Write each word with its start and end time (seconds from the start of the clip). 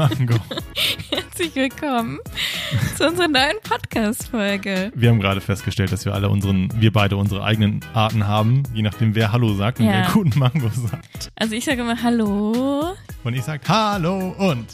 Mango. 0.00 0.34
Herzlich 1.10 1.54
willkommen 1.54 2.18
zu 2.96 3.06
unserer 3.06 3.28
neuen 3.28 3.56
Podcast-Folge. 3.62 4.90
Wir 4.94 5.10
haben 5.10 5.20
gerade 5.20 5.42
festgestellt, 5.42 5.92
dass 5.92 6.06
wir 6.06 6.14
alle 6.14 6.30
unseren, 6.30 6.70
wir 6.80 6.90
beide 6.90 7.18
unsere 7.18 7.44
eigenen 7.44 7.80
Arten 7.92 8.26
haben, 8.26 8.62
je 8.72 8.80
nachdem 8.80 9.14
wer 9.14 9.30
Hallo 9.30 9.52
sagt 9.52 9.78
und 9.78 9.84
Ja. 9.84 9.92
wer 9.92 10.08
Guten 10.10 10.38
Mango 10.38 10.70
sagt. 10.70 11.30
Also 11.36 11.54
ich 11.54 11.66
sage 11.66 11.82
immer 11.82 12.02
Hallo 12.02 12.94
Und 13.24 13.34
ich 13.34 13.44
sag 13.44 13.68
Hallo 13.68 14.34
und 14.38 14.64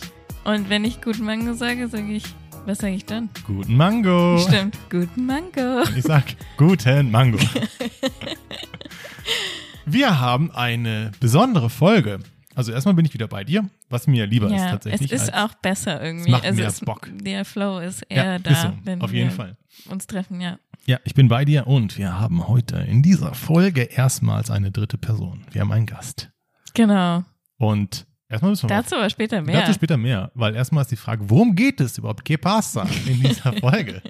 und 0.44 0.70
wenn 0.70 0.84
ich 0.84 1.02
guten 1.02 1.24
Mango 1.24 1.54
sage, 1.54 1.88
sage 1.88 2.12
ich, 2.12 2.22
was 2.64 2.78
sage 2.78 2.94
ich 2.94 3.04
dann? 3.04 3.28
Guten 3.48 3.76
Mango. 3.76 4.38
Stimmt, 4.38 4.78
guten 4.88 5.26
Mango. 5.26 5.80
Und 5.80 5.96
ich 5.96 6.04
sag 6.04 6.22
Guten 6.56 7.10
Mango. 7.10 7.38
Wir 9.86 10.20
haben 10.20 10.52
eine 10.52 11.10
besondere 11.18 11.68
Folge. 11.68 12.20
Also 12.56 12.72
erstmal 12.72 12.94
bin 12.94 13.04
ich 13.04 13.12
wieder 13.14 13.28
bei 13.28 13.44
dir, 13.44 13.68
was 13.90 14.06
mir 14.06 14.26
lieber 14.26 14.46
ist 14.46 14.52
Ja, 14.54 14.64
es 14.64 14.70
tatsächlich. 14.72 15.12
ist 15.12 15.32
als, 15.32 15.52
auch 15.52 15.54
besser 15.58 16.02
irgendwie. 16.02 16.30
macht 16.30 16.44
also 16.44 16.58
mehr 16.58 16.68
es, 16.68 16.80
Bock. 16.80 17.08
Der 17.12 17.44
Flow 17.44 17.78
ist 17.78 18.02
eher 18.08 18.24
ja, 18.24 18.38
da, 18.38 18.50
ist 18.50 18.62
so, 18.62 18.72
wenn 18.82 19.00
auf 19.02 19.12
wir 19.12 19.18
jeden 19.20 19.30
Fall. 19.30 19.56
uns 19.90 20.06
treffen, 20.06 20.40
ja. 20.40 20.58
Ja, 20.86 20.98
ich 21.04 21.14
bin 21.14 21.28
bei 21.28 21.44
dir 21.44 21.66
und 21.66 21.98
wir 21.98 22.18
haben 22.18 22.48
heute 22.48 22.76
in 22.78 23.02
dieser 23.02 23.34
Folge 23.34 23.82
erstmals 23.82 24.50
eine 24.50 24.70
dritte 24.70 24.96
Person. 24.98 25.44
Wir 25.52 25.60
haben 25.60 25.70
einen 25.72 25.86
Gast. 25.86 26.30
Genau. 26.74 27.24
Und 27.58 28.06
erstmal 28.28 28.50
müssen 28.52 28.68
wir 28.68 28.74
mal 28.74 28.82
Dazu 28.82 28.96
aber 28.96 29.10
später 29.10 29.42
mehr. 29.42 29.60
Dazu 29.60 29.74
später 29.74 29.96
mehr, 29.98 30.30
weil 30.34 30.54
erstmal 30.56 30.82
ist 30.82 30.90
die 30.90 30.96
Frage, 30.96 31.28
worum 31.28 31.54
geht 31.56 31.80
es 31.80 31.98
überhaupt? 31.98 32.24
Que 32.24 32.38
pasa 32.38 32.86
in 33.06 33.20
dieser 33.20 33.52
Folge? 33.60 34.00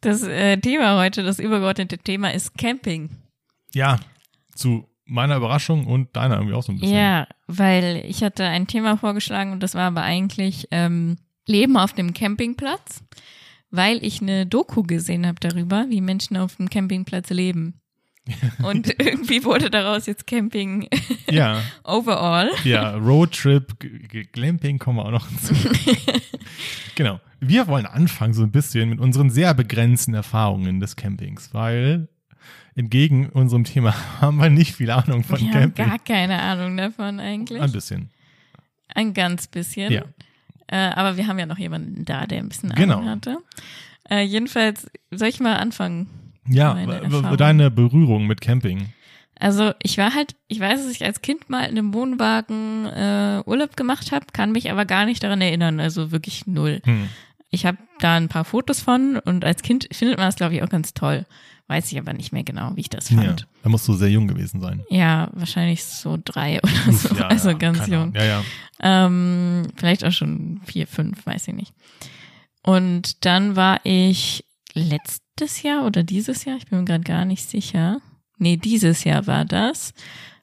Das 0.00 0.22
äh, 0.22 0.58
Thema 0.58 0.96
heute, 1.00 1.24
das 1.24 1.38
übergeordnete 1.40 1.98
Thema 1.98 2.32
ist 2.32 2.56
Camping. 2.56 3.10
ja, 3.74 3.98
zu 4.54 4.88
meiner 5.08 5.36
Überraschung 5.36 5.86
und 5.86 6.14
deiner 6.16 6.36
irgendwie 6.36 6.54
auch 6.54 6.62
so 6.62 6.72
ein 6.72 6.78
bisschen. 6.78 6.96
Ja, 6.96 7.26
weil 7.46 8.04
ich 8.06 8.22
hatte 8.22 8.44
ein 8.44 8.66
Thema 8.66 8.96
vorgeschlagen 8.96 9.52
und 9.52 9.62
das 9.62 9.74
war 9.74 9.86
aber 9.88 10.02
eigentlich 10.02 10.68
ähm, 10.70 11.16
Leben 11.46 11.76
auf 11.76 11.92
dem 11.92 12.12
Campingplatz, 12.14 13.02
weil 13.70 14.04
ich 14.04 14.20
eine 14.22 14.46
Doku 14.46 14.82
gesehen 14.82 15.26
habe 15.26 15.40
darüber, 15.40 15.86
wie 15.88 16.00
Menschen 16.00 16.36
auf 16.36 16.56
dem 16.56 16.70
Campingplatz 16.70 17.30
leben. 17.30 17.80
Und 18.62 18.88
irgendwie 19.00 19.42
wurde 19.44 19.70
daraus 19.70 20.04
jetzt 20.04 20.26
Camping 20.26 20.86
Ja, 21.30 21.62
overall. 21.84 22.50
ja, 22.64 22.94
Roadtrip, 22.94 23.74
Glamping 24.32 24.78
kommen 24.78 24.98
wir 24.98 25.06
auch 25.06 25.10
noch 25.10 25.28
hinzu. 25.28 25.54
genau. 26.94 27.20
Wir 27.40 27.68
wollen 27.68 27.86
anfangen 27.86 28.34
so 28.34 28.42
ein 28.42 28.50
bisschen 28.50 28.90
mit 28.90 29.00
unseren 29.00 29.30
sehr 29.30 29.54
begrenzten 29.54 30.12
Erfahrungen 30.12 30.80
des 30.80 30.96
Campings, 30.96 31.54
weil 31.54 32.08
entgegen 32.78 33.28
unserem 33.30 33.64
Thema 33.64 33.94
haben 34.20 34.36
wir 34.38 34.50
nicht 34.50 34.74
viel 34.74 34.90
Ahnung 34.90 35.24
von 35.24 35.38
Wir 35.40 35.48
haben 35.52 35.74
Camping. 35.74 35.86
gar 35.88 35.98
keine 35.98 36.40
Ahnung 36.40 36.76
davon 36.76 37.20
eigentlich. 37.20 37.60
Ein 37.60 37.72
bisschen. 37.72 38.10
Ein 38.94 39.12
ganz 39.14 39.46
bisschen. 39.48 39.92
Ja. 39.92 40.02
Äh, 40.68 40.90
aber 40.94 41.16
wir 41.16 41.26
haben 41.26 41.38
ja 41.38 41.46
noch 41.46 41.58
jemanden 41.58 42.04
da, 42.04 42.26
der 42.26 42.38
ein 42.38 42.48
bisschen 42.48 42.70
Genau. 42.74 42.98
Ahnung 42.98 43.10
hatte. 43.10 43.38
Äh, 44.08 44.22
jedenfalls, 44.22 44.86
soll 45.10 45.28
ich 45.28 45.40
mal 45.40 45.56
anfangen? 45.56 46.08
Ja, 46.46 46.74
deine 47.36 47.70
Berührung 47.70 48.26
mit 48.26 48.40
Camping. 48.40 48.92
Also 49.38 49.72
ich 49.82 49.98
war 49.98 50.14
halt, 50.14 50.34
ich 50.48 50.58
weiß, 50.60 50.82
dass 50.82 50.90
ich 50.92 51.04
als 51.04 51.20
Kind 51.20 51.48
mal 51.50 51.64
in 51.64 51.78
einem 51.78 51.94
Wohnwagen 51.94 52.86
äh, 52.86 53.42
Urlaub 53.44 53.76
gemacht 53.76 54.12
habe, 54.12 54.26
kann 54.32 54.52
mich 54.52 54.70
aber 54.70 54.84
gar 54.84 55.04
nicht 55.04 55.22
daran 55.22 55.40
erinnern, 55.40 55.78
also 55.78 56.10
wirklich 56.10 56.46
null. 56.46 56.80
Hm. 56.84 57.08
Ich 57.50 57.64
habe 57.66 57.78
da 58.00 58.16
ein 58.16 58.28
paar 58.28 58.44
Fotos 58.44 58.80
von 58.80 59.16
und 59.18 59.44
als 59.44 59.62
Kind 59.62 59.88
findet 59.92 60.16
man 60.18 60.26
das, 60.26 60.36
glaube 60.36 60.54
ich, 60.54 60.62
auch 60.62 60.68
ganz 60.68 60.92
toll. 60.94 61.24
Weiß 61.68 61.92
ich 61.92 61.98
aber 61.98 62.14
nicht 62.14 62.32
mehr 62.32 62.44
genau, 62.44 62.72
wie 62.76 62.80
ich 62.80 62.88
das 62.90 63.10
Ja, 63.10 63.22
fand. 63.22 63.46
da 63.62 63.68
musst 63.68 63.86
du 63.86 63.92
sehr 63.94 64.08
jung 64.10 64.26
gewesen 64.26 64.60
sein. 64.60 64.82
Ja, 64.88 65.28
wahrscheinlich 65.34 65.84
so 65.84 66.18
drei 66.24 66.58
oder 66.62 66.92
so, 66.92 67.14
Ja, 67.14 67.28
also 67.28 67.50
ja, 67.50 67.56
ganz 67.58 67.86
jung. 67.86 68.12
Ja, 68.14 68.24
ja. 68.24 68.44
Ähm, 68.80 69.64
vielleicht 69.76 70.04
auch 70.04 70.12
schon 70.12 70.60
vier, 70.64 70.86
fünf, 70.86 71.24
weiß 71.26 71.48
ich 71.48 71.54
nicht. 71.54 71.74
Und 72.62 73.24
dann 73.26 73.54
war 73.56 73.80
ich 73.84 74.44
letztes 74.72 75.62
Jahr 75.62 75.84
oder 75.86 76.02
dieses 76.02 76.44
Jahr, 76.44 76.56
ich 76.56 76.66
bin 76.66 76.78
mir 76.80 76.84
gerade 76.84 77.04
gar 77.04 77.24
nicht 77.24 77.48
sicher. 77.48 78.00
Nee, 78.38 78.56
dieses 78.56 79.04
Jahr 79.04 79.26
war 79.26 79.44
das. 79.44 79.92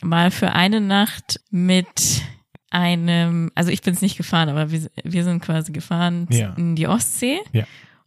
Mal 0.03 0.29
für 0.31 0.51
eine 0.53 0.81
Nacht 0.81 1.39
mit 1.49 2.21
einem, 2.69 3.51
also 3.55 3.71
ich 3.71 3.81
bin 3.81 3.93
es 3.93 4.01
nicht 4.01 4.17
gefahren, 4.17 4.49
aber 4.49 4.69
wir, 4.71 4.89
wir 5.03 5.23
sind 5.23 5.41
quasi 5.41 5.71
gefahren 5.71 6.27
Ja. 6.29 6.53
in 6.57 6.75
die 6.75 6.87
Ostsee, 6.87 7.39
Ja. 7.53 7.63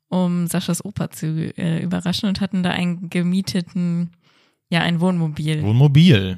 Um 0.08 0.46
Saschas 0.46 0.84
Opa 0.84 1.10
zu 1.10 1.52
äh, 1.58 1.82
überraschen 1.82 2.28
und 2.28 2.40
hatten 2.40 2.62
da 2.62 2.70
einen 2.70 3.10
gemieteten, 3.10 4.10
ja, 4.70 4.80
ein 4.80 5.00
Wohnmobil. 5.00 5.62
Wohnmobil. 5.62 6.36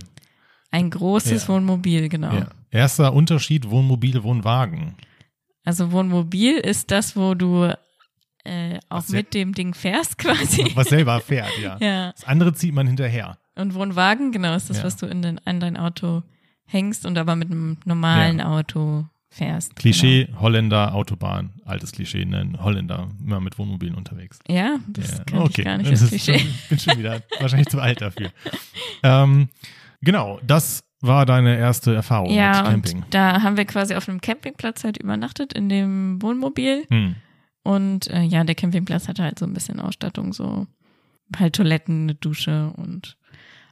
Ein 0.70 0.90
großes 0.90 1.42
Ja. 1.42 1.48
Wohnmobil, 1.48 2.08
genau. 2.08 2.32
Ja. 2.32 2.48
Erster 2.70 3.12
Unterschied 3.12 3.68
Wohnmobil, 3.70 4.22
Wohnwagen. 4.22 4.94
Also 5.64 5.90
Wohnmobil 5.92 6.56
ist 6.56 6.90
das, 6.90 7.16
wo 7.16 7.34
du 7.34 7.72
äh, 8.44 8.78
auch 8.88 8.98
Was 8.98 9.08
mit 9.10 9.34
dem 9.34 9.52
Ding 9.52 9.74
fährst 9.74 10.16
quasi. 10.18 10.70
Was 10.74 10.88
selber 10.88 11.20
fährt, 11.20 11.50
ja. 11.60 11.76
ja. 11.80 12.12
Das 12.12 12.24
andere 12.24 12.52
zieht 12.54 12.72
man 12.74 12.86
hinterher. 12.86 13.36
Und 13.56 13.74
Wohnwagen, 13.74 14.32
genau, 14.32 14.54
ist 14.54 14.70
das, 14.70 14.78
Ja. 14.78 14.84
was 14.84 14.96
du 14.96 15.06
in 15.06 15.22
dein, 15.22 15.38
an 15.46 15.60
dein 15.60 15.76
Auto 15.76 16.22
hängst 16.64 17.04
und 17.04 17.18
aber 17.18 17.34
mit 17.36 17.50
einem 17.50 17.78
normalen. 17.84 18.40
Auto 18.40 19.06
fährst. 19.30 19.76
Klischee, 19.76 20.28
Holländer, 20.38 20.94
Autobahn. 20.94 21.52
Altes 21.64 21.92
Klischee, 21.92 22.24
ne? 22.24 22.52
Holländer, 22.58 23.08
immer 23.24 23.40
mit 23.40 23.58
Wohnmobilen 23.58 23.94
unterwegs. 23.94 24.38
Genau. 24.44 24.58
Ja, 24.58 24.78
das 24.88 25.18
ja. 25.18 25.24
kann 25.24 25.46
ich 25.46 25.64
gar 25.64 25.78
nicht 25.78 25.92
Das 25.92 26.08
Klischee. 26.08 26.38
Schon, 26.38 26.48
ich 26.62 26.68
bin 26.68 26.78
schon 26.78 26.98
wieder 26.98 27.22
wahrscheinlich 27.38 27.68
zu 27.68 27.80
alt 27.80 28.00
dafür. 28.00 28.30
Ähm, 29.02 29.48
genau, 30.00 30.40
das 30.46 30.82
war 31.00 31.24
deine 31.26 31.56
erste 31.56 31.94
Erfahrung 31.94 32.30
Ja, 32.30 32.62
mit 32.62 32.70
Camping. 32.70 32.96
und 33.04 33.14
da 33.14 33.42
haben 33.42 33.56
wir 33.56 33.64
quasi 33.64 33.94
auf 33.94 34.08
einem 34.08 34.20
Campingplatz 34.20 34.84
halt 34.84 34.98
übernachtet 34.98 35.52
in 35.52 35.68
dem 35.68 36.20
Wohnmobil. 36.20 36.84
Hm. 36.90 37.16
Und 37.62 38.08
äh, 38.08 38.22
ja, 38.22 38.44
der 38.44 38.54
Campingplatz 38.54 39.08
hatte 39.08 39.22
halt 39.22 39.38
so 39.38 39.46
ein 39.46 39.54
bisschen 39.54 39.80
Ausstattung, 39.80 40.32
so 40.32 40.66
halt 41.38 41.54
Toiletten, 41.54 42.02
eine 42.02 42.14
Dusche 42.14 42.72
und 42.76 43.16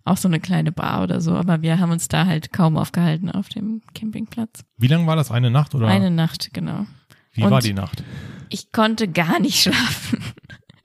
auch 0.04 0.16
so 0.16 0.28
eine 0.28 0.40
kleine 0.40 0.72
Bar 0.72 1.02
oder 1.02 1.20
so. 1.20 1.34
Aber 1.34 1.62
wir 1.62 1.78
haben 1.78 1.90
uns 1.90 2.08
da 2.08 2.26
halt 2.26 2.52
kaum 2.52 2.76
aufgehalten 2.76 3.30
auf 3.30 3.48
dem 3.48 3.82
Campingplatz. 3.94 4.64
Wie 4.76 4.86
lange 4.88 5.06
war 5.06 5.16
das? 5.16 5.30
Eine 5.30 5.50
Nacht 5.50 5.74
oder 5.74 5.88
Eine 5.88 6.10
Nacht, 6.10 6.50
genau. 6.52 6.86
wie 7.32 7.44
und- 7.44 7.50
war 7.50 7.60
die 7.60 7.74
Nacht? 7.74 8.02
Ich 8.50 8.72
konnte 8.72 9.08
gar 9.08 9.40
nicht 9.40 9.60
schlafen. 9.62 10.22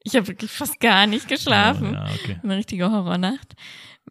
Ich 0.03 0.15
habe 0.15 0.27
wirklich 0.27 0.51
fast 0.51 0.79
gar 0.81 1.07
nicht 1.07 1.27
geschlafen. 1.29 1.91
Oh, 1.91 1.93
ja, 1.93 2.05
okay. 2.05 2.37
Eine 2.43 2.57
richtige 2.57 2.91
Horrornacht. 2.91 3.55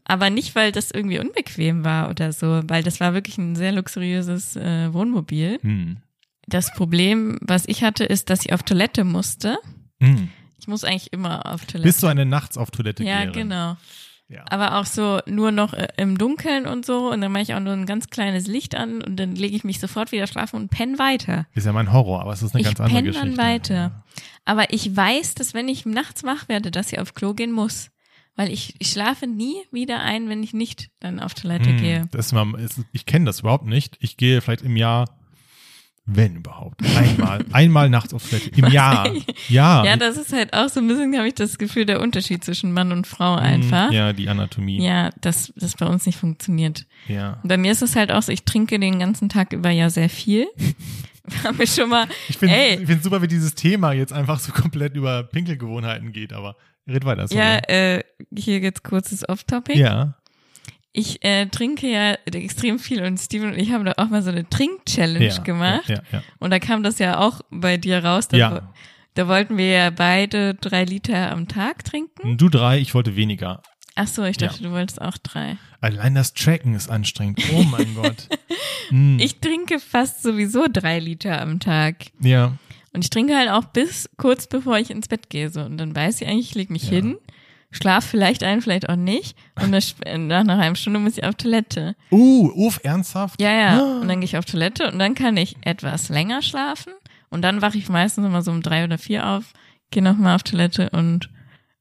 Aber 0.05 0.31
nicht, 0.31 0.55
weil 0.55 0.73
das 0.73 0.91
irgendwie 0.91 1.19
unbequem 1.19 1.85
war 1.85 2.09
oder 2.09 2.33
so, 2.33 2.63
weil 2.67 2.83
das 2.83 2.99
war 2.99 3.13
wirklich 3.15 3.37
ein 3.39 3.55
sehr 3.57 3.73
luxuriöses 3.73 4.57
äh, 4.57 4.93
Wohnmobil. 4.93 5.59
Hm. 5.63 5.99
Das 6.47 6.73
Problem, 6.73 7.39
was 7.43 7.69
ich 7.69 7.85
hatte, 7.85 8.05
ist, 8.05 8.31
dass 8.31 8.45
ich 8.45 8.53
auf 8.53 8.63
Toilette 8.63 9.05
musste. 9.05 9.59
Hm. 10.01 10.31
Ich 10.59 10.67
muss 10.67 10.83
eigentlich 10.83 11.13
immer 11.13 11.45
auf 11.47 11.67
Toilette. 11.67 11.87
Bist 11.89 12.03
du 12.03 12.07
eine 12.07 12.25
nachts 12.25 12.57
auf 12.57 12.71
Toilette 12.71 13.05
ja, 13.05 13.19
Geherin? 13.25 13.33
genau. 13.33 13.77
Ja. 14.33 14.45
Aber 14.49 14.79
auch 14.79 14.87
so 14.87 15.21
nur 15.27 15.53
noch 15.53 15.75
äh, 15.75 15.89
im 15.97 16.17
Dunkeln 16.17 16.67
und 16.67 16.87
so. 16.87 17.11
Und 17.11 17.21
dann 17.21 17.33
mache 17.33 17.43
ich 17.43 17.55
auch 17.55 17.61
nur 17.61 17.75
ein 17.75 17.87
ganz 17.87 18.09
kleines 18.09 18.47
Licht 18.47 18.75
an 18.75 19.03
und 19.03 19.17
dann 19.17 19.37
lege 19.37 19.55
ich 19.55 19.65
mich 19.65 19.79
sofort 19.79 20.11
wieder 20.11 20.27
schlafen 20.27 20.57
und 20.57 20.71
penne 20.71 20.99
weiter. 20.99 21.47
Ist 21.55 21.67
ja 21.67 21.73
mein 21.73 21.93
Horror, 21.93 22.21
aber 22.23 22.33
es 22.33 22.43
ist 22.43 22.55
eine 22.55 22.63
ich 22.63 22.67
ganz 22.69 22.81
andere 22.81 22.97
penne 22.97 23.09
Geschichte. 23.11 23.29
dann 23.29 23.37
weiter. 23.39 24.05
Aber 24.45 24.73
ich 24.73 24.97
weiß, 24.97 25.35
dass 25.35 25.55
wenn 25.55 25.69
ich 25.69 25.85
nachts 25.87 26.25
wach 26.25 26.49
werde, 26.49 26.71
dass 26.71 26.93
ich 26.93 26.99
auf 26.99 27.15
Klo 27.15 27.35
gehen 27.35 27.53
muss. 27.53 27.91
Weil 28.35 28.51
ich, 28.51 28.75
ich 28.79 28.91
schlafe 28.91 29.27
nie 29.27 29.57
wieder 29.71 30.01
ein, 30.01 30.31
wenn 30.31 30.43
ich 30.43 30.55
nicht 30.55 30.89
dann 31.01 31.21
auf 31.21 31.35
Toilette 31.35 31.69
Hm, 31.69 31.77
gehe. 31.77 32.09
Das 32.13 32.33
ist, 32.33 32.81
ich 32.93 33.05
kenne 33.05 33.27
das 33.27 33.41
überhaupt 33.41 33.67
nicht. 33.67 33.99
Ich 34.01 34.17
gehe 34.17 34.41
vielleicht 34.41 34.63
im 34.63 34.77
Jahr, 34.77 35.05
wenn 36.05 36.37
überhaupt, 36.37 36.83
einmal, 36.97 37.45
einmal 37.53 37.89
nachts 37.89 38.13
auf 38.13 38.29
Toilette. 38.29 38.51
Im 38.57 38.67
Jahr. 38.73 39.09
Ja. 39.49 39.85
Ja, 39.85 39.97
das 39.97 40.17
ist 40.17 40.33
halt 40.33 40.53
auch 40.53 40.69
so 40.69 40.81
ein 40.81 40.89
bisschen, 40.89 41.17
habe 41.17 41.29
ich 41.29 41.35
das 41.35 41.59
Gefühl, 41.59 41.85
der 41.87 42.01
Unterschied 42.01 42.43
zwischen 42.45 42.73
Mann 42.73 42.91
und 42.93 43.07
Frau 43.07 43.37
Hm, 43.37 43.43
einfach. 43.43 43.93
Ja, 43.93 44.13
die 44.13 44.29
Anatomie. 44.29 44.83
Ja, 44.85 45.11
dass 45.21 45.53
das 45.57 45.75
bei 45.77 45.87
uns 45.87 46.07
nicht 46.07 46.19
funktioniert. 46.19 46.87
ja. 47.09 47.39
Und 47.43 47.49
bei 47.49 47.57
mir 47.57 47.73
ist 47.73 47.83
es 47.83 47.95
halt 47.97 48.11
auch 48.13 48.23
so, 48.23 48.33
ich 48.33 48.45
trinke 48.45 48.79
den 48.81 48.99
ganzen 48.99 49.29
Tag 49.29 49.53
über 49.53 49.71
ja 49.71 49.91
sehr 49.91 50.09
viel. 50.09 50.47
Haben 51.45 51.59
wir 51.59 51.67
schon 51.69 51.89
mal, 51.89 52.07
Ich 52.29 52.37
finde 52.37 52.85
find 52.87 53.03
super, 53.05 53.23
wie 53.23 53.29
dieses 53.29 53.55
Thema 53.55 53.93
jetzt 53.93 54.13
einfach 54.13 54.41
so 54.41 54.51
komplett 54.53 54.97
über 54.97 55.23
Pinkelgewohnheiten 55.23 56.13
geht, 56.13 56.33
aber 56.33 56.57
red 56.89 57.05
weiter. 57.05 57.29
sorry. 57.29 57.41
ja, 57.41 57.59
äh, 57.69 58.03
hier 58.37 58.59
jetzt 58.59 58.83
kurzes 58.83 59.29
Off-Topic. 59.29 59.79
ja. 59.79 60.15
Ich 60.95 61.25
äh, 61.25 61.47
trinke 61.47 61.89
ja 61.91 62.13
extrem 62.27 62.79
viel 62.79 63.03
und 63.03 63.19
Steven 63.19 63.53
und 63.53 63.59
ich 63.59 63.73
haben 63.73 63.85
da 63.85 63.95
auch 63.97 64.09
mal 64.11 64.23
so 64.23 64.31
eine 64.31 64.49
Trink-Challenge 64.49 65.27
ja, 65.27 65.39
gemacht. 65.39 65.89
Ja, 65.89 66.03
ja. 66.13 66.23
Und 66.39 66.51
da 66.51 66.59
kam 66.59 66.83
das 66.83 66.99
ja 66.99 67.19
auch 67.19 67.41
bei 67.51 67.79
dir 67.79 68.05
raus. 68.05 68.29
Da, 68.29 68.37
Ja. 68.37 68.73
da 69.15 69.27
wollten 69.29 69.57
wir 69.57 69.69
ja 69.71 69.91
beide 69.91 70.55
drei 70.55 70.85
Liter 70.85 71.33
am 71.33 71.49
Tag 71.49 71.85
trinken. 71.85 72.37
Du 72.37 72.49
drei, 72.51 72.79
ich 72.79 72.95
wollte 72.95 73.17
weniger. 73.17 73.63
Ach 73.95 74.07
so, 74.07 74.25
ich 74.25 74.37
dachte, 74.39 74.63
du 74.63 74.71
wolltest 74.71 75.01
auch 75.03 75.17
drei. 75.19 75.57
Allein 75.81 76.15
das 76.15 76.33
Tracken 76.35 76.75
ist 76.75 76.91
anstrengend. 76.91 77.43
Oh 77.55 77.63
mein 77.63 77.95
Gott. 78.03 78.29
Hm. 78.89 79.19
Ich 79.19 79.39
trinke 79.41 79.81
fast 79.81 80.23
sowieso 80.23 80.67
drei 80.71 80.99
Liter 80.99 81.41
am 81.41 81.59
Tag. 81.61 81.97
ja. 82.21 82.57
Und 82.95 83.03
ich 83.05 83.09
trinke 83.09 83.35
halt 83.35 83.49
auch 83.49 83.65
bis 83.65 84.11
kurz 84.19 84.47
bevor 84.47 84.77
ich 84.79 84.91
ins 84.91 85.09
Bett 85.09 85.31
gehe. 85.31 85.49
So. 85.49 85.63
Und 85.63 85.79
dann 85.79 85.97
weiß 85.97 86.21
ich 86.21 86.29
eigentlich, 86.29 86.51
ich 86.51 86.55
leg 86.55 86.69
mich 86.69 86.87
hin, 86.87 87.17
schlaf 87.73 88.05
vielleicht 88.05 88.45
ein, 88.45 88.61
vielleicht 88.63 88.89
auch 88.89 88.97
nicht. 88.97 89.37
Und 89.61 89.73
dann, 89.73 90.27
nach 90.29 90.41
einer 90.41 90.59
halben 90.59 90.77
Stunde 90.77 91.01
muss 91.01 91.19
ich 91.19 91.25
auf 91.25 91.35
Toilette. 91.35 91.97
Uh, 92.11 92.51
uff, 92.55 92.81
ernsthaft? 92.85 93.41
Ja, 93.41 93.53
ja. 93.53 93.81
Und 93.81 94.09
dann 94.09 94.21
gehe 94.21 94.27
ich 94.27 94.37
auf 94.37 94.45
Toilette 94.45 94.91
und 94.91 94.99
dann 94.99 95.15
kann 95.15 95.37
ich 95.37 95.57
etwas 95.63 96.09
länger 96.09 96.43
schlafen. 96.43 96.93
Und 97.31 97.43
dann 97.43 97.63
wache 97.63 97.79
ich 97.79 97.89
meistens 97.89 98.27
immer 98.27 98.43
so 98.43 98.51
um 98.51 98.63
drei 98.63 98.85
oder 98.85 98.99
vier 98.99 99.27
auf, 99.27 99.53
gehe 99.91 100.03
nochmal 100.03 100.37
auf 100.37 100.43
Toilette 100.43 100.91
und 100.91 101.31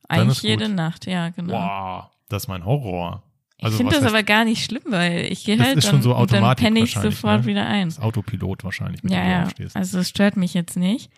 eigentlich 0.07 0.41
jede 0.41 0.65
gut. 0.67 0.75
Nacht, 0.75 1.05
ja, 1.05 1.29
genau. 1.29 1.53
Wow, 1.53 2.03
das 2.29 2.43
ist 2.43 2.47
mein 2.47 2.65
Horror. 2.65 3.23
Also 3.61 3.75
ich 3.75 3.77
finde 3.77 3.93
das 3.93 4.03
heißt- 4.03 4.07
aber 4.07 4.23
gar 4.23 4.43
nicht 4.43 4.65
schlimm, 4.65 4.81
weil 4.87 5.31
ich 5.31 5.43
gehe 5.45 5.59
halt 5.59 5.77
ist 5.77 5.85
schon 5.85 5.97
dann, 5.97 6.01
so 6.01 6.15
und 6.15 6.33
dann 6.33 6.55
penne 6.55 6.79
ich 6.79 6.93
sofort 6.93 7.41
ne? 7.41 7.45
wieder 7.45 7.67
ein. 7.67 7.89
Das 7.89 7.99
Autopilot 7.99 8.63
wahrscheinlich, 8.63 9.03
mit 9.03 9.13
Ja, 9.13 9.19
dem 9.19 9.25
du 9.25 9.31
ja. 9.31 9.43
aufstehst. 9.43 9.75
Also 9.75 9.99
es 9.99 10.09
stört 10.09 10.35
mich 10.35 10.53
jetzt 10.53 10.77
nicht. 10.77 11.11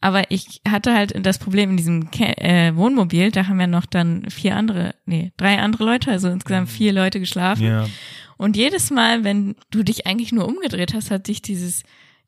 Aber 0.00 0.30
ich 0.30 0.62
hatte 0.66 0.94
halt 0.94 1.14
das 1.26 1.38
Problem 1.38 1.70
in 1.70 1.76
diesem 1.76 2.10
Ke 2.10 2.36
äh, 2.38 2.74
Wohnmobil, 2.74 3.30
da 3.30 3.48
haben 3.48 3.60
ja 3.60 3.66
noch 3.66 3.84
dann 3.84 4.30
vier 4.30 4.56
andere, 4.56 4.94
nee, 5.04 5.32
drei 5.36 5.58
andere 5.58 5.84
Leute, 5.84 6.10
also 6.10 6.28
insgesamt 6.28 6.70
vier 6.70 6.92
Leute 6.92 7.20
geschlafen. 7.20 7.64
Mhm. 7.64 7.68
ja, 7.68 7.86
Und 8.38 8.56
jedes 8.56 8.90
Mal, 8.90 9.24
wenn 9.24 9.56
du 9.70 9.82
dich 9.82 10.06
eigentlich 10.06 10.32
nur 10.32 10.48
umgedreht 10.48 10.94
hast, 10.94 11.10
hat 11.10 11.26
sich 11.26 11.42
dieses, 11.42 11.82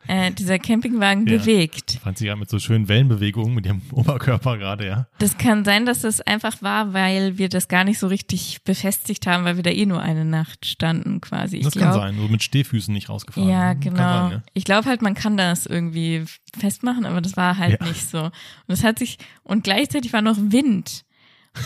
äh, 0.09 0.33
dieser 0.33 0.59
Campingwagen 0.59 1.27
Ja. 1.27 1.39
bewegt. 1.39 1.99
fand 2.03 2.19
sie 2.19 2.27
ja 2.27 2.37
mit 2.37 2.51
so 2.51 2.59
schönen 2.59 2.89
Wellenbewegungen 2.89 3.55
mit 3.55 3.67
ihrem 3.67 3.83
Oberkörper 3.93 4.59
gerade, 4.59 4.87
ja. 4.87 5.07
Das 5.19 5.39
kann 5.39 5.65
sein, 5.65 5.87
dass 5.87 6.01
das 6.01 6.21
einfach 6.21 6.61
war, 6.63 6.93
weil 6.93 7.39
wir 7.39 7.49
das 7.49 7.69
gar 7.69 7.85
nicht 7.85 7.99
so 7.99 8.09
richtig 8.09 8.63
befestigt 8.65 9.27
haben, 9.27 9.45
weil 9.45 9.57
wir 9.57 9.63
da 9.63 9.71
eh 9.71 9.87
nur 9.87 10.01
eine 10.03 10.25
Nacht 10.25 10.67
standen 10.67 11.21
quasi. 11.21 11.59
Ich 11.59 11.65
das 11.65 11.75
glaub, 11.75 11.93
kann 11.93 12.01
sein, 12.01 12.17
so 12.17 12.29
mit 12.29 12.43
Stehfüßen 12.43 12.93
nicht 12.93 13.09
rausgefahren. 13.09 13.49
Ja, 13.49 13.73
genau. 13.75 13.97
sein, 13.97 14.29
ne? 14.31 14.43
Ich 14.55 14.65
glaube 14.65 14.89
halt, 14.89 15.03
man 15.03 15.15
kann 15.15 15.37
das 15.37 15.67
irgendwie 15.67 16.25
festmachen, 16.59 17.07
aber 17.07 17.21
das 17.21 17.37
war 17.37 17.57
halt 17.59 17.81
Ja. 17.81 17.87
nicht 17.87 18.09
so. 18.09 18.25
Und 18.25 18.33
es 18.69 18.83
hat 18.85 18.99
sich, 18.99 19.19
und 19.45 19.65
gleichzeitig 19.65 20.13
war 20.13 20.23
noch 20.23 20.37
Wind. 20.39 21.05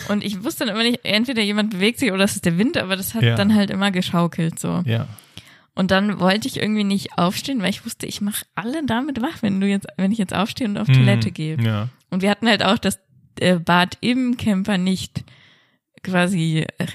Und 0.09 0.23
ich 0.23 0.43
wusste 0.43 0.65
dann 0.65 0.75
immer 0.75 0.83
nicht, 0.83 0.99
entweder 1.03 1.41
jemand 1.41 1.69
bewegt 1.71 1.99
sich 1.99 2.11
oder 2.11 2.25
es 2.25 2.35
ist 2.35 2.43
der 2.45 2.57
Wind, 2.57 2.75
aber 2.77 2.97
das 2.97 3.13
hat 3.13 3.23
Ja. 3.23 3.35
dann 3.35 3.55
halt 3.55 3.69
immer 3.69 3.89
geschaukelt 3.91 4.59
so. 4.59 4.83
Ja. 4.85 5.07
Und 5.77 5.91
dann 5.91 6.19
wollte 6.19 6.47
ich 6.47 6.57
irgendwie 6.59 6.83
nicht 6.83 7.17
aufstehen, 7.19 7.61
weil 7.61 7.69
ich 7.69 7.85
wusste, 7.85 8.07
ich 8.07 8.19
mache 8.19 8.45
alle 8.55 8.83
damit 8.85 9.21
wach, 9.21 9.41
wenn 9.41 9.61
du 9.61 9.67
jetzt, 9.67 9.87
wenn 9.97 10.11
ich 10.11 10.17
jetzt 10.17 10.33
aufstehe 10.35 10.67
und 10.67 10.77
auf 10.77 10.87
Mhm. 10.87 10.93
Toilette 10.93 11.31
gehe. 11.31 11.57
Ja. 11.61 11.89
Und 12.09 12.21
wir 12.23 12.31
hatten 12.31 12.47
halt 12.47 12.63
auch 12.63 12.79
das 12.79 12.99
äh, 13.39 13.59
Bad 13.59 13.97
im 14.01 14.37
Camper 14.37 14.79
nicht 14.79 15.23
quasi 16.03 16.65
äh, 16.79 16.87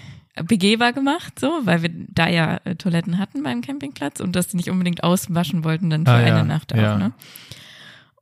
begehbar 0.45 0.93
gemacht, 0.93 1.39
so, 1.39 1.61
weil 1.65 1.83
wir 1.83 1.91
da 1.93 2.29
ja 2.29 2.59
äh, 2.65 2.75
Toiletten 2.75 3.19
hatten 3.19 3.43
beim 3.45 3.61
Campingplatz 3.61 4.19
und 4.21 4.35
das 4.35 4.53
nicht 4.55 4.69
unbedingt 4.71 5.05
auswaschen 5.05 5.63
wollten 5.63 5.89
dann 5.91 6.05
für 6.05 6.13
Ah, 6.13 6.17
eine 6.17 6.29
ja, 6.29 6.43
Nacht 6.45 6.73
auch, 6.73 6.79
ja. 6.79 6.99
ne? 6.99 7.13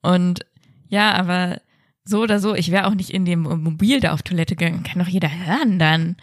Und 0.03 0.41
ja, 0.89 1.13
aber 1.15 1.61
so 2.05 2.21
oder 2.23 2.39
so, 2.41 2.55
ich 2.55 2.71
wäre 2.71 2.87
auch 2.87 2.95
nicht 2.95 3.11
in 3.11 3.25
dem 3.25 3.43
Mobil 3.43 4.01
da 4.01 4.13
auf 4.13 4.23
Toilette 4.23 4.57
gegangen, 4.57 4.83
kann 4.83 4.99
doch 4.99 5.09
jeder 5.09 5.31
hören 5.31 5.79
dann. 5.79 6.17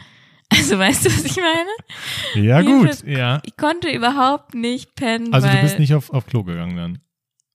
Also 0.58 0.80
weißt 0.80 1.06
du, 1.06 1.10
was 1.10 1.24
ich 1.26 1.38
meine? 1.38 2.46
Ja, 2.48 2.60
Jedenfalls- 2.62 3.04
gut, 3.04 3.10
ja. 3.18 3.42
Ich 3.46 3.56
konnte 3.58 3.90
überhaupt 3.90 4.54
nicht 4.56 4.96
pennen, 4.96 5.34
Also 5.34 5.48
du 5.48 5.62
bist 5.62 5.80
nicht 5.80 5.94
auf, 5.94 6.10
auf 6.12 6.26
Klo 6.26 6.44
gegangen 6.44 6.76
dann. 6.76 7.00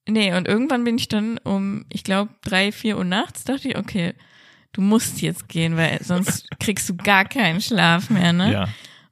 Nee, 0.08 0.34
und 0.34 0.48
irgendwann 0.48 0.84
bin 0.84 0.96
ich 0.98 1.08
dann 1.08 1.38
um, 1.38 1.84
ich 1.88 2.04
glaube, 2.04 2.30
drei, 2.42 2.72
vier 2.72 2.98
Uhr 2.98 3.04
nachts, 3.04 3.44
dachte 3.44 3.68
ich, 3.68 3.76
okay, 3.76 4.14
du 4.72 4.80
musst 4.80 5.20
jetzt 5.22 5.48
gehen, 5.48 5.76
weil 5.76 6.02
sonst 6.02 6.48
kriegst 6.60 6.88
du 6.88 6.96
gar 6.96 7.24
keinen 7.24 7.60
Schlaf 7.60 8.10
mehr, 8.10 8.32
ne? 8.32 8.52
Ja. 8.52 8.62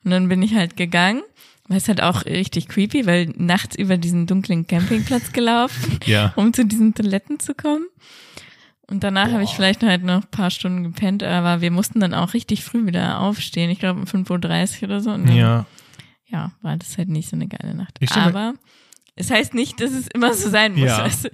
Und 0.04 0.10
dann 0.12 0.28
bin 0.28 0.42
ich 0.42 0.54
halt 0.54 0.76
gegangen. 0.76 1.22
Weil 1.68 1.76
es 1.78 1.86
halt 1.86 2.02
auch 2.02 2.24
richtig 2.24 2.66
creepy, 2.66 3.06
weil 3.06 3.32
nachts 3.36 3.76
über 3.76 3.96
diesen 3.96 4.26
dunklen 4.26 4.66
Campingplatz 4.66 5.30
gelaufen, 5.30 6.00
Ja. 6.04 6.32
um 6.34 6.52
zu 6.52 6.64
diesen 6.64 6.94
Toiletten 6.94 7.38
zu 7.38 7.54
kommen. 7.54 7.86
Und 8.90 9.04
danach 9.04 9.30
habe 9.32 9.42
ich 9.44 9.50
vielleicht 9.50 9.82
halt 9.82 10.02
noch 10.02 10.22
ein 10.22 10.30
paar 10.30 10.50
Stunden 10.50 10.82
gepennt, 10.82 11.22
aber 11.22 11.60
wir 11.60 11.70
mussten 11.70 12.00
dann 12.00 12.12
auch 12.12 12.34
richtig 12.34 12.64
früh 12.64 12.86
wieder 12.86 13.20
aufstehen. 13.20 13.70
Ich 13.70 13.78
glaube 13.78 14.00
um 14.00 14.06
5.30 14.06 14.82
Uhr 14.82 14.88
oder 14.88 15.00
so. 15.00 15.10
Und 15.12 15.28
dann, 15.28 15.36
Ja. 15.36 15.66
ja, 16.26 16.52
war 16.60 16.76
das 16.76 16.98
halt 16.98 17.08
nicht 17.08 17.28
so 17.28 17.36
eine 17.36 17.46
geile 17.48 17.74
Nacht. 17.74 17.98
Aber 18.16 18.54
es 19.14 19.30
heißt 19.30 19.54
nicht, 19.54 19.80
dass 19.80 19.92
es 19.92 20.08
immer 20.08 20.34
so 20.34 20.50
sein 20.50 20.72
muss, 20.72 20.82
Ja. 20.88 20.98
weißt 21.04 21.24
du? 21.26 21.30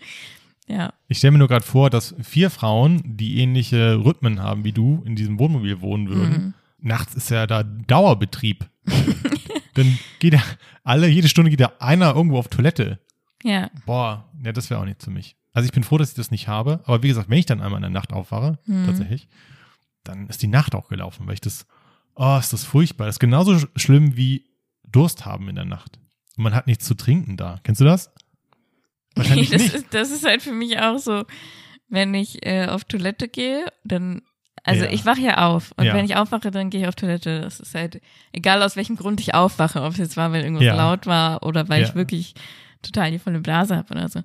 Ja. 0.68 0.92
Ich 1.08 1.18
stelle 1.18 1.30
mir 1.32 1.38
nur 1.38 1.48
gerade 1.48 1.64
vor, 1.64 1.90
dass 1.90 2.14
vier 2.22 2.50
Frauen, 2.50 3.00
die 3.16 3.38
ähnliche 3.40 4.04
Rhythmen 4.04 4.42
haben 4.42 4.64
wie 4.64 4.72
du, 4.72 5.02
in 5.06 5.14
diesem 5.16 5.38
Wohnmobil 5.38 5.80
wohnen 5.80 6.08
würden. 6.08 6.32
Mhm. 6.32 6.54
Nachts 6.80 7.14
ist 7.14 7.30
ja 7.30 7.46
da 7.46 7.62
Dauerbetrieb. 7.62 8.66
Dann 9.74 9.98
geht 10.18 10.34
ja 10.34 10.42
alle, 10.84 11.08
jede 11.08 11.28
Stunde 11.28 11.50
geht 11.50 11.60
ja 11.60 11.72
einer 11.78 12.14
irgendwo 12.14 12.38
auf 12.38 12.48
Toilette. 12.48 12.98
Ja. 13.42 13.70
Boah, 13.86 14.28
ja, 14.44 14.52
das 14.52 14.68
wäre 14.70 14.80
auch 14.80 14.84
nichts 14.84 15.04
für 15.04 15.10
mich. 15.10 15.36
Also 15.56 15.66
ich 15.66 15.72
bin 15.72 15.84
froh, 15.84 15.96
dass 15.96 16.10
ich 16.10 16.14
das 16.16 16.30
nicht 16.30 16.48
habe. 16.48 16.80
Aber 16.84 17.02
wie 17.02 17.08
gesagt, 17.08 17.30
wenn 17.30 17.38
ich 17.38 17.46
dann 17.46 17.62
einmal 17.62 17.78
in 17.78 17.82
der 17.82 17.90
Nacht 17.90 18.12
aufwache, 18.12 18.58
Mhm. 18.66 18.84
tatsächlich, 18.86 19.26
dann 20.04 20.26
ist 20.28 20.42
die 20.42 20.48
Nacht 20.48 20.74
auch 20.74 20.88
gelaufen, 20.88 21.26
weil 21.26 21.34
ich 21.34 21.40
das, 21.40 21.66
oh, 22.14 22.36
ist 22.38 22.52
das 22.52 22.64
furchtbar. 22.64 23.06
Das 23.06 23.16
ist 23.16 23.20
genauso 23.20 23.52
sch- 23.52 23.68
schlimm 23.76 24.16
wie 24.16 24.44
Durst 24.86 25.24
haben 25.24 25.48
in 25.48 25.54
der 25.56 25.64
Nacht. 25.64 25.98
Und 26.36 26.44
man 26.44 26.54
hat 26.54 26.66
nichts 26.66 26.84
zu 26.84 26.94
trinken 26.94 27.36
da. 27.38 27.58
Kennst 27.62 27.80
du 27.80 27.84
das? 27.86 28.10
Wahrscheinlich 29.14 29.50
das, 29.50 29.62
nicht. 29.62 29.74
Ist, 29.74 29.86
das 29.94 30.10
ist 30.10 30.24
halt 30.26 30.42
für 30.42 30.52
mich 30.52 30.78
auch 30.78 30.98
so, 30.98 31.24
wenn 31.88 32.12
ich 32.14 32.44
äh, 32.46 32.66
auf 32.66 32.84
Toilette 32.84 33.26
gehe, 33.28 33.64
dann, 33.84 34.22
also 34.62 34.84
Ja. 34.84 34.90
ich 34.90 35.06
wache 35.06 35.20
ja 35.22 35.46
auf 35.46 35.72
und 35.76 35.84
Ja. 35.86 35.94
wenn 35.94 36.04
ich 36.04 36.16
aufwache, 36.16 36.50
dann 36.50 36.68
gehe 36.70 36.82
ich 36.82 36.86
auf 36.88 36.96
Toilette. 36.96 37.40
Das 37.40 37.60
ist 37.60 37.74
halt, 37.74 38.00
egal 38.32 38.62
aus 38.62 38.76
welchem 38.76 38.96
Grund 38.96 39.20
ich 39.20 39.34
aufwache, 39.34 39.82
ob 39.82 39.92
es 39.92 39.98
jetzt 39.98 40.16
war, 40.16 40.32
weil 40.32 40.42
irgendwas 40.42 40.64
Ja. 40.66 40.76
laut 40.76 41.06
war 41.06 41.42
oder 41.44 41.68
weil 41.68 41.82
ich 41.84 41.94
wirklich 41.94 42.34
total 42.82 43.10
die 43.10 43.18
volle 43.18 43.40
Blase 43.40 43.76
habe 43.76 43.92
oder 43.92 44.08
so. 44.08 44.20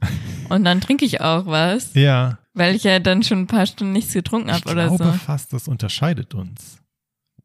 Und 0.50 0.64
dann 0.64 0.82
trinke 0.82 1.06
ich 1.06 1.22
auch 1.22 1.46
was, 1.46 1.94
Ja, 1.96 2.40
weil 2.54 2.76
ich 2.76 2.84
ja 2.84 3.00
dann 3.00 3.24
schon 3.24 3.40
ein 3.40 3.48
paar 3.48 3.66
Stunden 3.66 3.94
nichts 3.94 4.14
getrunken 4.14 4.50
ich 4.50 4.56
habe 4.56 4.70
oder 4.72 4.88
glaube 4.88 5.04
so. 5.04 5.12
fast, 5.14 5.54
das 5.54 5.68
unterscheidet 5.68 6.34
uns. 6.34 6.82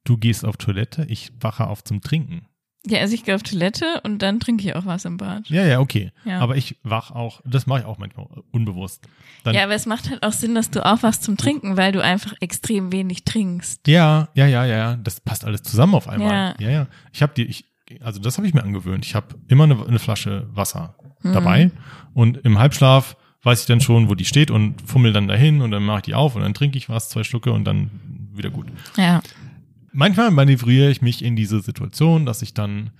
Du 0.04 0.16
gehst 0.16 0.44
auf 0.44 0.56
Toilette, 0.56 1.04
ich 1.08 1.32
wache 1.40 1.66
auf 1.66 1.82
zum 1.84 2.00
Trinken. 2.00 2.46
Ja, 2.88 3.00
also 3.00 3.14
ich 3.14 3.24
gehe 3.24 3.34
auf 3.34 3.42
Toilette 3.42 4.00
und 4.04 4.22
dann 4.22 4.38
trinke 4.38 4.64
ich 4.64 4.76
auch 4.76 4.86
was 4.86 5.04
im 5.04 5.16
Bad. 5.16 5.48
Ja, 5.50 5.64
ja, 5.64 5.80
okay. 5.80 6.12
Ja. 6.24 6.38
Aber 6.38 6.56
ich 6.56 6.76
wach 6.84 7.10
auch, 7.10 7.40
das 7.44 7.66
mache 7.66 7.80
ich 7.80 7.84
auch 7.84 7.98
manchmal 7.98 8.28
unbewusst. 8.52 9.02
Dann, 9.42 9.56
Ja, 9.56 9.64
aber 9.64 9.74
es 9.74 9.86
macht 9.86 10.08
halt 10.08 10.22
auch 10.22 10.32
Sinn, 10.32 10.54
dass 10.54 10.70
du 10.70 10.86
aufwachst 10.86 11.24
zum 11.24 11.36
Trinken, 11.36 11.76
weil 11.76 11.90
du 11.90 12.00
einfach 12.00 12.34
extrem 12.40 12.92
wenig 12.92 13.24
trinkst. 13.24 13.88
Ja, 13.88 14.28
ja, 14.34 14.46
ja, 14.46 14.64
ja, 14.64 14.76
ja. 14.76 14.96
Das 14.96 15.20
passt 15.20 15.44
alles 15.44 15.62
zusammen 15.64 15.96
auf 15.96 16.08
einmal. 16.08 16.54
Ja. 16.60 16.66
Ja, 16.66 16.70
ja. 16.70 16.86
Ich 17.12 17.22
habe 17.22 17.32
die, 17.34 17.46
ich, 17.46 17.64
also 18.00 18.20
das 18.20 18.36
habe 18.38 18.46
ich 18.46 18.54
mir 18.54 18.62
angewöhnt. 18.62 19.04
Ich 19.06 19.14
habe 19.14 19.34
immer 19.48 19.64
eine, 19.64 19.86
eine 19.86 19.98
Flasche 19.98 20.48
Wasser 20.52 20.96
Mhm. 21.22 21.32
dabei 21.32 21.70
und 22.12 22.36
im 22.38 22.58
Halbschlaf 22.58 23.16
weiß 23.42 23.60
ich 23.60 23.66
dann 23.66 23.80
schon, 23.80 24.08
wo 24.10 24.14
die 24.14 24.24
steht 24.26 24.50
und 24.50 24.82
fummel 24.86 25.12
dann 25.14 25.28
dahin 25.28 25.62
und 25.62 25.70
dann 25.70 25.82
mache 25.84 25.98
ich 25.98 26.02
die 26.04 26.14
auf 26.14 26.36
und 26.36 26.42
dann 26.42 26.52
trinke 26.52 26.76
ich 26.76 26.88
was, 26.88 27.08
zwei 27.08 27.24
Stücke 27.24 27.52
und 27.52 27.64
dann 27.64 27.90
wieder 28.34 28.50
gut. 28.50 28.66
Ja. 28.96 29.22
Manchmal 29.92 30.30
manövriere 30.30 30.90
ich 30.90 31.00
mich 31.00 31.24
in 31.24 31.36
diese 31.36 31.60
Situation, 31.60 32.26
dass 32.26 32.42
ich 32.42 32.52
dann 32.54 32.90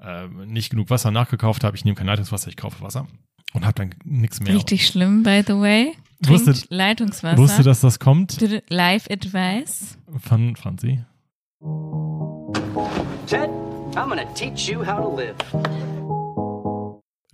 äh, 0.00 0.26
nicht 0.46 0.70
genug 0.70 0.88
Wasser 0.90 1.10
nachgekauft 1.10 1.64
habe. 1.64 1.76
Ich 1.76 1.84
nehme 1.84 1.96
kein 1.96 2.06
Leitungswasser, 2.06 2.48
ich 2.48 2.56
kaufe 2.56 2.80
Wasser 2.82 3.06
und 3.52 3.64
habe 3.66 3.74
dann 3.74 3.94
nichts 4.04 4.40
mehr. 4.40 4.54
Richtig 4.54 4.86
schlimm, 4.86 5.22
by 5.22 5.42
the 5.46 5.52
way. 5.54 5.92
Wusste- 6.24 6.52
Trinkt 6.54 6.66
Leitungswasser. 6.70 7.36
Wusste, 7.36 7.62
dass 7.62 7.80
das 7.82 7.98
kommt 7.98 8.38
Bitte 8.38 8.62
Live 8.70 9.06
Advice. 9.10 9.98
von 10.18 10.56
Franzi. 10.56 11.00
Ted, 13.26 13.50
I'm 13.96 14.08
gonna 14.08 14.24
teach 14.34 14.68
you 14.68 14.84
how 14.84 14.98
to 15.02 15.16
live. 15.16 15.34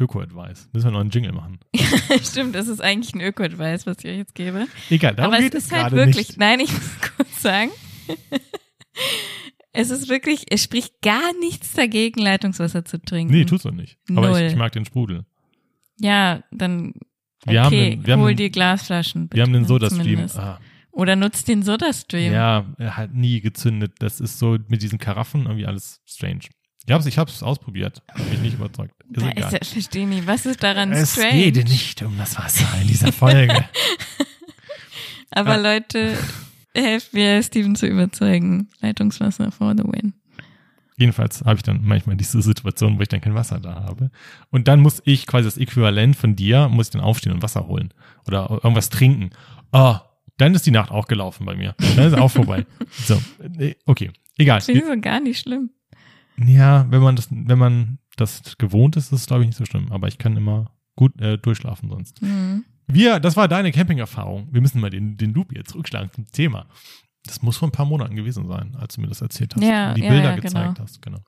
Öko-Advice. 0.00 0.68
Müssen 0.72 0.86
wir 0.86 0.90
noch 0.92 1.00
einen 1.00 1.10
Jingle 1.10 1.32
machen. 1.32 1.58
Stimmt, 2.22 2.54
das 2.54 2.66
ist 2.68 2.80
eigentlich 2.80 3.14
ein 3.14 3.20
Öko-Advice, 3.20 3.86
was 3.86 3.98
ich 4.00 4.06
euch 4.10 4.16
jetzt 4.18 4.34
gebe. 4.34 4.66
Egal, 4.90 5.14
darum 5.14 5.32
Aber 5.32 5.38
es 5.42 5.44
geht 5.50 5.54
es 5.54 5.64
ist 5.66 5.72
halt 5.72 5.92
wirklich, 5.92 6.28
nicht. 6.28 6.38
nein, 6.38 6.60
ich 6.60 6.72
muss 6.72 6.90
kurz 7.16 7.42
sagen. 7.42 7.70
es 9.72 9.90
ist 9.90 10.08
wirklich, 10.08 10.46
es 10.50 10.62
spricht 10.62 11.00
gar 11.02 11.32
nichts 11.40 11.72
dagegen, 11.74 12.20
Leitungswasser 12.20 12.84
zu 12.84 13.00
trinken. 13.00 13.32
Nee, 13.32 13.44
tut's 13.44 13.62
doch 13.64 13.70
nicht. 13.72 13.98
Aber 14.10 14.28
Null. 14.30 14.40
ich, 14.40 14.52
ich 14.52 14.56
mag 14.58 14.72
den 14.72 14.84
Sprudel. 14.84 15.24
Ja, 16.00 16.42
dann 16.50 16.94
okay, 17.44 17.52
Wir 17.52 17.62
haben 17.64 17.70
den- 17.76 18.06
wir 18.06 18.12
haben 18.14 18.20
hol 18.22 18.30
den- 18.30 18.36
dir 18.38 18.50
Glasflaschen. 18.50 19.28
Bitte, 19.28 19.36
Wir 19.36 19.42
haben 19.44 19.52
den 19.52 19.64
Soda-Stream. 19.66 20.26
Ah, 20.36 20.58
Oder 20.92 21.16
nutzt 21.16 21.48
den 21.48 21.62
Soda-Stream. 21.62 22.32
ja, 22.32 22.66
er 22.78 22.96
hat 22.98 23.14
nie 23.14 23.40
gezündet. 23.40 23.94
Das 24.00 24.20
ist 24.20 24.38
so 24.38 24.58
mit 24.68 24.82
diesen 24.82 24.98
Karaffen 24.98 25.42
irgendwie 25.46 25.66
alles 25.66 26.00
strange. 26.06 26.40
Ich 26.86 26.92
hab's, 26.92 27.06
ich 27.06 27.16
hab's 27.16 27.42
ausprobiert. 27.42 28.02
Hab 28.12 28.28
mich 28.30 28.40
nicht 28.40 28.54
überzeugt. 28.54 28.94
Ist 29.10 29.22
Da 29.22 29.30
egal. 29.30 29.44
ist 29.44 29.52
ja, 29.52 29.58
verstehe 29.72 30.06
nicht, 30.06 30.26
was 30.26 30.44
ist 30.46 30.62
daran 30.62 30.92
es 30.92 31.12
strange? 31.12 31.50
geht 31.52 31.68
nicht 31.68 32.02
um 32.02 32.18
das 32.18 32.36
Wasser 32.36 32.66
in 32.80 32.88
dieser 32.88 33.12
Folge. 33.12 33.64
Aber 35.30 35.56
Ja. 35.56 35.74
Leute, 35.74 36.16
helft 36.74 37.14
mir, 37.14 37.42
Steven 37.42 37.74
zu 37.76 37.86
überzeugen. 37.86 38.68
Leitungswasser 38.80 39.50
for 39.50 39.74
the 39.76 39.84
win. 39.84 40.12
Jedenfalls 40.98 41.40
habe 41.42 41.56
ich 41.56 41.62
dann 41.62 41.80
manchmal 41.82 42.16
diese 42.16 42.42
Situation, 42.42 42.98
wo 42.98 43.02
ich 43.02 43.08
dann 43.08 43.20
kein 43.22 43.34
Wasser 43.34 43.58
da 43.58 43.82
habe. 43.84 44.10
Und 44.50 44.68
dann 44.68 44.80
muss 44.80 45.00
ich 45.04 45.26
quasi 45.26 45.44
das 45.46 45.56
Äquivalent 45.56 46.16
von 46.16 46.36
dir, 46.36 46.68
muss 46.68 46.88
ich 46.88 46.92
dann 46.92 47.00
aufstehen 47.00 47.32
und 47.32 47.42
Wasser 47.42 47.66
holen. 47.66 47.94
Oder 48.26 48.50
irgendwas 48.50 48.90
trinken. 48.90 49.30
Ah, 49.72 50.02
dann 50.42 50.54
ist 50.54 50.66
die 50.66 50.70
Nacht 50.70 50.90
auch 50.90 51.06
gelaufen 51.06 51.46
bei 51.46 51.54
mir. 51.54 51.74
Dann 51.96 52.06
ist 52.06 52.18
auch 52.18 52.30
vorbei. 52.30 52.66
So, 53.04 53.20
äh, 53.58 53.74
okay. 53.86 54.10
Egal. 54.36 54.58
Ich 54.58 54.64
so 54.64 55.00
gar 55.00 55.20
nicht 55.20 55.40
schlimm. 55.40 55.70
Ja, 56.44 56.86
wenn 56.90 57.00
man 57.00 57.16
das, 57.16 57.28
wenn 57.30 57.58
man 57.58 57.98
das 58.16 58.56
gewohnt 58.58 58.96
ist, 58.96 59.12
ist 59.12 59.20
es 59.20 59.26
glaube 59.26 59.42
ich 59.42 59.48
nicht 59.48 59.56
so 59.56 59.64
schlimm. 59.64 59.90
Aber 59.92 60.08
ich 60.08 60.18
kann 60.18 60.36
immer 60.36 60.72
gut 60.96 61.20
äh, 61.20 61.38
durchschlafen 61.38 61.88
sonst. 61.88 62.20
Mhm. 62.22 62.64
Wir, 62.86 63.20
das 63.20 63.36
war 63.36 63.48
deine 63.48 63.72
Camping-Erfahrung. 63.72 64.48
Wir 64.50 64.60
müssen 64.60 64.80
mal 64.80 64.90
den, 64.90 65.16
den 65.16 65.32
Loop 65.32 65.54
jetzt 65.54 65.70
zurückschlagen 65.70 66.10
zum 66.12 66.26
Thema. 66.30 66.66
Das 67.24 67.40
muss 67.40 67.56
vor 67.56 67.68
ein 67.68 67.72
paar 67.72 67.86
Monaten 67.86 68.16
gewesen 68.16 68.48
sein, 68.48 68.76
als 68.76 68.96
du 68.96 69.00
mir 69.00 69.06
das 69.06 69.22
erzählt 69.22 69.54
hast. 69.54 69.62
Ja, 69.62 69.90
und 69.90 69.98
die 69.98 70.02
ja, 70.02 70.10
Bilder 70.10 70.30
ja, 70.30 70.36
gezeigt 70.36 70.74
genau. 70.74 70.80
hast, 70.80 71.00
genau. 71.00 71.20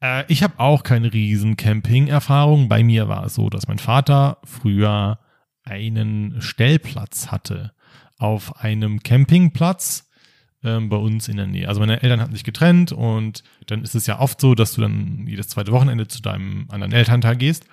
Äh, 0.00 0.24
ich 0.28 0.42
habe 0.42 0.58
auch 0.58 0.82
keine 0.82 1.12
riesen 1.12 1.56
Camping-Erfahrung. 1.56 2.68
Bei 2.68 2.82
mir 2.82 3.08
war 3.08 3.26
es 3.26 3.34
so, 3.34 3.50
dass 3.50 3.68
mein 3.68 3.78
Vater 3.78 4.38
früher 4.44 5.18
einen 5.62 6.40
Stellplatz 6.40 7.28
hatte 7.30 7.72
auf 8.20 8.60
einem 8.62 9.02
Campingplatz 9.02 10.08
ähm, 10.62 10.88
bei 10.88 10.96
uns 10.96 11.26
in 11.28 11.36
der 11.38 11.46
Nähe. 11.46 11.66
Also 11.68 11.80
meine 11.80 12.02
Eltern 12.02 12.20
hatten 12.20 12.34
sich 12.34 12.44
getrennt 12.44 12.92
und 12.92 13.42
dann 13.66 13.82
ist 13.82 13.94
es 13.94 14.06
ja 14.06 14.20
oft 14.20 14.40
so, 14.40 14.54
dass 14.54 14.74
du 14.74 14.82
dann 14.82 15.24
jedes 15.26 15.48
zweite 15.48 15.72
Wochenende 15.72 16.06
zu 16.06 16.20
deinem 16.22 16.66
anderen 16.70 16.92
Elternteil 16.92 17.36
gehst. 17.36 17.64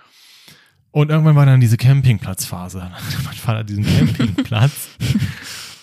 Und 0.91 1.09
irgendwann 1.11 1.35
war 1.35 1.45
dann 1.45 1.59
diese 1.59 1.77
Campingplatzphase. 1.77 2.79
Dann 2.79 2.93
hatte 2.93 3.17
mein 3.25 3.33
Vater 3.35 3.63
diesen 3.65 3.85
Campingplatz. 3.85 4.89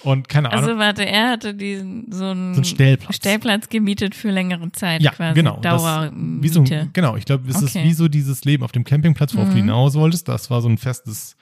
und 0.02 0.28
keine 0.30 0.50
Ahnung. 0.50 0.64
Also 0.64 0.78
warte, 0.78 1.06
er 1.06 1.30
hatte 1.30 1.54
diesen 1.54 2.10
so 2.10 2.24
einen 2.24 2.54
So 2.54 2.58
einen 2.58 2.64
Stellplatz. 2.64 3.16
Stellplatz 3.16 3.68
gemietet 3.68 4.14
für 4.14 4.30
längere 4.30 4.72
Zeit 4.72 5.02
ja, 5.02 5.12
quasi. 5.12 5.34
genau. 5.34 5.60
Dauermiete. 5.60 6.52
so, 6.54 6.64
genau, 6.92 7.16
ich 7.16 7.26
glaube, 7.26 7.48
es 7.50 7.60
ist 7.62 7.76
Okay. 7.76 7.84
wie 7.84 7.92
so 7.92 8.08
dieses 8.08 8.44
Leben 8.46 8.64
auf 8.64 8.72
dem 8.72 8.84
Campingplatz, 8.84 9.34
worauf 9.34 9.48
du 9.48 9.54
Mhm. 9.54 9.58
hinaus 9.60 9.94
wolltest. 9.94 10.26
Das 10.28 10.50
war 10.50 10.62
so 10.62 10.68
ein 10.70 10.78
festes, 10.78 11.36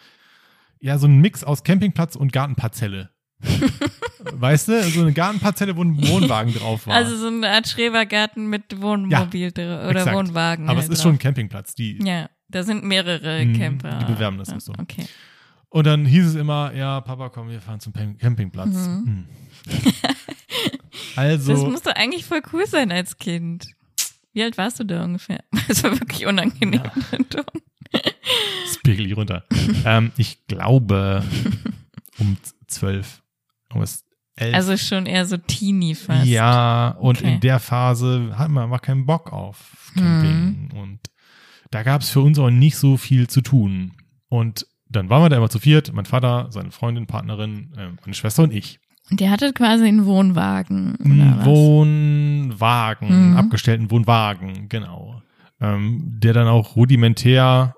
ja, 0.82 0.98
so 0.98 1.06
ein 1.06 1.20
Mix 1.20 1.44
aus 1.44 1.62
Campingplatz 1.62 2.16
und 2.16 2.32
Gartenparzelle. 2.32 3.10
weißt 4.32 4.68
du, 4.68 4.82
so 4.90 5.00
eine 5.02 5.12
Gartenparzelle, 5.12 5.76
wo 5.76 5.82
ein 5.82 5.96
Wohnwagen 6.08 6.52
drauf 6.54 6.86
war. 6.86 6.94
Also 6.94 7.16
so 7.16 7.28
eine 7.28 7.48
Art 7.48 7.66
Schrebergarten 7.68 8.46
mit 8.46 8.80
Wohnmobil 8.80 9.50
drin 9.52 9.68
oder 9.88 10.00
exakt. 10.00 10.16
Wohnwagen. 10.16 10.68
Aber 10.68 10.76
halt 10.80 10.84
es 10.88 10.92
ist 10.92 10.98
drauf. 10.98 11.02
schon 11.10 11.14
ein 11.14 11.18
Campingplatz. 11.18 11.74
Die, 11.74 11.98
Ja, 12.04 12.28
da 12.48 12.62
sind 12.62 12.84
mehrere 12.84 13.44
Mhm, 13.44 13.58
Camper. 13.58 13.98
die 14.00 14.12
bewerben 14.12 14.38
das 14.38 14.50
auch 14.52 14.60
so. 14.60 14.72
Okay. 14.78 15.06
Und 15.70 15.86
dann 15.86 16.04
hieß 16.04 16.26
es 16.26 16.34
immer, 16.34 16.72
ja, 16.74 17.00
Papa, 17.00 17.30
komm, 17.30 17.48
wir 17.48 17.60
fahren 17.60 17.80
zum 17.80 17.92
Campingplatz. 17.92 18.74
Mhm. 18.74 19.06
Hm. 19.06 19.26
Das 21.14 21.48
also, 21.48 21.68
muss 21.68 21.82
doch 21.82 21.94
eigentlich 21.94 22.24
voll 22.24 22.42
cool 22.52 22.66
sein 22.66 22.90
als 22.92 23.16
Kind. 23.18 23.68
Wie 24.32 24.42
alt 24.42 24.56
warst 24.58 24.80
du 24.80 24.84
da 24.84 25.04
ungefähr? 25.04 25.44
Das 25.68 25.82
war 25.84 25.92
wirklich 25.98 26.26
unangenehm. 26.26 26.82
Ton. 27.30 27.44
Hier 29.12 29.18
runter. 29.18 29.44
ähm, 29.84 30.10
ich 30.16 30.46
glaube, 30.46 31.22
um 32.18 32.36
zwölf, 32.66 33.22
um 33.74 33.82
es 33.82 34.04
elf. 34.36 34.54
Also 34.54 34.76
schon 34.78 35.06
eher 35.06 35.26
so 35.26 35.36
Teenie 35.36 35.94
fast. 35.94 36.26
Ja, 36.26 36.88
und 36.98 37.18
Okay. 37.18 37.34
in 37.34 37.40
der 37.40 37.58
Phase 37.60 38.32
hat 38.38 38.48
man 38.50 38.64
einfach 38.64 38.80
keinen 38.82 39.04
Bock 39.06 39.32
auf 39.32 39.90
Camping. 39.94 40.70
Mhm. 40.72 40.78
Und 40.78 40.98
da 41.70 41.82
gab 41.82 42.00
es 42.02 42.10
für 42.10 42.20
uns 42.20 42.38
auch 42.38 42.50
nicht 42.50 42.76
so 42.76 42.96
viel 42.96 43.28
zu 43.28 43.40
tun. 43.42 43.92
Und 44.28 44.66
dann 44.88 45.08
waren 45.10 45.22
wir 45.22 45.28
da 45.28 45.36
immer 45.36 45.50
zu 45.50 45.58
viert, 45.58 45.92
mein 45.92 46.04
Vater, 46.06 46.46
seine 46.50 46.70
Freundin, 46.70 47.06
Partnerin, 47.06 47.72
äh, 47.76 47.88
meine 48.02 48.14
Schwester 48.14 48.42
und 48.42 48.52
ich. 48.52 48.78
Und 49.10 49.20
der 49.20 49.30
hatte 49.30 49.52
quasi 49.52 49.86
einen 49.86 50.06
Wohnwagen. 50.06 50.96
Oder? 50.96 51.44
Wohnwagen, 51.44 53.30
Mhm. 53.32 53.36
abgestellten 53.36 53.90
Wohnwagen, 53.90 54.68
genau. 54.68 55.22
Ähm, 55.60 56.02
der 56.18 56.32
dann 56.32 56.48
auch 56.48 56.76
rudimentär, 56.76 57.74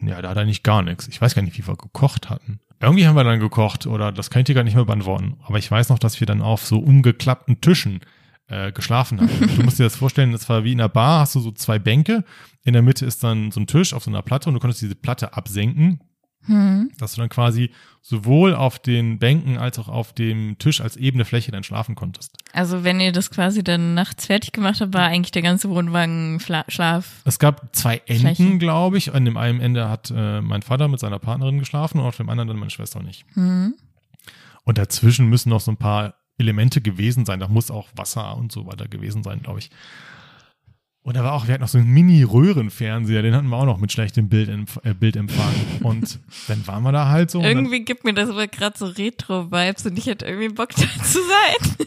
ja, 0.00 0.22
da 0.22 0.30
hat 0.30 0.36
er 0.36 0.44
nicht 0.44 0.64
gar 0.64 0.82
nichts. 0.82 1.08
Ich 1.08 1.20
weiß 1.20 1.34
gar 1.34 1.42
nicht, 1.42 1.56
wie 1.58 1.66
wir 1.66 1.76
gekocht 1.76 2.30
hatten. 2.30 2.60
Irgendwie 2.80 3.06
haben 3.06 3.14
wir 3.14 3.24
dann 3.24 3.40
gekocht 3.40 3.86
oder 3.86 4.10
das 4.10 4.30
kann 4.30 4.40
ich 4.40 4.46
dir 4.46 4.54
gar 4.54 4.64
nicht 4.64 4.74
mehr 4.74 4.84
beantworten. 4.84 5.36
Aber 5.44 5.58
ich 5.58 5.70
weiß 5.70 5.88
noch, 5.88 5.98
dass 5.98 6.18
wir 6.20 6.26
dann 6.26 6.42
auf 6.42 6.66
so 6.66 6.78
umgeklappten 6.78 7.60
Tischen 7.60 8.00
äh, 8.48 8.72
geschlafen 8.72 9.20
haben. 9.20 9.30
du 9.56 9.62
musst 9.62 9.78
dir 9.78 9.84
das 9.84 9.96
vorstellen, 9.96 10.32
das 10.32 10.48
war 10.48 10.64
wie 10.64 10.72
in 10.72 10.80
einer 10.80 10.88
Bar, 10.88 11.20
hast 11.20 11.34
du 11.34 11.40
so 11.40 11.52
zwei 11.52 11.78
Bänke. 11.78 12.24
In 12.64 12.72
der 12.72 12.82
Mitte 12.82 13.06
ist 13.06 13.22
dann 13.22 13.50
so 13.52 13.60
ein 13.60 13.66
Tisch 13.66 13.94
auf 13.94 14.02
so 14.02 14.10
einer 14.10 14.22
Platte 14.22 14.48
und 14.48 14.54
du 14.54 14.60
konntest 14.60 14.82
diese 14.82 14.94
Platte 14.96 15.34
absenken 15.34 16.00
Hm. 16.46 16.90
dass 16.98 17.14
du 17.14 17.20
dann 17.20 17.30
quasi 17.30 17.70
sowohl 18.00 18.54
auf 18.54 18.80
den 18.80 19.20
Bänken 19.20 19.58
als 19.58 19.78
auch 19.78 19.88
auf 19.88 20.12
dem 20.12 20.58
Tisch 20.58 20.80
als 20.80 20.96
ebene 20.96 21.24
Fläche 21.24 21.52
dann 21.52 21.62
schlafen 21.62 21.94
konntest. 21.94 22.36
Also 22.52 22.82
wenn 22.82 22.98
ihr 22.98 23.12
das 23.12 23.30
quasi 23.30 23.62
dann 23.62 23.94
nachts 23.94 24.26
fertig 24.26 24.52
gemacht 24.52 24.80
habt, 24.80 24.92
war 24.92 25.06
eigentlich 25.06 25.30
der 25.30 25.42
ganze 25.42 25.70
Wohnwagen 25.70 26.40
Fla 26.40 26.64
Schlaf. 26.66 27.22
Es 27.24 27.38
gab 27.38 27.74
zwei 27.76 28.02
Enden, 28.06 28.58
glaube 28.58 28.98
ich. 28.98 29.14
An 29.14 29.24
dem 29.24 29.36
einen 29.36 29.60
Ende 29.60 29.88
hat 29.88 30.12
äh, 30.14 30.40
mein 30.40 30.62
Vater 30.62 30.88
mit 30.88 30.98
seiner 30.98 31.20
Partnerin 31.20 31.60
geschlafen 31.60 32.00
und 32.00 32.06
auf 32.06 32.16
dem 32.16 32.28
anderen 32.28 32.48
dann 32.48 32.58
meine 32.58 32.70
Schwester 32.70 32.98
und 32.98 33.08
ich. 33.08 33.24
Hm. 33.34 33.74
Und 34.64 34.78
dazwischen 34.78 35.28
müssen 35.28 35.50
noch 35.50 35.60
so 35.60 35.70
ein 35.70 35.76
paar 35.76 36.14
Elemente 36.38 36.80
gewesen 36.80 37.24
sein. 37.24 37.38
Da 37.38 37.46
muss 37.46 37.70
auch 37.70 37.88
Wasser 37.94 38.36
und 38.36 38.50
so 38.50 38.66
weiter 38.66 38.88
gewesen 38.88 39.22
sein, 39.22 39.42
glaube 39.42 39.60
ich. 39.60 39.70
Und 41.04 41.16
da 41.16 41.24
war 41.24 41.32
auch, 41.32 41.46
wir 41.48 41.54
hatten 41.54 41.62
noch 41.62 41.68
so 41.68 41.78
einen 41.78 41.88
Mini-Röhrenfernseher, 41.90 43.22
den 43.22 43.34
hatten 43.34 43.48
wir 43.48 43.56
auch 43.56 43.64
noch 43.66 43.78
mit 43.78 43.90
schlechtem 43.90 44.28
Bild, 44.28 44.48
äh, 44.84 44.94
Bildempfang. 44.94 45.52
Und 45.82 46.20
dann 46.48 46.64
waren 46.68 46.84
wir 46.84 46.92
da 46.92 47.08
halt 47.08 47.30
so. 47.30 47.38
und 47.38 47.44
dann- 47.44 47.56
Irgendwie 47.58 47.84
gibt 47.84 48.04
mir 48.04 48.14
das 48.14 48.30
aber 48.30 48.46
gerade 48.46 48.78
so 48.78 48.86
Retro-Vibes 48.86 49.84
und 49.86 49.98
ich 49.98 50.06
hätte 50.06 50.26
irgendwie 50.26 50.48
Bock 50.54 50.68
da 50.76 50.82
zu 51.02 51.18
sein. 51.18 51.86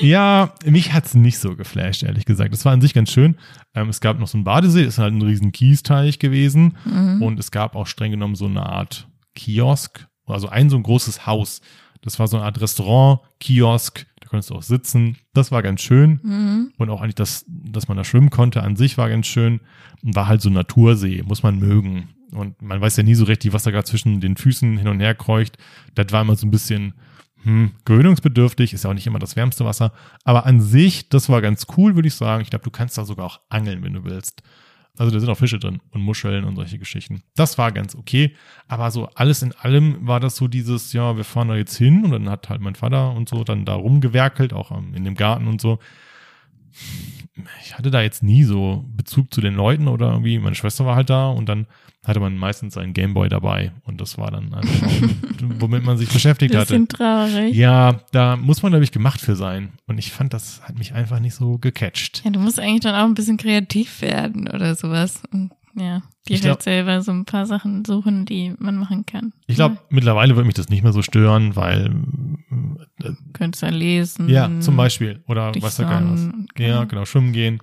Ja, 0.00 0.54
mich 0.64 0.92
hat's 0.92 1.14
nicht 1.14 1.38
so 1.38 1.56
geflasht, 1.56 2.02
ehrlich 2.02 2.24
gesagt. 2.24 2.52
Das 2.52 2.64
war 2.64 2.72
an 2.72 2.80
sich 2.80 2.94
ganz 2.94 3.10
schön. 3.10 3.36
Ähm, 3.74 3.88
es 3.88 4.00
gab 4.00 4.18
noch 4.18 4.28
so 4.28 4.38
einen 4.38 4.44
Badesee, 4.44 4.84
ist 4.84 4.98
halt 4.98 5.12
ein 5.14 5.22
riesen 5.22 5.52
Kiesteich 5.52 6.18
gewesen. 6.18 6.76
Mhm. 6.84 7.22
Und 7.22 7.38
es 7.40 7.50
gab 7.50 7.74
auch 7.74 7.86
streng 7.86 8.12
genommen 8.12 8.34
so 8.36 8.46
eine 8.46 8.64
Art 8.66 9.08
Kiosk, 9.34 10.06
also 10.26 10.48
ein 10.48 10.70
so 10.70 10.76
ein 10.76 10.82
großes 10.82 11.26
Haus. 11.26 11.60
Das 12.02 12.18
war 12.18 12.28
so 12.28 12.36
eine 12.36 12.46
Art 12.46 12.60
Restaurant, 12.60 13.20
Kiosk, 13.40 14.06
da 14.20 14.28
konntest 14.28 14.50
du 14.50 14.54
auch 14.54 14.62
sitzen. 14.62 15.16
Das 15.34 15.50
war 15.50 15.62
ganz 15.62 15.80
schön. 15.82 16.20
Mhm. 16.22 16.72
Und 16.78 16.90
auch 16.90 17.00
eigentlich, 17.00 17.14
das, 17.14 17.44
dass 17.48 17.88
man 17.88 17.96
da 17.96 18.04
schwimmen 18.04 18.30
konnte, 18.30 18.62
an 18.62 18.76
sich 18.76 18.98
war 18.98 19.08
ganz 19.08 19.26
schön. 19.26 19.60
Und 20.02 20.14
war 20.14 20.28
halt 20.28 20.42
so 20.42 20.50
ein 20.50 20.54
Natursee, 20.54 21.22
muss 21.22 21.42
man 21.42 21.58
mögen. 21.58 22.08
Und 22.32 22.60
man 22.60 22.80
weiß 22.80 22.96
ja 22.96 23.02
nie 23.02 23.14
so 23.14 23.24
richtig, 23.24 23.52
was 23.52 23.62
da 23.62 23.70
gerade 23.70 23.86
zwischen 23.86 24.20
den 24.20 24.36
Füßen 24.36 24.76
hin 24.76 24.88
und 24.88 25.00
her 25.00 25.14
kreucht. 25.14 25.56
Das 25.94 26.12
war 26.12 26.22
immer 26.22 26.36
so 26.36 26.46
ein 26.46 26.50
bisschen 26.50 26.94
hm, 27.42 27.72
gewöhnungsbedürftig, 27.84 28.74
ist 28.74 28.84
ja 28.84 28.90
auch 28.90 28.94
nicht 28.94 29.06
immer 29.06 29.18
das 29.18 29.36
wärmste 29.36 29.64
Wasser. 29.64 29.92
Aber 30.24 30.44
an 30.46 30.60
sich, 30.60 31.08
das 31.08 31.28
war 31.28 31.40
ganz 31.40 31.66
cool, 31.76 31.94
würde 31.94 32.08
ich 32.08 32.14
sagen. 32.14 32.42
Ich 32.42 32.50
glaube, 32.50 32.64
du 32.64 32.70
kannst 32.70 32.98
da 32.98 33.04
sogar 33.04 33.26
auch 33.26 33.40
angeln, 33.48 33.82
wenn 33.82 33.94
du 33.94 34.04
willst. 34.04 34.42
Also 34.98 35.12
da 35.12 35.20
sind 35.20 35.28
auch 35.30 35.38
Fische 35.38 35.58
drin 35.58 35.80
und 35.90 36.02
Muscheln 36.02 36.44
und 36.44 36.56
solche 36.56 36.78
Geschichten. 36.78 37.22
Das 37.36 37.56
war 37.56 37.72
ganz 37.72 37.94
okay. 37.94 38.34
Aber 38.66 38.90
so 38.90 39.06
alles 39.14 39.42
in 39.42 39.52
allem 39.52 40.06
war 40.06 40.20
das 40.20 40.36
so 40.36 40.48
dieses, 40.48 40.92
ja, 40.92 41.16
wir 41.16 41.24
fahren 41.24 41.48
da 41.48 41.56
jetzt 41.56 41.76
hin 41.76 42.04
und 42.04 42.10
dann 42.10 42.28
hat 42.28 42.48
halt 42.48 42.60
mein 42.60 42.74
Vater 42.74 43.12
und 43.12 43.28
so 43.28 43.44
dann 43.44 43.64
da 43.64 43.74
rumgewerkelt, 43.74 44.52
auch 44.52 44.70
in 44.72 45.04
dem 45.04 45.14
Garten 45.14 45.46
und 45.46 45.60
so. 45.60 45.78
Ich 47.62 47.76
hatte 47.76 47.90
da 47.90 48.00
jetzt 48.02 48.22
nie 48.22 48.44
so 48.44 48.84
Bezug 48.96 49.32
zu 49.32 49.40
den 49.40 49.54
Leuten 49.54 49.88
oder 49.88 50.10
irgendwie, 50.10 50.38
meine 50.38 50.54
Schwester 50.54 50.86
war 50.86 50.96
halt 50.96 51.10
da 51.10 51.28
und 51.28 51.48
dann 51.48 51.66
hatte 52.04 52.20
man 52.20 52.36
meistens 52.36 52.74
seinen 52.74 52.94
Gameboy 52.94 53.28
dabei 53.28 53.72
und 53.84 54.00
das 54.00 54.16
war 54.16 54.30
dann 54.30 54.54
einfach, 54.54 54.90
womit 55.58 55.84
man 55.84 55.98
sich 55.98 56.08
beschäftigt 56.08 56.54
hatte. 56.54 56.66
Bisschen 56.66 56.88
traurig. 56.88 57.54
Ja, 57.54 58.00
da 58.12 58.36
muss 58.36 58.62
man, 58.62 58.72
glaube 58.72 58.84
ich, 58.84 58.92
gemacht 58.92 59.20
für 59.20 59.36
sein. 59.36 59.72
Und 59.86 59.98
ich 59.98 60.12
fand, 60.12 60.32
das 60.32 60.62
hat 60.62 60.78
mich 60.78 60.94
einfach 60.94 61.20
nicht 61.20 61.34
so 61.34 61.58
gecatcht. 61.58 62.22
Ja, 62.24 62.30
du 62.30 62.40
musst 62.40 62.58
eigentlich 62.58 62.80
dann 62.80 62.94
auch 62.94 63.04
ein 63.04 63.14
bisschen 63.14 63.36
kreativ 63.36 64.00
werden 64.00 64.48
oder 64.48 64.74
sowas. 64.74 65.22
Und 65.32 65.50
ja, 65.78 66.02
dir 66.28 66.34
Ich 66.34 66.40
glaub- 66.40 66.56
halt 66.56 66.62
selber 66.62 67.02
so 67.02 67.12
ein 67.12 67.24
paar 67.24 67.46
Sachen 67.46 67.84
suchen, 67.84 68.24
die 68.26 68.54
man 68.58 68.76
machen 68.76 69.06
kann. 69.06 69.32
Ich 69.46 69.56
glaube, 69.56 69.78
mittlerweile 69.90 70.36
wird 70.36 70.46
mich 70.46 70.54
das 70.54 70.68
nicht 70.68 70.82
mehr 70.82 70.92
so 70.92 71.02
stören, 71.02 71.56
weil, 71.56 71.86
äh, 71.86 73.04
Du 73.04 73.16
könntest 73.32 73.62
ja 73.62 73.68
lesen. 73.70 74.28
ja, 74.28 74.50
zum 74.60 74.76
Beispiel, 74.76 75.22
oder 75.28 75.52
was 75.60 75.76
da 75.76 75.84
gar 75.84 76.02
was. 76.12 76.28
Ja, 76.58 76.84
genau, 76.84 77.04
schwimmen 77.04 77.32
gehen. 77.32 77.60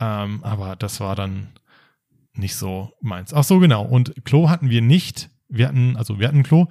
Ähm, 0.00 0.40
aber 0.44 0.76
das 0.76 1.00
war 1.00 1.16
dann 1.16 1.48
nicht 2.34 2.54
so 2.54 2.92
meins. 3.00 3.34
Ach 3.34 3.42
so, 3.44 3.58
genau. 3.58 3.82
Und 3.84 4.14
Klo 4.24 4.48
hatten 4.48 4.70
wir 4.70 4.80
nicht. 4.82 5.28
Wir 5.48 5.66
hatten, 5.68 5.96
also 5.96 6.20
wir 6.20 6.28
hatten 6.28 6.44
Klo, 6.44 6.66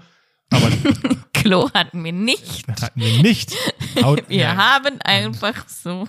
aber 0.50 0.69
Klo 1.34 1.69
hatten 1.74 2.03
wir 2.03 2.13
nicht. 2.13 2.65
hatten 2.81 3.01
wir 3.01 3.22
nicht. 3.22 3.53
Haut, 4.01 4.29
Wir 4.29 4.38
ja, 4.38 4.55
haben 4.55 5.01
einfach 5.01 5.67
so. 5.67 6.07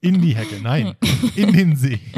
In 0.00 0.20
die 0.20 0.34
Hecke, 0.36 0.60
nein, 0.62 0.94
in 1.36 1.52
den 1.52 1.76
See. 1.76 2.00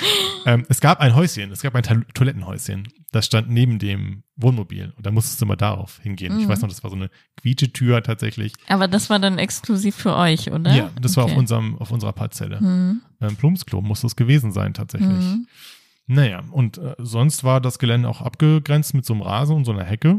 ähm, 0.46 0.64
es 0.68 0.80
gab 0.80 1.00
ein 1.00 1.14
Häuschen, 1.14 1.50
es 1.52 1.62
gab 1.62 1.74
ein 1.74 1.82
Ta- 1.82 2.02
Toilettenhäuschen. 2.14 2.88
Das 3.12 3.26
stand 3.26 3.50
neben 3.50 3.78
dem 3.78 4.22
Wohnmobil 4.36 4.92
und 4.96 5.04
da 5.04 5.10
musstest 5.10 5.40
du 5.42 5.46
mal 5.46 5.56
darauf 5.56 5.98
hingehen. 6.00 6.38
Ich 6.38 6.46
Mhm. 6.46 6.48
weiß 6.50 6.62
noch, 6.62 6.68
das 6.68 6.82
war 6.82 6.90
so 6.90 6.96
eine 6.96 7.10
Quietsche-Tür 7.40 8.02
tatsächlich. 8.02 8.54
Aber 8.68 8.88
das 8.88 9.10
war 9.10 9.18
dann 9.18 9.38
exklusiv 9.38 9.94
für 9.94 10.16
euch, 10.16 10.50
oder? 10.50 10.74
Ja, 10.74 10.90
das 11.00 11.16
war 11.16 11.24
auf, 11.24 11.30
Okay. 11.32 11.38
unserem, 11.38 11.78
auf 11.78 11.90
unserer 11.90 12.12
Parzelle. 12.12 12.58
Hm. 12.60 13.02
Ähm, 13.20 13.36
Plumpsklo 13.36 13.82
muss 13.82 14.00
das 14.00 14.16
gewesen 14.16 14.50
sein 14.52 14.72
tatsächlich. 14.74 15.10
Hm. 15.10 15.46
Naja, 16.06 16.42
und 16.50 16.78
äh, 16.78 16.94
sonst 16.98 17.44
war 17.44 17.60
das 17.60 17.78
Gelände 17.78 18.08
auch 18.08 18.20
abgegrenzt 18.22 18.94
mit 18.94 19.04
so 19.04 19.12
einem 19.14 19.22
Rasen 19.22 19.56
und 19.56 19.64
so 19.64 19.72
einer 19.72 19.84
Hecke. 19.84 20.18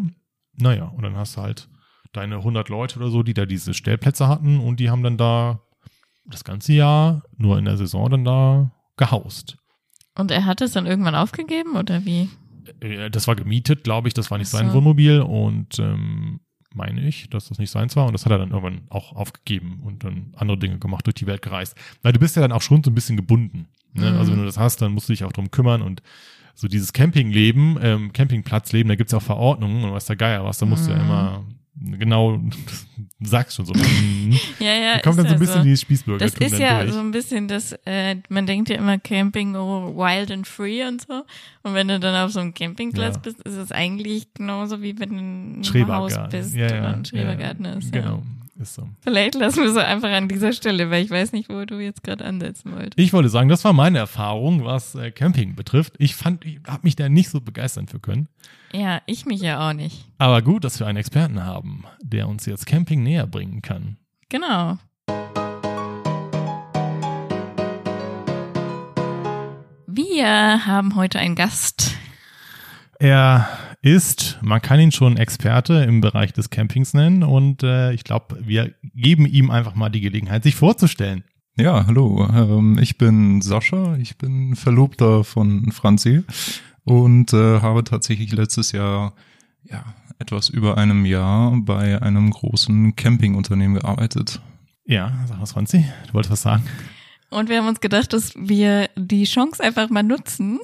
Naja, 0.55 0.85
und 0.85 1.03
dann 1.03 1.15
hast 1.17 1.35
du 1.37 1.41
halt 1.41 1.67
deine 2.13 2.37
100 2.37 2.69
Leute 2.69 2.99
oder 2.99 3.09
so, 3.09 3.23
die 3.23 3.33
da 3.33 3.45
diese 3.47 3.73
Stellplätze 3.73 4.27
hatten 4.27 4.59
und 4.59 4.79
die 4.79 4.89
haben 4.91 5.01
dann 5.03 5.17
da 5.17 5.61
das 6.25 6.43
ganze 6.43 6.73
Jahr 6.73 7.23
nur 7.37 7.57
in 7.57 7.65
der 7.65 7.75
Saison 7.75 8.09
dann 8.09 8.23
da 8.23 8.71
gehaust. 8.97 9.57
Und 10.15 10.31
er 10.31 10.45
hat 10.45 10.61
es 10.61 10.71
dann 10.73 10.85
irgendwann 10.85 11.15
aufgegeben 11.15 11.75
oder 11.75 12.05
wie? 12.05 12.29
Äh, 12.81 13.09
Das 13.09 13.27
war 13.27 13.35
gemietet, 13.35 13.83
glaube 13.83 14.07
ich, 14.07 14.13
das 14.13 14.29
war 14.31 14.37
nicht 14.37 14.47
Ach 14.53 14.59
sein 14.59 14.69
so. 14.69 14.75
Wohnmobil 14.75 15.21
und 15.21 15.79
ähm, 15.79 16.39
meine 16.75 17.01
ich, 17.07 17.29
dass 17.29 17.49
das 17.49 17.59
nicht 17.59 17.69
seins 17.71 17.95
war 17.95 18.05
und 18.07 18.13
das 18.13 18.25
hat 18.25 18.31
er 18.31 18.39
dann 18.39 18.49
irgendwann 18.51 18.81
auch 18.89 19.13
aufgegeben 19.15 19.79
und 19.83 20.03
dann 20.03 20.33
andere 20.35 20.57
Dinge 20.57 20.79
gemacht, 20.79 21.05
durch 21.05 21.15
die 21.15 21.27
Welt 21.27 21.41
gereist. 21.41 21.75
Weil 22.01 22.13
du 22.13 22.19
bist 22.19 22.35
ja 22.35 22.41
dann 22.41 22.51
auch 22.51 22.61
schon 22.61 22.83
so 22.83 22.89
ein 22.91 22.95
bisschen 22.95 23.15
gebunden. 23.17 23.67
Ne? 23.93 24.11
Mhm. 24.11 24.17
Also 24.17 24.31
wenn 24.31 24.39
du 24.39 24.45
das 24.45 24.57
hast, 24.57 24.81
dann 24.81 24.91
musst 24.91 25.07
du 25.09 25.13
dich 25.13 25.23
auch 25.23 25.31
drum 25.33 25.51
kümmern 25.51 25.81
und 25.81 26.01
so 26.55 26.67
dieses 26.67 26.93
Campingleben, 26.93 27.77
ähm, 27.81 28.13
Campingplatzleben, 28.13 28.87
da 28.89 28.95
gibt's 28.95 29.11
ja 29.11 29.17
auch 29.19 29.23
Verordnungen 29.23 29.83
und 29.83 29.91
was 29.93 30.05
der 30.05 30.15
Geier 30.15 30.43
was, 30.45 30.59
da 30.59 30.65
musst 30.67 30.87
du 30.87 30.91
ja 30.91 30.97
Mhm. 30.97 31.03
immer 31.05 31.45
genau, 31.79 32.39
sagst 33.21 33.55
schon 33.55 33.65
so. 33.65 33.73
mhm. 33.73 34.37
Ja, 34.59 34.73
ja. 34.73 34.93
Da 34.95 34.99
kommt 35.01 35.19
dann 35.19 35.27
so 35.27 35.33
ein 35.33 35.39
bisschen 35.39 35.63
die 35.63 35.77
Spießbürger. 35.77 36.25
Das 36.25 36.33
ist 36.35 36.59
ja 36.59 36.87
so 36.87 36.99
ein 36.99 37.11
bisschen 37.11 37.47
das, 37.47 37.73
äh, 37.85 38.17
man 38.29 38.45
denkt 38.45 38.69
ja 38.69 38.77
immer 38.77 38.97
Camping 38.99 39.55
oh, 39.55 39.95
wild 39.95 40.31
and 40.31 40.47
free 40.47 40.85
und 40.85 41.01
so. 41.01 41.23
Und 41.63 41.73
wenn 41.73 41.87
du 41.87 41.99
dann 41.99 42.15
auf 42.15 42.31
so 42.31 42.39
einem 42.39 42.53
Campingplatz 42.53 43.15
Ja. 43.15 43.21
bist, 43.21 43.39
ist 43.41 43.55
es 43.55 43.71
eigentlich 43.71 44.33
genauso 44.33 44.81
wie 44.81 44.97
wenn 44.99 45.09
du 45.09 45.17
in 45.17 45.61
einem 45.65 45.87
Haus 45.87 46.17
bist 46.29 46.55
ja, 46.55 46.67
ja, 46.67 46.79
oder 46.79 46.93
ein 46.95 47.05
Schrebergarten 47.05 47.65
ist. 47.65 47.91
Genau. 47.91 48.21
Ist 48.55 48.75
so. 48.75 48.87
Vielleicht 49.01 49.35
lassen 49.35 49.63
wir 49.63 49.71
so 49.71 49.79
einfach 49.79 50.09
an 50.09 50.27
dieser 50.27 50.53
Stelle, 50.53 50.89
weil 50.89 51.03
ich 51.03 51.09
weiß 51.09 51.31
nicht, 51.31 51.49
wo 51.49 51.65
du 51.65 51.79
jetzt 51.79 52.03
gerade 52.03 52.23
ansetzen 52.23 52.71
wolltest. 52.71 52.97
Ich 52.97 53.13
wollte 53.13 53.29
sagen, 53.29 53.49
das 53.49 53.63
war 53.65 53.73
meine 53.73 53.97
Erfahrung, 53.97 54.63
was 54.63 54.95
äh, 54.95 55.11
Camping 55.11 55.55
betrifft. 55.55 55.93
Ich 55.97 56.15
fand, 56.15 56.45
ich 56.45 56.59
habe 56.67 56.81
mich 56.83 56.95
da 56.95 57.09
nicht 57.09 57.29
so 57.29 57.41
begeistern 57.41 57.87
für 57.87 57.99
können. 57.99 58.27
Ja, 58.71 59.01
ich 59.05 59.25
mich 59.25 59.41
ja 59.41 59.69
auch 59.69 59.73
nicht. 59.73 60.05
Aber 60.17 60.41
gut, 60.41 60.63
dass 60.63 60.79
wir 60.79 60.87
einen 60.87 60.97
Experten 60.97 61.43
haben, 61.43 61.85
der 62.01 62.27
uns 62.27 62.45
jetzt 62.45 62.65
Camping 62.65 63.03
näher 63.03 63.27
bringen 63.27 63.61
kann. 63.61 63.97
Genau. 64.29 64.77
Wir 69.87 70.65
haben 70.65 70.95
heute 70.95 71.19
einen 71.19 71.35
Gast. 71.35 71.95
Er 72.97 73.47
ist, 73.83 74.39
man 74.41 74.61
kann 74.61 74.79
ihn 74.79 74.91
schon 74.91 75.17
Experte 75.17 75.83
im 75.83 76.01
Bereich 76.01 76.31
des 76.31 76.49
Campings 76.49 76.93
nennen 76.93 77.21
und 77.21 77.63
äh, 77.63 77.91
ich 77.91 78.05
glaube, 78.05 78.37
wir 78.41 78.73
geben 78.95 79.27
ihm 79.27 79.51
einfach 79.51 79.75
mal 79.75 79.89
die 79.89 79.99
Gelegenheit, 79.99 80.43
sich 80.43 80.55
vorzustellen. 80.55 81.23
Ja, 81.57 81.85
hallo. 81.85 82.27
Ähm, 82.33 82.79
ich 82.81 82.97
bin 82.97 83.41
Sascha, 83.41 83.97
ich 83.97 84.17
bin 84.17 84.55
Verlobter 84.55 85.25
von 85.25 85.71
Franzi 85.73 86.23
und 86.85 87.33
äh, 87.33 87.59
habe 87.59 87.83
tatsächlich 87.83 88.31
letztes 88.31 88.71
Jahr 88.71 89.13
ja 89.63 89.83
etwas 90.17 90.47
über 90.47 90.77
einem 90.77 91.05
Jahr 91.05 91.51
bei 91.57 92.01
einem 92.01 92.31
großen 92.31 92.95
Campingunternehmen 92.95 93.79
gearbeitet. 93.79 94.41
Ja, 94.85 95.11
sag 95.27 95.41
was, 95.41 95.51
Franzi. 95.51 95.85
Du 96.07 96.13
wolltest 96.13 96.31
was 96.31 96.41
sagen? 96.41 96.63
Und 97.33 97.49
wir 97.49 97.57
haben 97.57 97.67
uns 97.67 97.79
gedacht, 97.81 98.13
dass 98.13 98.33
wir 98.35 98.89
die 98.95 99.23
Chance 99.25 99.63
einfach 99.63 99.89
mal 99.89 100.03
nutzen, 100.03 100.59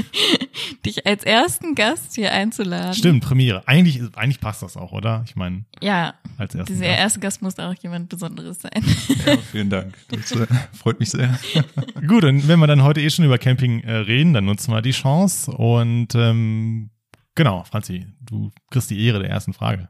dich 0.84 1.06
als 1.06 1.24
ersten 1.24 1.74
Gast 1.74 2.14
hier 2.14 2.32
einzuladen. 2.32 2.94
Stimmt, 2.94 3.24
Premiere. 3.24 3.62
Eigentlich, 3.66 4.00
eigentlich 4.16 4.40
passt 4.40 4.62
das 4.62 4.76
auch, 4.76 4.92
oder? 4.92 5.24
Ich 5.26 5.36
meine, 5.36 5.64
Ja, 5.80 6.14
als 6.36 6.54
erstes. 6.54 6.76
dieser 6.76 6.88
erste 6.88 7.20
Gast 7.20 7.42
muss 7.42 7.58
auch 7.58 7.74
jemand 7.82 8.08
Besonderes 8.08 8.60
sein. 8.60 8.84
Ja, 9.26 9.36
vielen 9.52 9.70
Dank. 9.70 9.94
Das 10.08 10.32
äh, 10.32 10.46
freut 10.72 11.00
mich 11.00 11.10
sehr. 11.10 11.38
Gut, 12.06 12.24
und 12.24 12.48
wenn 12.48 12.58
wir 12.58 12.66
dann 12.66 12.82
heute 12.82 13.00
eh 13.00 13.10
schon 13.10 13.24
über 13.24 13.38
Camping 13.38 13.80
äh, 13.80 13.92
reden, 13.96 14.32
dann 14.34 14.44
nutzen 14.44 14.72
wir 14.72 14.82
die 14.82 14.90
Chance. 14.92 15.50
Und 15.52 16.14
ähm, 16.14 16.90
genau, 17.34 17.64
Franzi, 17.64 18.06
du 18.20 18.50
kriegst 18.70 18.90
die 18.90 19.04
Ehre 19.06 19.20
der 19.20 19.30
ersten 19.30 19.52
Frage. 19.52 19.88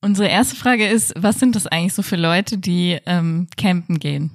Unsere 0.00 0.28
erste 0.28 0.56
Frage 0.56 0.86
ist, 0.86 1.14
was 1.16 1.38
sind 1.38 1.56
das 1.56 1.66
eigentlich 1.66 1.94
so 1.94 2.02
für 2.02 2.16
Leute, 2.16 2.58
die 2.58 2.98
ähm, 3.06 3.46
campen 3.56 3.98
gehen? 3.98 4.30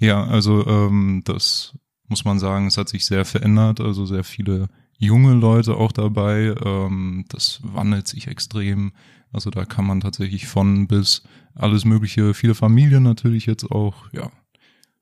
Ja, 0.00 0.24
also 0.24 0.66
ähm, 0.66 1.22
das 1.24 1.78
muss 2.08 2.24
man 2.24 2.38
sagen, 2.38 2.66
es 2.66 2.76
hat 2.76 2.88
sich 2.88 3.06
sehr 3.06 3.24
verändert. 3.24 3.80
Also 3.80 4.06
sehr 4.06 4.24
viele 4.24 4.68
junge 4.98 5.34
Leute 5.34 5.76
auch 5.76 5.92
dabei. 5.92 6.54
Ähm, 6.64 7.24
das 7.28 7.60
wandelt 7.62 8.08
sich 8.08 8.26
extrem. 8.26 8.92
Also 9.32 9.50
da 9.50 9.64
kann 9.64 9.86
man 9.86 10.00
tatsächlich 10.00 10.46
von 10.48 10.88
bis 10.88 11.22
alles 11.54 11.84
Mögliche, 11.84 12.34
viele 12.34 12.54
Familien 12.54 13.02
natürlich 13.02 13.46
jetzt 13.46 13.70
auch, 13.70 14.12
ja, 14.12 14.30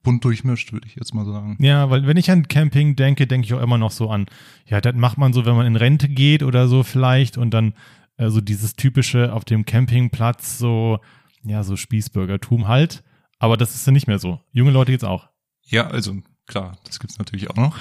bunt 0.03 0.25
durchmischt, 0.25 0.73
würde 0.73 0.87
ich 0.87 0.97
jetzt 0.97 1.15
mal 1.15 1.25
sagen. 1.25 1.57
Ja, 1.61 1.91
weil 1.91 2.07
wenn 2.07 2.17
ich 2.17 2.31
an 2.31 2.47
Camping 2.49 2.95
denke, 2.97 3.27
denke 3.27 3.47
ich 3.47 3.55
auch 3.55 3.63
immer 3.63 3.79
noch 3.79 3.91
so 3.91 4.11
an, 4.11 4.27
ja, 4.67 4.81
das 4.81 4.95
macht 4.95 5.19
man 5.19 5.33
so, 5.33 5.47
wenn 5.47 5.57
man 5.57 5.67
in 5.67 5.77
Rente 5.77 6.09
geht 6.09 6.43
oder 6.43 6.69
so 6.69 6.83
vielleicht 6.83 7.39
und 7.39 7.53
dann 7.53 7.75
äh, 8.17 8.29
so 8.29 8.41
dieses 8.41 8.75
typische 8.75 9.33
auf 9.33 9.45
dem 9.45 9.65
Campingplatz 9.65 10.59
so, 10.59 10.99
ja, 11.43 11.63
so 11.63 11.77
Spießbürgertum 11.77 12.69
halt. 12.69 13.03
Aber 13.39 13.57
das 13.57 13.75
ist 13.75 13.87
ja 13.87 13.93
nicht 13.93 14.07
mehr 14.07 14.19
so. 14.19 14.41
Junge 14.53 14.71
Leute 14.71 14.93
geht's 14.93 15.05
auch. 15.05 15.29
Ja, 15.65 15.89
also 15.89 16.17
klar, 16.47 16.77
das 16.85 16.99
gibt's 16.99 17.19
natürlich 17.19 17.51
auch 17.51 17.57
noch. 17.57 17.79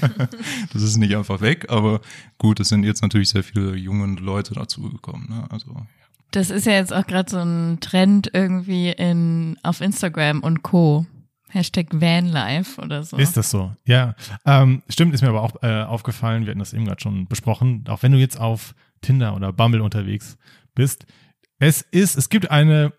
das 0.72 0.82
ist 0.82 0.96
nicht 0.96 1.14
einfach 1.16 1.40
weg, 1.40 1.66
aber 1.68 2.00
gut, 2.38 2.58
es 2.60 2.68
sind 2.68 2.84
jetzt 2.84 3.02
natürlich 3.02 3.28
sehr 3.28 3.44
viele 3.44 3.76
junge 3.76 4.20
Leute 4.20 4.54
dazugekommen. 4.54 5.28
Ne? 5.28 5.46
Also 5.50 5.86
Das 6.30 6.50
ist 6.50 6.66
ja 6.66 6.72
jetzt 6.72 6.92
auch 6.92 7.06
gerade 7.06 7.30
so 7.30 7.38
ein 7.38 7.78
Trend 7.80 8.30
irgendwie 8.32 8.90
in 8.90 9.56
auf 9.62 9.80
Instagram 9.80 10.40
und 10.40 10.62
Co. 10.62 11.06
Hashtag 11.50 11.86
Vanlife 11.92 12.80
oder 12.80 13.04
so. 13.04 13.16
Ist 13.16 13.36
das 13.36 13.50
so? 13.50 13.74
Ja. 13.86 14.14
Ähm, 14.44 14.82
stimmt, 14.88 15.14
ist 15.14 15.22
mir 15.22 15.30
aber 15.30 15.42
auch 15.42 15.62
äh, 15.62 15.82
aufgefallen, 15.82 16.44
wir 16.44 16.50
hatten 16.50 16.58
das 16.58 16.74
eben 16.74 16.84
gerade 16.84 17.00
schon 17.00 17.26
besprochen, 17.26 17.84
auch 17.88 18.02
wenn 18.02 18.12
du 18.12 18.18
jetzt 18.18 18.38
auf 18.38 18.74
Tinder 19.00 19.34
oder 19.34 19.52
Bumble 19.52 19.80
unterwegs 19.80 20.36
bist, 20.74 21.06
es 21.58 21.82
ist, 21.82 22.16
es 22.16 22.28
gibt 22.28 22.50
eine 22.50 22.92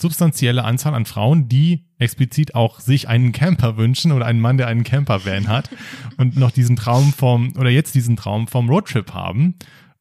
substanzielle 0.00 0.64
Anzahl 0.64 0.94
an 0.94 1.06
Frauen, 1.06 1.48
die 1.48 1.86
explizit 1.98 2.54
auch 2.54 2.80
sich 2.80 3.08
einen 3.08 3.32
Camper 3.32 3.76
wünschen 3.76 4.12
oder 4.12 4.26
einen 4.26 4.40
Mann, 4.40 4.56
der 4.56 4.66
einen 4.66 4.84
Campervan 4.84 5.48
hat 5.48 5.70
und 6.16 6.36
noch 6.36 6.50
diesen 6.50 6.76
Traum 6.76 7.12
vom, 7.12 7.52
oder 7.58 7.70
jetzt 7.70 7.94
diesen 7.94 8.16
Traum 8.16 8.46
vom 8.46 8.68
Roadtrip 8.68 9.14
haben 9.14 9.54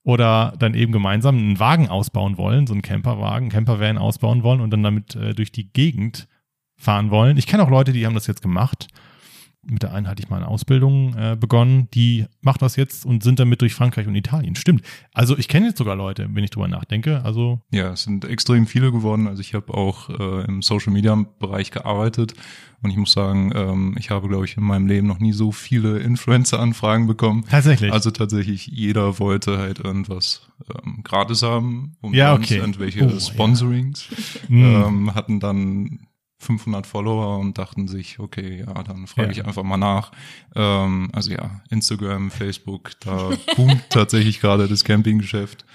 oder 0.04 0.54
dann 0.58 0.74
eben 0.74 0.92
gemeinsam 0.92 1.38
einen 1.38 1.60
Wagen 1.60 1.88
ausbauen 1.88 2.38
wollen, 2.38 2.68
so 2.68 2.74
einen 2.74 2.82
Camperwagen, 2.82 3.50
Campervan 3.50 3.98
ausbauen 3.98 4.44
wollen 4.44 4.62
und 4.62 4.72
dann 4.72 4.84
damit 4.84 5.16
äh, 5.16 5.34
durch 5.34 5.52
die 5.52 5.72
Gegend 5.72 6.28
fahren 6.76 7.12
wollen. 7.12 7.38
Ich 7.38 7.48
kenne 7.48 7.64
auch 7.64 7.70
Leute, 7.70 7.92
die 7.92 8.06
haben 8.06 8.16
das 8.16 8.28
jetzt 8.28 8.42
gemacht. 8.42 8.88
Mit 9.62 9.84
der 9.84 9.94
einen 9.94 10.08
hatte 10.08 10.24
ich 10.24 10.30
mal 10.30 10.38
eine 10.38 10.48
Ausbildung 10.48 11.14
äh, 11.18 11.36
begonnen, 11.38 11.90
die 11.94 12.26
macht 12.42 12.62
das 12.62 12.78
jetzt 12.78 13.06
und 13.06 13.24
sind 13.24 13.40
damit 13.40 13.60
durch 13.62 13.74
Frankreich 13.74 14.08
und 14.08 14.16
Italien. 14.16 14.56
Stimmt. 14.56 14.84
Also 15.14 15.38
ich 15.38 15.50
kenne 15.50 15.68
jetzt 15.68 15.78
sogar 15.80 15.98
Leute, 15.98 16.30
wenn 16.32 16.44
ich 16.46 16.50
drüber 16.50 16.70
nachdenke. 16.70 17.24
Also 17.26 17.60
Ja, 17.70 17.92
es 17.92 18.04
sind 18.04 18.24
extrem 18.24 18.68
viele 18.68 18.92
geworden. 18.94 19.28
Also 19.28 19.42
ich 19.42 19.54
habe 19.54 19.74
auch 19.74 20.10
äh, 20.10 20.46
im 20.46 20.62
Social 20.62 20.94
Media 20.94 21.14
Bereich 21.40 21.72
gearbeitet 21.72 22.36
und 22.82 22.90
ich 22.92 22.96
muss 22.96 23.12
sagen, 23.12 23.52
ähm, 23.54 23.96
ich 24.00 24.10
habe, 24.12 24.30
glaube 24.30 24.46
ich, 24.46 24.56
in 24.56 24.64
meinem 24.64 24.88
Leben 24.88 25.08
noch 25.08 25.20
nie 25.20 25.34
so 25.34 25.52
viele 25.52 26.00
Influencer-Anfragen 26.00 27.08
bekommen. 27.08 27.44
tatsächlich. 27.50 27.92
Also 27.92 28.12
tatsächlich, 28.12 28.68
jeder 28.68 29.20
wollte 29.20 29.58
halt 29.58 29.80
irgendwas 29.80 30.48
ähm, 30.86 31.02
gratis 31.04 31.44
haben, 31.44 31.98
um 32.00 32.14
Ja, 32.14 32.34
okay. 32.34 32.58
irgendwelche 32.60 33.06
Oh, 33.06 33.10
ja. 33.10 33.20
Sponsorings, 33.20 34.08
Hm. 34.48 34.64
ähm, 34.86 35.16
hatten 35.16 35.42
dann 35.42 36.08
500 36.40 36.88
Follower 36.88 37.38
und 37.40 37.58
dachten 37.58 37.88
sich, 37.88 38.20
okay, 38.20 38.64
ja, 38.66 38.84
dann 38.84 39.08
frage 39.08 39.28
Ja. 39.28 39.32
ich 39.34 39.46
einfach 39.46 39.64
mal 39.64 39.78
nach. 39.78 40.12
Ähm, 40.56 41.10
also 41.14 41.32
ja, 41.32 41.62
Instagram, 41.70 42.32
Facebook, 42.32 42.92
da 43.02 43.32
boomt 43.56 43.82
tatsächlich 43.90 44.40
gerade 44.40 44.68
das 44.68 44.84
Campinggeschäft. 44.86 45.66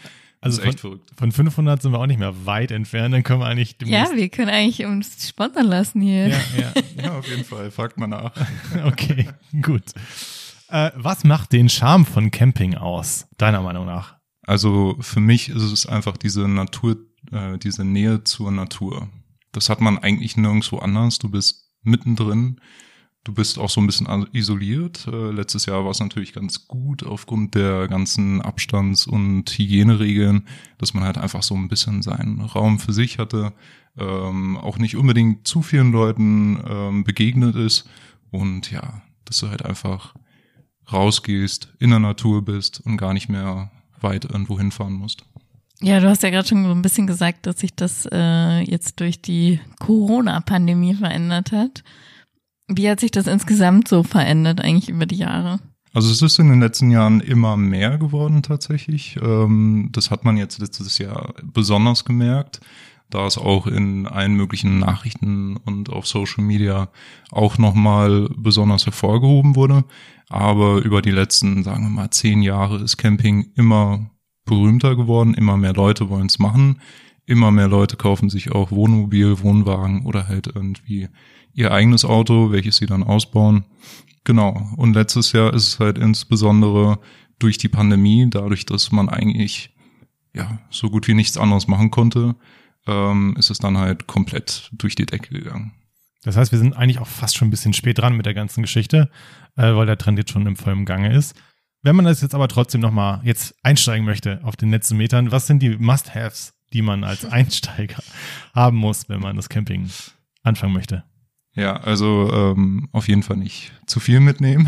also 0.41 0.57
das 0.59 0.65
ist 0.65 0.71
echt 0.73 0.81
von, 0.81 0.91
verrückt. 0.93 1.11
von 1.19 1.33
500 1.33 1.83
sind 1.83 1.93
wir 1.93 1.99
auch 1.99 2.07
nicht 2.07 2.19
mehr 2.19 2.47
weit 2.47 2.71
entfernt. 2.71 3.13
Dann 3.15 3.23
können 3.23 3.41
wir 3.41 3.47
eigentlich 3.47 3.77
ja, 3.85 4.09
wir 4.15 4.29
können 4.31 4.49
eigentlich 4.49 4.87
uns 4.87 5.29
sponsern 5.29 5.67
lassen 5.67 6.01
hier. 6.01 6.29
ja, 6.29 6.37
ja. 6.57 6.73
Ja, 7.05 7.19
auf 7.19 7.29
jeden 7.29 7.45
Fall, 7.45 7.71
fragt 7.71 7.99
mal 7.99 8.07
nach. 8.07 8.33
Okay, 8.87 9.29
gut. 9.63 9.83
Äh, 10.69 10.91
was 10.97 11.25
macht 11.25 11.53
den 11.53 11.69
Charme 11.69 12.07
von 12.07 12.31
Camping 12.31 12.75
aus, 12.75 13.27
deiner 13.37 13.61
Meinung 13.61 13.85
nach? 13.85 14.17
Also 14.47 14.97
für 15.01 15.21
mich 15.21 15.51
ist 15.51 15.63
es 15.63 15.85
einfach 15.87 16.17
diese 16.17 16.49
Natur, 16.49 16.97
äh, 17.33 17.59
diese 17.59 17.85
Nähe 17.85 18.25
zur 18.25 18.51
Natur. 18.51 19.09
Das 19.55 19.71
hat 19.71 19.81
man 19.81 19.99
eigentlich 19.99 20.37
nirgendwo 20.37 20.79
anders. 20.79 21.19
Du 21.19 21.31
bist 21.31 21.71
mittendrin. 21.83 22.61
Du 23.23 23.33
bist 23.33 23.59
auch 23.59 23.71
so 23.71 23.81
ein 23.81 23.87
bisschen 23.87 24.27
isoliert. 24.33 25.07
Äh, 25.07 25.31
letztes 25.31 25.65
Jahr 25.65 25.85
war 25.85 25.93
es 25.93 26.01
natürlich 26.01 26.35
ganz 26.35 26.69
gut 26.69 27.05
aufgrund 27.05 27.55
der 27.55 27.89
ganzen 27.89 28.43
Abstands- 28.43 29.07
und 29.07 29.49
Hygieneregeln, 29.51 30.47
dass 30.77 30.93
man 30.93 31.05
halt 31.05 31.17
einfach 31.17 31.43
so 31.43 31.55
ein 31.55 31.69
bisschen 31.69 32.03
seinen 32.03 32.43
Raum 32.43 32.79
für 32.79 32.93
sich 32.93 33.19
hatte, 33.19 33.55
ähm, 33.97 34.59
auch 34.59 34.77
nicht 34.77 34.97
unbedingt 34.97 35.49
zu 35.49 35.63
vielen 35.63 35.93
Leuten 35.93 36.63
ähm, 36.69 37.05
begegnet 37.05 37.57
ist 37.57 37.89
und 38.31 38.71
ja, 38.71 39.03
dass 39.25 39.39
du 39.39 39.49
halt 39.49 39.65
einfach 39.65 40.15
rausgehst, 40.93 41.73
in 41.79 41.91
der 41.91 42.01
Natur 42.01 42.45
bist 42.45 42.81
und 42.85 42.99
gar 42.99 43.15
nicht 43.15 43.31
mehr 43.31 43.71
weit 44.01 44.27
irgendwo 44.27 44.59
hinfahren 44.59 44.95
musst. 44.95 45.25
Ja, 45.85 46.01
du 46.01 46.09
hast 46.09 46.23
ja 46.23 46.31
gerade 46.31 46.49
schon 46.49 46.65
so 46.65 46.71
ein 46.71 46.81
bisschen 46.81 47.07
gesagt, 47.07 47.45
dass 47.45 47.61
sich 47.61 47.75
das 47.75 48.09
äh, 48.11 48.61
jetzt 48.61 49.01
durch 49.01 49.21
die 49.21 49.61
Corona-Pandemie 49.81 50.95
verändert 50.95 51.53
hat. 51.53 51.85
Wie 52.69 52.89
hat 52.89 53.01
sich 53.01 53.11
das 53.11 53.27
insgesamt 53.27 53.87
so 53.87 54.03
verändert 54.03 54.63
eigentlich 54.63 54.89
über 54.89 55.05
die 55.05 55.19
Jahre? 55.19 55.61
Also 55.93 56.11
es 56.11 56.23
ist 56.23 56.39
in 56.39 56.49
den 56.49 56.61
letzten 56.61 56.91
Jahren 56.91 57.21
immer 57.21 57.59
mehr 57.59 57.99
geworden 57.99 58.43
tatsächlich. 58.43 59.19
Ähm, 59.23 59.91
das 59.93 60.11
hat 60.11 60.25
man 60.25 60.39
jetzt 60.39 60.59
letztes 60.59 60.97
Jahr 60.97 61.35
besonders 61.43 62.07
gemerkt, 62.07 62.63
da 63.11 63.27
es 63.27 63.37
auch 63.37 63.67
in 63.67 64.07
allen 64.07 64.33
möglichen 64.33 64.79
Nachrichten 64.79 65.59
und 65.59 65.91
auf 65.91 66.07
Social 66.07 66.45
Media 66.45 66.89
auch 67.31 67.59
nochmal 67.59 68.31
besonders 68.39 68.87
hervorgehoben 68.87 69.55
wurde. 69.55 69.85
Aber 70.31 70.79
über 70.79 71.03
die 71.03 71.11
letzten, 71.11 71.63
sagen 71.63 71.85
wir 71.85 71.91
mal, 71.91 72.11
zehn 72.11 72.41
Jahre 72.41 72.79
ist 72.79 72.97
Camping 72.97 73.53
immer 73.55 74.11
berühmter 74.45 74.97
geworden, 74.97 75.35
immer 75.35 75.57
mehr 75.57 75.73
Leute 75.73 76.09
wollen 76.09 76.27
es 76.27 76.39
machen, 76.39 76.81
immer 77.27 77.51
mehr 77.51 77.69
Leute 77.69 77.97
kaufen 77.97 78.31
sich 78.31 78.53
auch 78.53 78.71
Wohnmobil, 78.71 79.41
Wohnwagen 79.41 80.05
oder 80.05 80.29
halt 80.29 80.49
irgendwie 80.55 81.09
ihr 81.53 81.73
eigenes 81.73 82.05
Auto, 82.05 82.51
welches 82.51 82.77
sie 82.77 82.87
dann 82.87 83.03
ausbauen. 83.03 83.65
Genau. 84.25 84.69
Und 84.77 84.95
letztes 84.95 85.33
Jahr 85.33 85.53
ist 85.55 85.69
es 85.69 85.81
halt 85.81 85.99
insbesondere 85.99 86.99
durch 87.39 87.59
die 87.59 87.69
Pandemie, 87.69 88.27
dadurch, 88.29 88.67
dass 88.67 88.93
man 88.93 89.09
eigentlich 89.09 89.71
ja, 90.35 90.59
so 90.71 90.91
gut 90.91 91.09
wie 91.09 91.15
nichts 91.15 91.39
anderes 91.39 91.69
machen 91.69 91.91
konnte, 91.91 92.35
ähm, 92.87 93.35
ist 93.39 93.51
es 93.51 93.59
dann 93.59 93.79
halt 93.79 94.07
komplett 94.07 94.71
durch 94.73 94.95
die 94.95 95.07
Decke 95.07 95.35
gegangen. 95.35 95.73
Das 96.25 96.37
heißt, 96.37 96.53
wir 96.53 96.59
sind 96.59 96.75
eigentlich 96.75 96.99
auch 96.99 97.07
fast 97.07 97.37
schon 97.37 97.49
ein 97.49 97.51
bisschen 97.51 97.75
spät 97.75 97.99
dran 97.99 98.17
mit 98.17 98.27
der 98.27 98.35
ganzen 98.35 98.63
Geschichte, 98.63 99.11
äh, 99.57 99.75
weil 99.75 99.87
der 99.87 99.99
Trend 99.99 100.19
jetzt 100.19 100.33
schon 100.33 100.47
im 100.47 100.57
vollen 100.57 100.87
Gange 100.87 101.15
ist. 101.15 101.35
Wenn 101.85 101.97
man 101.97 102.07
das 102.07 102.23
jetzt 102.23 102.35
aber 102.35 102.49
trotzdem 102.49 102.81
nochmal 102.81 103.21
jetzt 103.25 103.55
einsteigen 103.63 104.07
möchte 104.07 104.41
auf 104.43 104.57
den 104.57 104.71
letzten 104.71 104.97
Metern, 104.97 105.31
was 105.31 105.47
sind 105.47 105.63
die 105.63 105.77
Must-Haves, 105.77 106.55
die 106.73 106.81
man 106.81 107.05
als 107.05 107.25
Einsteiger 107.31 108.03
haben 108.55 108.79
muss, 108.79 109.11
wenn 109.11 109.21
man 109.21 109.37
das 109.37 109.51
Camping 109.51 109.91
anfangen 110.43 110.73
möchte? 110.73 111.05
Ja, 111.55 111.77
also 111.77 112.33
ähm, 112.33 112.89
auf 112.93 113.07
jeden 113.07 113.23
Fall 113.23 113.37
nicht 113.37 113.71
zu 113.85 114.01
viel 114.01 114.21
mitnehmen. 114.21 114.67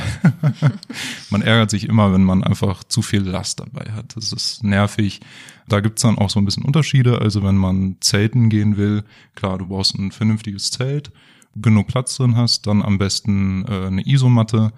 man 1.31 1.41
ärgert 1.41 1.71
sich 1.71 1.89
immer, 1.89 2.13
wenn 2.13 2.23
man 2.23 2.45
einfach 2.45 2.85
zu 2.85 3.01
viel 3.01 3.23
Last 3.23 3.61
dabei 3.61 3.93
hat. 3.93 4.15
Das 4.15 4.31
ist 4.35 4.63
nervig. 4.63 5.21
Da 5.69 5.81
gibt's 5.81 6.03
dann 6.03 6.19
auch 6.19 6.29
so 6.29 6.39
ein 6.39 6.45
bisschen 6.45 6.67
Unterschiede. 6.67 7.23
Also 7.23 7.43
wenn 7.43 7.57
man 7.57 7.97
zelten 8.01 8.51
gehen 8.51 8.77
will, 8.77 9.05
klar, 9.35 9.57
du 9.57 9.67
brauchst 9.69 9.99
ein 9.99 10.13
vernünftiges 10.13 10.71
Zelt, 10.71 11.13
genug 11.55 11.87
Platz 11.87 12.19
drin 12.19 12.37
hast, 12.37 12.67
dann 12.67 12.83
am 12.83 12.99
besten 12.99 13.65
äh, 13.67 13.87
eine 13.87 14.07
Isomatte, 14.07 14.75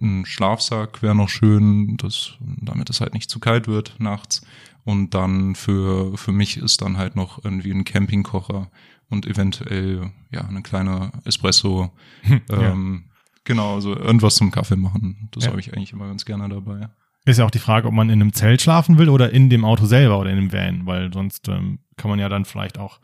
ein 0.00 0.24
Schlafsack 0.26 1.02
wäre 1.02 1.14
noch 1.14 1.28
schön, 1.28 1.96
das, 1.96 2.32
damit 2.40 2.90
es 2.90 3.00
halt 3.00 3.14
nicht 3.14 3.30
zu 3.30 3.38
kalt 3.40 3.68
wird 3.68 3.94
nachts. 3.98 4.42
Und 4.84 5.14
dann 5.14 5.54
für, 5.54 6.16
für 6.16 6.32
mich 6.32 6.56
ist 6.56 6.80
dann 6.82 6.96
halt 6.96 7.16
noch 7.16 7.44
irgendwie 7.44 7.70
ein 7.72 7.84
Campingkocher 7.84 8.70
und 9.10 9.26
eventuell 9.26 10.10
ja 10.32 10.42
eine 10.42 10.62
kleine 10.62 11.12
Espresso. 11.24 11.92
Ja. 12.50 12.72
ähm, 12.72 13.04
Genau, 13.44 13.74
also 13.76 13.96
irgendwas 13.96 14.36
zum 14.36 14.50
Kaffee 14.50 14.76
machen. 14.76 15.28
Das 15.32 15.44
Ja. 15.44 15.50
habe 15.50 15.60
ich 15.60 15.74
eigentlich 15.74 15.92
immer 15.94 16.06
ganz 16.06 16.24
gerne 16.26 16.48
dabei. 16.48 16.90
Ist 17.24 17.38
ja 17.38 17.46
auch 17.46 17.50
die 17.50 17.58
Frage, 17.58 17.88
ob 17.88 17.94
man 17.94 18.08
in 18.10 18.20
einem 18.20 18.32
Zelt 18.34 18.60
schlafen 18.62 18.98
will 18.98 19.08
oder 19.08 19.30
in 19.32 19.48
dem 19.50 19.64
Auto 19.64 19.86
selber 19.86 20.18
oder 20.18 20.30
in 20.30 20.36
dem 20.36 20.52
Van, 20.52 20.84
weil 20.86 21.12
sonst 21.12 21.48
ähm, 21.48 21.78
kann 21.96 22.10
man 22.10 22.18
ja 22.18 22.28
dann 22.28 22.44
vielleicht 22.44 22.78
auch 22.78 23.00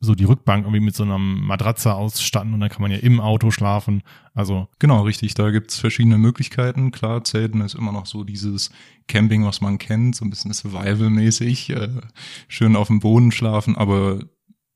so 0.00 0.14
die 0.14 0.24
Rückbank 0.24 0.64
irgendwie 0.64 0.84
mit 0.84 0.94
so 0.94 1.02
einer 1.02 1.18
Matratze 1.18 1.94
ausstatten 1.94 2.54
und 2.54 2.60
dann 2.60 2.68
kann 2.68 2.82
man 2.82 2.90
ja 2.90 2.98
im 2.98 3.20
Auto 3.20 3.50
schlafen. 3.50 4.02
Also 4.34 4.68
Genau, 4.78 5.02
richtig. 5.02 5.34
Da 5.34 5.50
gibt's 5.50 5.78
verschiedene 5.78 6.18
Möglichkeiten. 6.18 6.92
Klar, 6.92 7.24
Zelten 7.24 7.60
ist 7.60 7.74
immer 7.74 7.92
noch 7.92 8.06
so 8.06 8.22
dieses 8.22 8.70
Camping, 9.08 9.44
was 9.44 9.60
man 9.60 9.78
kennt, 9.78 10.14
so 10.14 10.24
ein 10.24 10.30
bisschen 10.30 10.52
Survival-mäßig, 10.52 11.70
äh, 11.70 11.88
schön 12.46 12.76
auf 12.76 12.88
dem 12.88 13.00
Boden 13.00 13.32
schlafen, 13.32 13.76
aber 13.76 14.20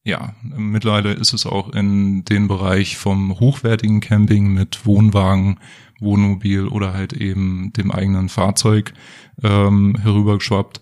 ja, 0.05 0.35
mittlerweile 0.43 1.13
ist 1.13 1.33
es 1.33 1.47
auch 1.47 1.73
in 1.73 2.25
den 2.25 2.49
Bereich 2.49 2.97
vom 2.97 3.39
hochwertigen 3.39 4.01
Camping 4.01 4.53
mit 4.53 4.85
Wohnwagen, 4.85 5.61
Wohnmobil 6.01 6.67
oder 6.67 6.93
halt 6.93 7.13
eben 7.13 7.73
dem 7.75 7.93
eigenen 7.93 8.29
Fahrzeug 8.29 8.93
ähm, 9.45 9.97
herübergeschwappt. 10.03 10.81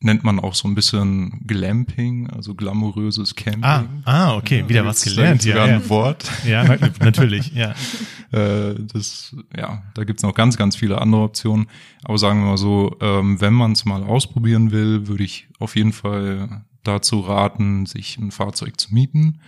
Nennt 0.00 0.24
man 0.24 0.38
auch 0.38 0.54
so 0.54 0.68
ein 0.68 0.74
bisschen 0.74 1.40
Glamping, 1.46 2.28
also 2.28 2.54
glamouröses 2.54 3.34
Camping. 3.34 3.64
ah, 3.64 3.84
ah, 4.04 4.36
okay, 4.36 4.62
wieder 4.68 4.82
Da 4.82 4.88
was 4.88 5.02
gelernt. 5.02 5.40
Gibt's 5.40 5.44
sogar 5.46 5.66
Ja, 5.66 5.72
ja. 5.72 5.78
ein 5.78 5.88
Wort. 5.88 6.30
ja, 6.46 6.64
na- 6.64 6.90
natürlich, 7.00 7.52
ja. 7.54 7.74
Äh, 8.32 8.74
das, 8.92 9.36
ja, 9.56 9.84
da 9.94 10.02
gibt's 10.02 10.24
noch 10.24 10.34
ganz, 10.34 10.56
ganz 10.56 10.74
viele 10.74 11.00
andere 11.00 11.22
Optionen. 11.22 11.68
Aber 12.02 12.18
sagen 12.18 12.40
wir 12.40 12.46
mal 12.50 12.56
so, 12.58 12.96
ähm, 13.00 13.40
wenn 13.40 13.54
man 13.54 13.70
es 13.72 13.84
mal 13.84 14.02
ausprobieren 14.02 14.72
will, 14.72 15.06
würde 15.06 15.22
ich 15.22 15.46
auf 15.60 15.76
jeden 15.76 15.92
Fall 15.92 16.64
dazu 16.82 17.20
raten, 17.20 17.86
sich 17.86 18.18
ein 18.18 18.32
Fahrzeug 18.32 18.80
zu 18.80 18.92
mieten. 18.92 19.38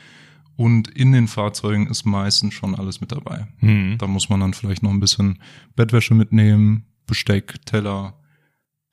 Und 0.55 0.87
in 0.89 1.11
den 1.11 1.27
Fahrzeugen 1.27 1.89
ist 1.89 2.05
meistens 2.05 2.55
schon 2.55 2.77
alles 2.77 3.01
mit 3.01 3.11
dabei. 3.11 3.49
Hm. 3.59 3.97
Da 3.99 4.07
muss 4.07 4.29
man 4.29 4.39
dann 4.41 4.55
vielleicht 4.55 4.85
noch 4.85 4.93
ein 4.93 5.01
bisschen 5.01 5.41
Bettwäsche 5.75 6.15
mitnehmen, 6.15 6.85
Besteck, 7.07 7.57
Teller. 7.67 8.15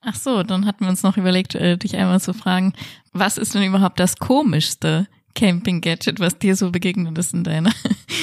Ach 0.08 0.16
so, 0.16 0.44
dann 0.44 0.68
hatten 0.68 0.86
wir 0.86 0.90
uns 0.90 1.02
noch 1.02 1.18
überlegt, 1.18 1.56
äh, 1.56 1.78
dich 1.78 1.98
einmal 1.98 2.22
zu 2.22 2.34
fragen, 2.34 2.74
was 3.12 3.40
ist 3.40 3.56
denn 3.56 3.64
überhaupt 3.64 4.00
das 4.00 4.18
komischste 4.18 5.08
Camping-Gadget, 5.34 6.20
was 6.20 6.38
dir 6.38 6.56
so 6.56 6.70
begegnet 6.70 7.18
ist 7.18 7.34
in 7.34 7.44
deiner 7.44 7.72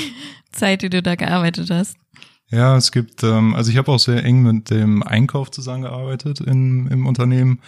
Zeit, 0.52 0.82
die 0.82 0.90
du 0.90 1.02
da 1.02 1.16
gearbeitet 1.16 1.70
hast? 1.70 1.96
Ja, 2.50 2.76
es 2.76 2.92
gibt, 2.92 3.24
ähm, 3.24 3.54
also 3.54 3.72
ich 3.72 3.78
habe 3.78 3.90
auch 3.90 3.98
sehr 3.98 4.22
eng 4.24 4.42
mit 4.42 4.70
dem 4.70 5.02
Einkauf 5.02 5.50
zusammengearbeitet 5.50 6.40
in, 6.40 6.86
im 6.86 7.06
Unternehmen 7.06 7.60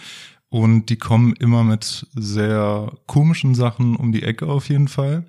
und 0.47 0.89
die 0.89 0.97
kommen 0.97 1.33
immer 1.33 1.63
mit 1.63 2.07
sehr 2.13 2.93
komischen 3.07 3.53
Sachen 3.53 3.97
um 3.97 4.13
die 4.13 4.23
Ecke 4.23 4.47
auf 4.47 4.69
jeden 4.69 4.87
Fall. 4.87 5.25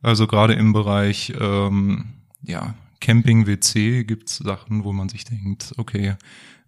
Also 0.00 0.28
gerade 0.28 0.54
im 0.54 0.72
Bereich 0.72 1.32
ähm, 1.40 2.12
ja, 2.42 2.74
Camping-WC 3.00 4.04
gibt's 4.04 4.36
Sachen, 4.38 4.84
wo 4.84 4.92
man 4.92 5.08
sich 5.08 5.24
denkt, 5.24 5.72
okay, 5.76 6.14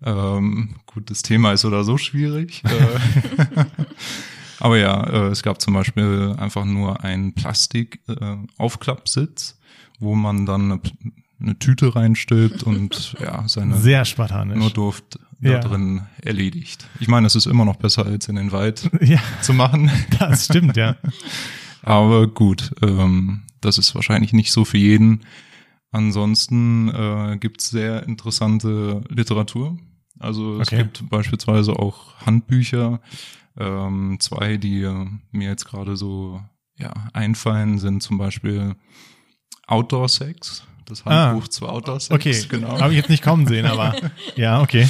ähm, 0.05 0.75
gut, 0.87 1.11
das 1.11 1.23
Thema 1.23 1.53
ist 1.53 1.65
oder 1.65 1.83
so 1.85 1.97
schwierig. 1.99 2.63
äh, 2.65 3.65
Aber 4.61 4.77
ja, 4.79 5.03
äh, 5.05 5.29
es 5.29 5.43
gab 5.43 5.61
zum 5.61 5.75
Beispiel 5.75 6.35
einfach 6.39 6.65
nur 6.67 7.03
einen 7.03 7.35
Plastik-Aufklappsitz, 7.35 9.59
wo 9.99 10.15
man 10.15 10.47
dann 10.47 10.71
eine, 10.73 10.81
eine 11.41 11.59
Tüte 11.59 11.97
reinstülpt 11.97 12.63
und 12.63 13.15
ja, 13.21 13.43
seine 13.49 13.77
Sehr 13.79 14.05
spartanisch. 14.05 14.59
Notdurft 14.59 15.19
da 15.41 15.51
Ja. 15.53 15.59
drin 15.61 16.03
erledigt. 16.23 16.87
Ich 17.01 17.09
meine, 17.09 17.27
es 17.27 17.35
ist 17.35 17.47
immer 17.47 17.65
noch 17.65 17.77
besser, 17.77 18.05
als 18.05 18.29
in 18.29 18.37
den 18.37 18.53
Wald 18.53 18.91
Ja, 19.01 19.21
zu 19.41 19.55
machen. 19.55 19.91
das 20.19 20.45
stimmt, 20.47 20.77
ja. 20.77 20.97
Aber 21.83 22.27
gut, 22.27 22.73
ähm, 22.83 23.43
das 23.63 23.79
ist 23.79 23.95
wahrscheinlich 23.95 24.35
nicht 24.35 24.53
so 24.53 24.67
für 24.67 24.77
jeden. 24.79 25.21
Ansonsten 25.93 26.89
äh, 26.89 27.37
gibt 27.39 27.61
es 27.61 27.71
sehr 27.71 28.05
interessante 28.05 29.03
Literatur. 29.09 29.77
Also 30.19 30.61
es 30.61 30.69
Okay. 30.69 30.79
gibt 30.85 31.09
beispielsweise 31.11 31.73
auch 31.79 32.15
Handbücher. 32.25 33.01
Ähm, 33.59 34.19
zwei, 34.21 34.57
die 34.57 34.89
mir 35.33 35.49
jetzt 35.49 35.65
gerade 35.65 35.97
so 35.97 36.41
ja, 36.77 36.93
einfallen, 37.13 37.79
sind 37.79 38.03
zum 38.03 38.19
Beispiel 38.19 38.77
Outdoor 39.67 40.09
Sex. 40.09 40.65
Das 40.87 41.05
Handbuch 41.05 41.49
zu 41.49 41.69
Outdoor 41.69 42.01
Sex. 42.01 42.11
Ah. 42.13 42.15
Okay, 42.15 42.45
genau. 42.49 42.81
Habe 42.81 42.93
ich 42.93 42.99
jetzt 42.99 43.11
nicht 43.11 43.23
kommen 43.23 43.47
sehen, 43.47 43.67
aber 43.67 43.95
ja, 44.37 44.61
okay. 44.61 44.89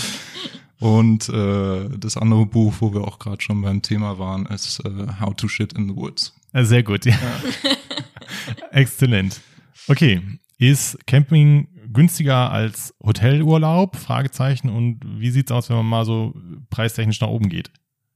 Und 0.78 1.28
äh, 1.28 1.88
das 1.98 2.16
andere 2.16 2.46
Buch, 2.46 2.74
wo 2.80 2.92
wir 2.94 3.02
auch 3.02 3.18
gerade 3.18 3.40
schon 3.42 3.60
beim 3.60 3.82
Thema 3.82 4.18
waren, 4.18 4.46
ist 4.46 4.80
äh, 4.84 5.06
How 5.20 5.34
to 5.34 5.46
Shit 5.48 5.72
in 5.74 5.88
the 5.88 5.96
Woods. 5.96 6.34
Äh, 6.52 6.64
Sehr 6.64 6.82
gut, 6.82 7.04
ja. 7.04 7.16
Exzellent. 8.72 9.40
Okay, 9.88 10.22
ist 10.60 11.06
Camping 11.06 11.68
günstiger 11.92 12.52
als 12.52 12.94
Hotelurlaub? 13.02 13.96
Fragezeichen. 13.96 14.68
Und 14.68 15.00
wie 15.04 15.30
sieht's 15.30 15.50
aus, 15.50 15.70
wenn 15.70 15.76
man 15.78 15.86
mal 15.86 16.04
so 16.04 16.34
preistechnisch 16.68 17.20
nach 17.20 17.28
oben 17.28 17.48
geht? 17.48 17.70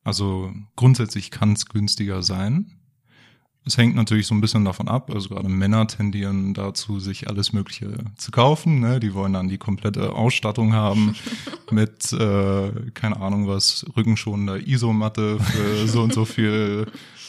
Also 0.04 0.52
grundsätzlich 0.76 1.30
kann 1.30 1.54
es 1.54 1.66
günstiger 1.66 2.22
sein. 2.22 2.70
Es 3.66 3.78
hängt 3.78 3.96
natürlich 3.96 4.26
so 4.26 4.34
ein 4.34 4.42
bisschen 4.42 4.66
davon 4.66 4.88
ab. 4.88 5.10
Also 5.10 5.30
gerade 5.30 5.48
Männer 5.48 5.86
tendieren 5.86 6.52
dazu, 6.52 7.00
sich 7.00 7.28
alles 7.28 7.54
Mögliche 7.54 7.94
zu 8.16 8.30
kaufen. 8.30 8.80
Ne? 8.80 9.00
Die 9.00 9.14
wollen 9.14 9.32
dann 9.32 9.48
die 9.48 9.56
komplette 9.56 10.12
Ausstattung 10.12 10.74
haben 10.74 11.16
mit, 11.70 12.12
äh, 12.12 12.90
keine 12.92 13.20
Ahnung 13.20 13.48
was, 13.48 13.86
rückenschonender 13.96 14.58
Isomatte 14.68 15.40
für 15.40 15.88
so 15.88 16.02
und 16.02 16.12
so 16.12 16.26
viel 16.26 16.86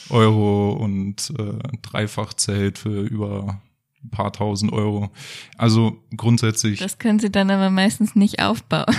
Euro 0.09 0.73
und 0.73 1.31
äh, 1.39 1.77
Dreifachzelt 1.81 2.79
für 2.79 3.01
über 3.01 3.61
ein 4.05 4.09
paar 4.11 4.31
tausend 4.31 4.71
Euro. 4.71 5.09
Also 5.57 5.97
grundsätzlich 6.15 6.79
Das 6.79 6.97
können 6.99 7.19
sie 7.19 7.29
dann 7.31 7.49
aber 7.49 7.69
meistens 7.69 8.15
nicht 8.15 8.41
aufbauen. 8.41 8.85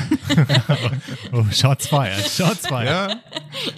Oh, 1.33 1.45
Shots 1.51 1.87
fired, 1.88 2.29
Shots 2.29 2.66
fired. 2.66 2.87
Ja, 2.88 3.16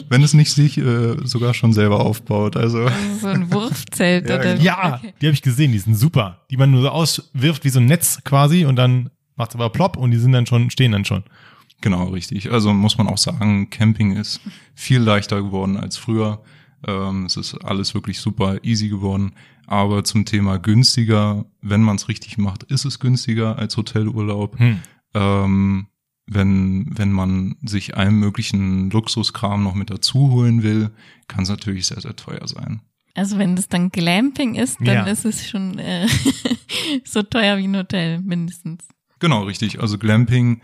wenn 0.09 0.23
es 0.23 0.35
nicht 0.35 0.51
sich 0.53 0.79
äh, 0.79 1.17
sogar 1.25 1.55
schon 1.55 1.73
selber 1.73 2.01
aufbaut. 2.01 2.57
Also 2.57 2.85
Also 2.85 3.19
so 3.21 3.27
ein 3.29 3.53
Wurfzelt 3.53 4.29
Ja, 4.29 4.37
oder 4.37 4.57
Ja, 4.57 4.95
Okay. 4.99 5.15
die 5.21 5.27
habe 5.27 5.35
ich 5.35 5.43
gesehen, 5.43 5.73
die 5.73 5.79
sind 5.79 5.95
super. 5.95 6.41
Die 6.51 6.57
man 6.57 6.71
nur 6.71 6.83
so 6.83 6.89
auswirft 6.91 7.65
wie 7.65 7.69
so 7.71 7.81
ein 7.81 7.87
Netz 7.87 8.21
quasi 8.25 8.65
und 8.65 8.77
dann 8.77 9.11
macht's 9.37 9.55
aber 9.55 9.71
plopp 9.71 9.97
und 9.97 10.11
die 10.11 10.17
sind 10.19 10.33
dann 10.33 10.47
schon, 10.47 10.71
stehen 10.71 10.93
dann 10.93 11.05
schon. 11.05 11.25
genau 11.81 12.05
richtig. 12.09 12.51
Also 12.51 12.73
muss 12.73 12.99
man 12.99 13.07
auch 13.09 13.19
sagen, 13.19 13.71
Camping 13.71 14.17
ist 14.17 14.41
viel 14.75 15.01
leichter 15.01 15.43
geworden 15.43 15.77
als 15.77 15.97
früher. 15.97 16.43
Ähm, 16.87 17.25
es 17.27 17.37
ist 17.37 17.55
alles 17.65 17.95
wirklich 17.95 18.21
super 18.21 18.59
easy 18.63 18.89
geworden. 18.89 19.33
Aber 19.69 20.03
zum 20.03 20.25
Thema 20.25 20.59
günstiger, 20.59 21.45
wenn 21.61 21.83
man 21.83 21.97
es 21.97 22.09
richtig 22.09 22.39
macht, 22.39 22.63
ist 22.65 22.87
es 22.87 22.99
günstiger 22.99 23.59
als 23.59 23.77
Hotelurlaub. 23.77 24.59
Hm. 24.59 24.81
Ähm, 25.15 25.87
wenn, 26.27 26.87
wenn 26.91 27.13
man 27.13 27.57
sich 27.63 27.97
allen 27.97 28.15
möglichen 28.15 28.91
Luxuskram 28.91 29.63
noch 29.63 29.75
mit 29.75 29.91
dazu 29.91 30.31
holen 30.31 30.63
will, 30.63 30.91
kann 31.27 31.43
es 31.43 31.51
natürlich 31.51 31.87
sehr, 31.87 32.01
sehr 32.01 32.17
teuer 32.17 32.47
sein. 32.49 32.81
Also 33.15 33.37
wenn 33.39 33.57
das 33.57 33.69
dann 33.69 33.91
Glamping 33.91 34.55
ist, 34.55 34.79
dann 34.81 34.87
Ja. 34.87 35.03
ist 35.05 35.25
es 35.25 35.49
schon 35.49 35.79
äh, 35.79 36.07
so 37.05 37.23
teuer 37.23 37.59
wie 37.59 37.67
ein 37.67 37.77
Hotel, 37.77 38.21
mindestens. 38.21 38.87
Genau, 39.21 39.43
richtig. 39.43 39.81
Also 39.81 39.99
Glamping, 39.99 40.63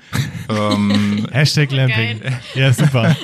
ähm, 0.49 1.27
Hashtag 1.33 1.73
Lamping. 1.73 2.21
Ja, 2.55 2.73
super. 2.73 3.17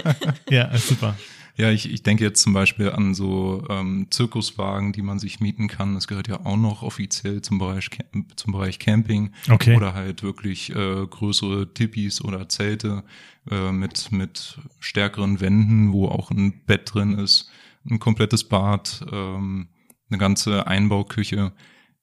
Ja, 0.50 0.76
super. 0.76 1.16
Ja, 1.60 1.70
ich, 1.70 1.92
ich 1.92 2.02
denke 2.02 2.24
jetzt 2.24 2.40
zum 2.40 2.54
Beispiel 2.54 2.88
an 2.90 3.12
so 3.12 3.62
ähm, 3.68 4.06
Zirkuswagen, 4.08 4.94
die 4.94 5.02
man 5.02 5.18
sich 5.18 5.40
mieten 5.40 5.68
kann. 5.68 5.92
Das 5.92 6.08
gehört 6.08 6.26
ja 6.26 6.46
auch 6.46 6.56
noch 6.56 6.82
offiziell 6.82 7.42
zum 7.42 7.58
Bereich, 7.58 7.90
zum 8.34 8.52
Bereich 8.54 8.78
Camping. 8.78 9.32
Okay. 9.46 9.76
Oder 9.76 9.92
halt 9.92 10.22
wirklich 10.22 10.70
äh, 10.70 11.06
größere 11.06 11.74
Tippis 11.74 12.24
oder 12.24 12.48
Zelte 12.48 13.04
äh, 13.50 13.72
mit, 13.72 14.10
mit 14.10 14.58
stärkeren 14.78 15.42
Wänden, 15.42 15.92
wo 15.92 16.08
auch 16.08 16.30
ein 16.30 16.64
Bett 16.64 16.94
drin 16.94 17.18
ist, 17.18 17.50
ein 17.84 17.98
komplettes 17.98 18.44
Bad, 18.44 19.04
ähm, 19.12 19.68
eine 20.08 20.16
ganze 20.16 20.66
Einbauküche. 20.66 21.52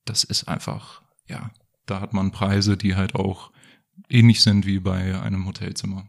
Das 0.05 0.23
ist 0.23 0.47
einfach, 0.47 1.01
ja, 1.27 1.49
da 1.87 1.99
hat 1.99 2.13
man 2.13 2.29
Preise, 2.29 2.77
die 2.77 2.95
halt 2.95 3.15
auch 3.15 3.51
ähnlich 4.07 4.41
sind 4.41 4.67
wie 4.67 4.77
bei 4.77 5.19
einem 5.19 5.47
Hotelzimmer. 5.47 6.07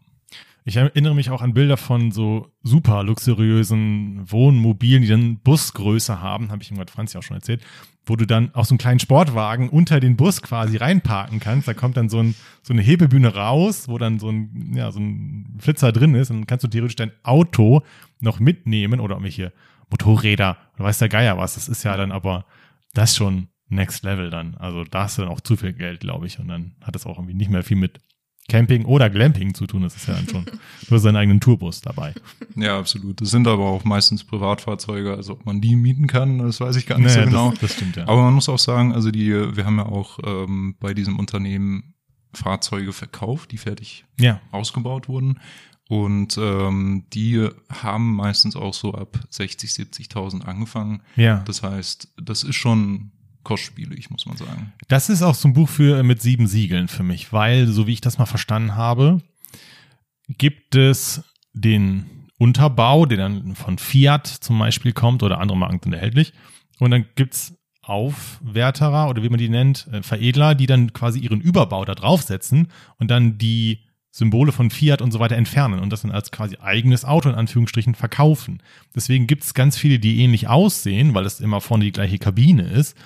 Ich 0.69 0.77
erinnere 0.77 1.15
mich 1.15 1.31
auch 1.31 1.41
an 1.41 1.55
Bilder 1.55 1.79
von 1.79 2.11
so 2.11 2.53
super 2.63 3.03
luxuriösen 3.03 4.31
Wohnmobilen, 4.31 5.01
die 5.01 5.09
dann 5.09 5.39
Busgröße 5.39 6.21
haben, 6.21 6.51
habe 6.51 6.63
ich 6.63 6.69
irgendwann 6.69 6.89
Franzi 6.89 7.17
auch 7.17 7.23
schon 7.23 7.39
erzählt, 7.39 7.65
wo 8.05 8.17
du 8.17 8.27
dann 8.27 8.55
auch 8.55 8.67
so 8.67 8.75
einen 8.75 8.79
kleinen 8.79 9.01
Sportwagen 9.01 9.71
unter 9.71 9.99
den 9.99 10.19
Bus 10.19 10.43
quasi 10.43 10.77
reinparken 10.77 11.41
kannst. 11.41 11.69
Da 11.69 11.73
kommt 11.73 11.97
dann 11.97 12.11
so, 12.11 12.19
ein, 12.19 12.35
so 12.63 12.75
eine 12.75 12.83
Hebebühne 12.83 13.35
raus, 13.35 13.89
wo 13.89 13.97
dann 13.97 14.19
so 14.19 14.29
ein, 14.29 14.75
ja, 14.75 14.93
so 14.93 15.01
ein 15.01 15.57
Flitzer 15.59 15.91
drin 15.91 16.15
ist 16.15 16.29
und 16.31 16.41
dann 16.41 16.47
kannst 16.47 16.65
du 16.65 16.69
theoretisch 16.69 16.97
dein 16.97 17.13
Auto 17.23 17.81
noch 18.21 18.39
mitnehmen 18.39 19.01
oder 19.01 19.15
irgendwelche 19.15 19.55
Motorräder 19.89 20.59
oder 20.75 20.85
weiß 20.85 20.99
der 20.99 21.09
Geier 21.09 21.39
was. 21.39 21.55
Das 21.55 21.71
ist 21.71 21.83
ja 21.83 21.97
dann 21.97 22.13
aber 22.13 22.45
das 22.93 23.17
schon 23.17 23.49
Next 23.71 24.05
Level 24.05 24.29
dann. 24.29 24.55
Also 24.57 24.85
da 24.85 25.05
hast 25.05 25.17
du 25.17 25.23
dann 25.23 25.31
auch 25.31 25.41
zu 25.41 25.57
viel 25.57 25.73
Geld, 25.73 26.01
glaube 26.01 26.27
ich. 26.27 26.39
Und 26.39 26.49
dann 26.49 26.75
hat 26.83 26.95
das 26.95 27.07
auch 27.07 27.17
irgendwie 27.17 27.33
nicht 27.33 27.51
mehr 27.51 27.63
viel 27.63 27.79
mit 27.79 28.01
Camping 28.49 28.87
oder 28.87 29.11
Glamping 29.11 29.55
zu 29.55 29.67
tun. 29.67 29.83
Das 29.83 29.95
ist 29.95 30.09
ja 30.09 30.15
dann 30.15 30.29
schon, 30.29 30.45
du 30.89 30.95
hast 30.95 31.05
deinen 31.05 31.17
eigenen 31.17 31.41
Tourbus 31.41 31.81
dabei. 31.83 32.15
Ja, 32.57 32.79
absolut. 32.79 33.21
Das 33.21 33.31
sind 33.31 33.47
aber 33.47 33.65
auch 33.65 33.85
meistens 33.85 34.25
Privatfahrzeuge, 34.25 35.15
also 35.15 35.35
ob 35.35 35.47
man 35.47 35.61
die 35.61 35.77
mieten 35.77 36.07
kann, 36.07 36.39
das 36.39 36.61
weiß 36.61 36.77
ich 36.77 36.87
gar 36.87 36.99
nicht 36.99 37.11
so 37.11 37.19
Naja, 37.21 37.31
genau. 37.31 37.51
das, 37.51 37.61
das 37.61 37.73
stimmt 37.75 37.97
ja. 37.97 38.09
Aber 38.09 38.23
man 38.23 38.35
muss 38.35 38.49
auch 38.49 38.59
sagen, 38.59 38.95
also 38.95 39.11
die, 39.11 39.31
wir 39.31 39.65
haben 39.65 39.79
ja 39.79 39.87
auch 39.87 40.19
ähm, 40.25 40.77
bei 40.81 40.95
diesem 40.95 41.19
Unternehmen 41.19 41.95
Fahrzeuge 42.35 42.93
verkauft, 42.93 43.53
die 43.53 43.59
fertig 43.59 44.05
ja, 44.19 44.41
ausgebaut 44.51 45.09
wurden. 45.09 45.41
Und 45.89 46.37
ähm, 46.39 47.05
die 47.15 47.49
haben 47.71 48.15
meistens 48.15 48.57
auch 48.57 48.75
so 48.75 48.93
ab 48.93 49.19
60, 49.31 49.71
70.000 49.71 50.43
angefangen. 50.43 51.03
ja. 51.17 51.43
Das 51.47 51.63
heißt, 51.63 52.13
das 52.23 52.43
ist 52.43 52.57
schon 52.57 53.13
kostspielig, 53.43 54.11
muss 54.11 54.27
man 54.27 54.37
sagen. 54.37 54.73
Das 54.89 55.09
ist 55.09 55.23
auch 55.23 55.35
so 55.35 55.49
ein 55.49 55.55
Buch 55.55 55.69
für 55.69 56.03
mit 56.03 56.21
sieben 56.23 56.47
Siegeln 56.47 56.89
für 56.89 57.03
mich, 57.03 57.33
weil, 57.33 57.67
so 57.67 57.87
wie 57.87 57.93
ich 57.93 58.01
das 58.01 58.19
mal 58.19 58.27
verstanden 58.27 58.75
habe, 58.75 59.21
gibt 60.29 60.75
es 60.75 61.23
den 61.53 62.29
Unterbau, 62.39 63.07
der 63.07 63.19
dann 63.19 63.55
von 63.55 63.79
Fiat 63.79 64.27
zum 64.27 64.59
Beispiel 64.59 64.93
kommt 64.93 65.23
oder 65.23 65.41
andere 65.41 65.59
Marken 65.59 65.81
sind 65.83 65.93
erhältlich. 65.93 66.33
Und 66.79 66.91
dann 66.91 67.07
gibt's 67.17 67.55
Aufwerterer 67.83 69.09
oder 69.09 69.23
wie 69.23 69.31
man 69.31 69.39
die 69.39 69.49
nennt, 69.49 69.89
äh, 69.93 70.03
Veredler, 70.03 70.55
die 70.55 70.67
dann 70.67 70.93
quasi 70.93 71.21
ihren 71.21 71.41
Überbau 71.41 71.85
da 71.85 71.95
draufsetzen 71.95 72.69
und 72.99 73.11
dann 73.11 73.39
die 73.39 73.81
Symbole 74.11 74.53
von 74.53 74.71
Fiat 74.71 75.01
und 75.01 75.11
so 75.11 75.21
weiter 75.21 75.37
entfernen 75.37 75.81
und 75.81 75.91
das 75.91 76.03
dann 76.03 76.11
als 76.11 76.31
quasi 76.31 76.57
eigenes 76.61 77.05
Auto 77.05 77.29
in 77.29 77.35
Anführungsstrichen 77.35 77.95
verkaufen. 77.95 78.63
Deswegen 78.95 79.27
gibt's 79.27 79.55
ganz 79.55 79.79
viele, 79.79 79.99
die 79.99 80.21
ähnlich 80.21 80.49
aussehen, 80.49 81.15
weil 81.15 81.25
es 81.25 81.41
immer 81.41 81.61
vorne 81.61 81.85
die 81.85 81.93
gleiche 81.93 82.19
Kabine 82.19 82.65
ist, 82.65 82.97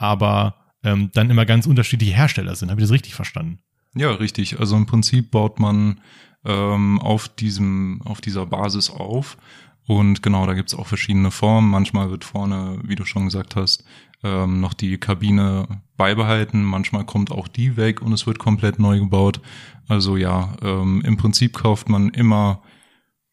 aber 0.00 0.54
ähm, 0.82 1.10
dann 1.12 1.30
immer 1.30 1.44
ganz 1.44 1.66
unterschiedliche 1.66 2.14
Hersteller 2.14 2.56
sind. 2.56 2.70
Habe 2.70 2.80
ich 2.80 2.86
das 2.86 2.92
richtig 2.94 3.14
verstanden? 3.14 3.58
Ja, 3.94 4.12
richtig. 4.12 4.58
Also 4.58 4.76
im 4.76 4.86
Prinzip 4.86 5.30
baut 5.30 5.60
man 5.60 6.00
ähm, 6.44 6.98
auf 7.00 7.28
diesem, 7.28 8.00
auf 8.04 8.20
dieser 8.20 8.46
Basis 8.46 8.90
auf. 8.90 9.36
Und 9.86 10.22
genau, 10.22 10.46
da 10.46 10.54
gibt's 10.54 10.74
auch 10.74 10.86
verschiedene 10.86 11.30
Formen. 11.30 11.70
Manchmal 11.70 12.10
wird 12.10 12.24
vorne, 12.24 12.78
wie 12.84 12.94
du 12.94 13.04
schon 13.04 13.26
gesagt 13.26 13.56
hast, 13.56 13.84
ähm, 14.22 14.60
noch 14.60 14.72
die 14.72 14.96
Kabine 14.96 15.82
beibehalten. 15.96 16.62
Manchmal 16.62 17.04
kommt 17.04 17.30
auch 17.30 17.48
die 17.48 17.76
weg 17.76 18.00
und 18.00 18.12
es 18.12 18.26
wird 18.26 18.38
komplett 18.38 18.78
neu 18.78 19.00
gebaut. 19.00 19.40
Also 19.86 20.16
ja, 20.16 20.54
ähm, 20.62 21.02
im 21.04 21.16
Prinzip 21.18 21.54
kauft 21.54 21.90
man 21.90 22.08
immer 22.10 22.62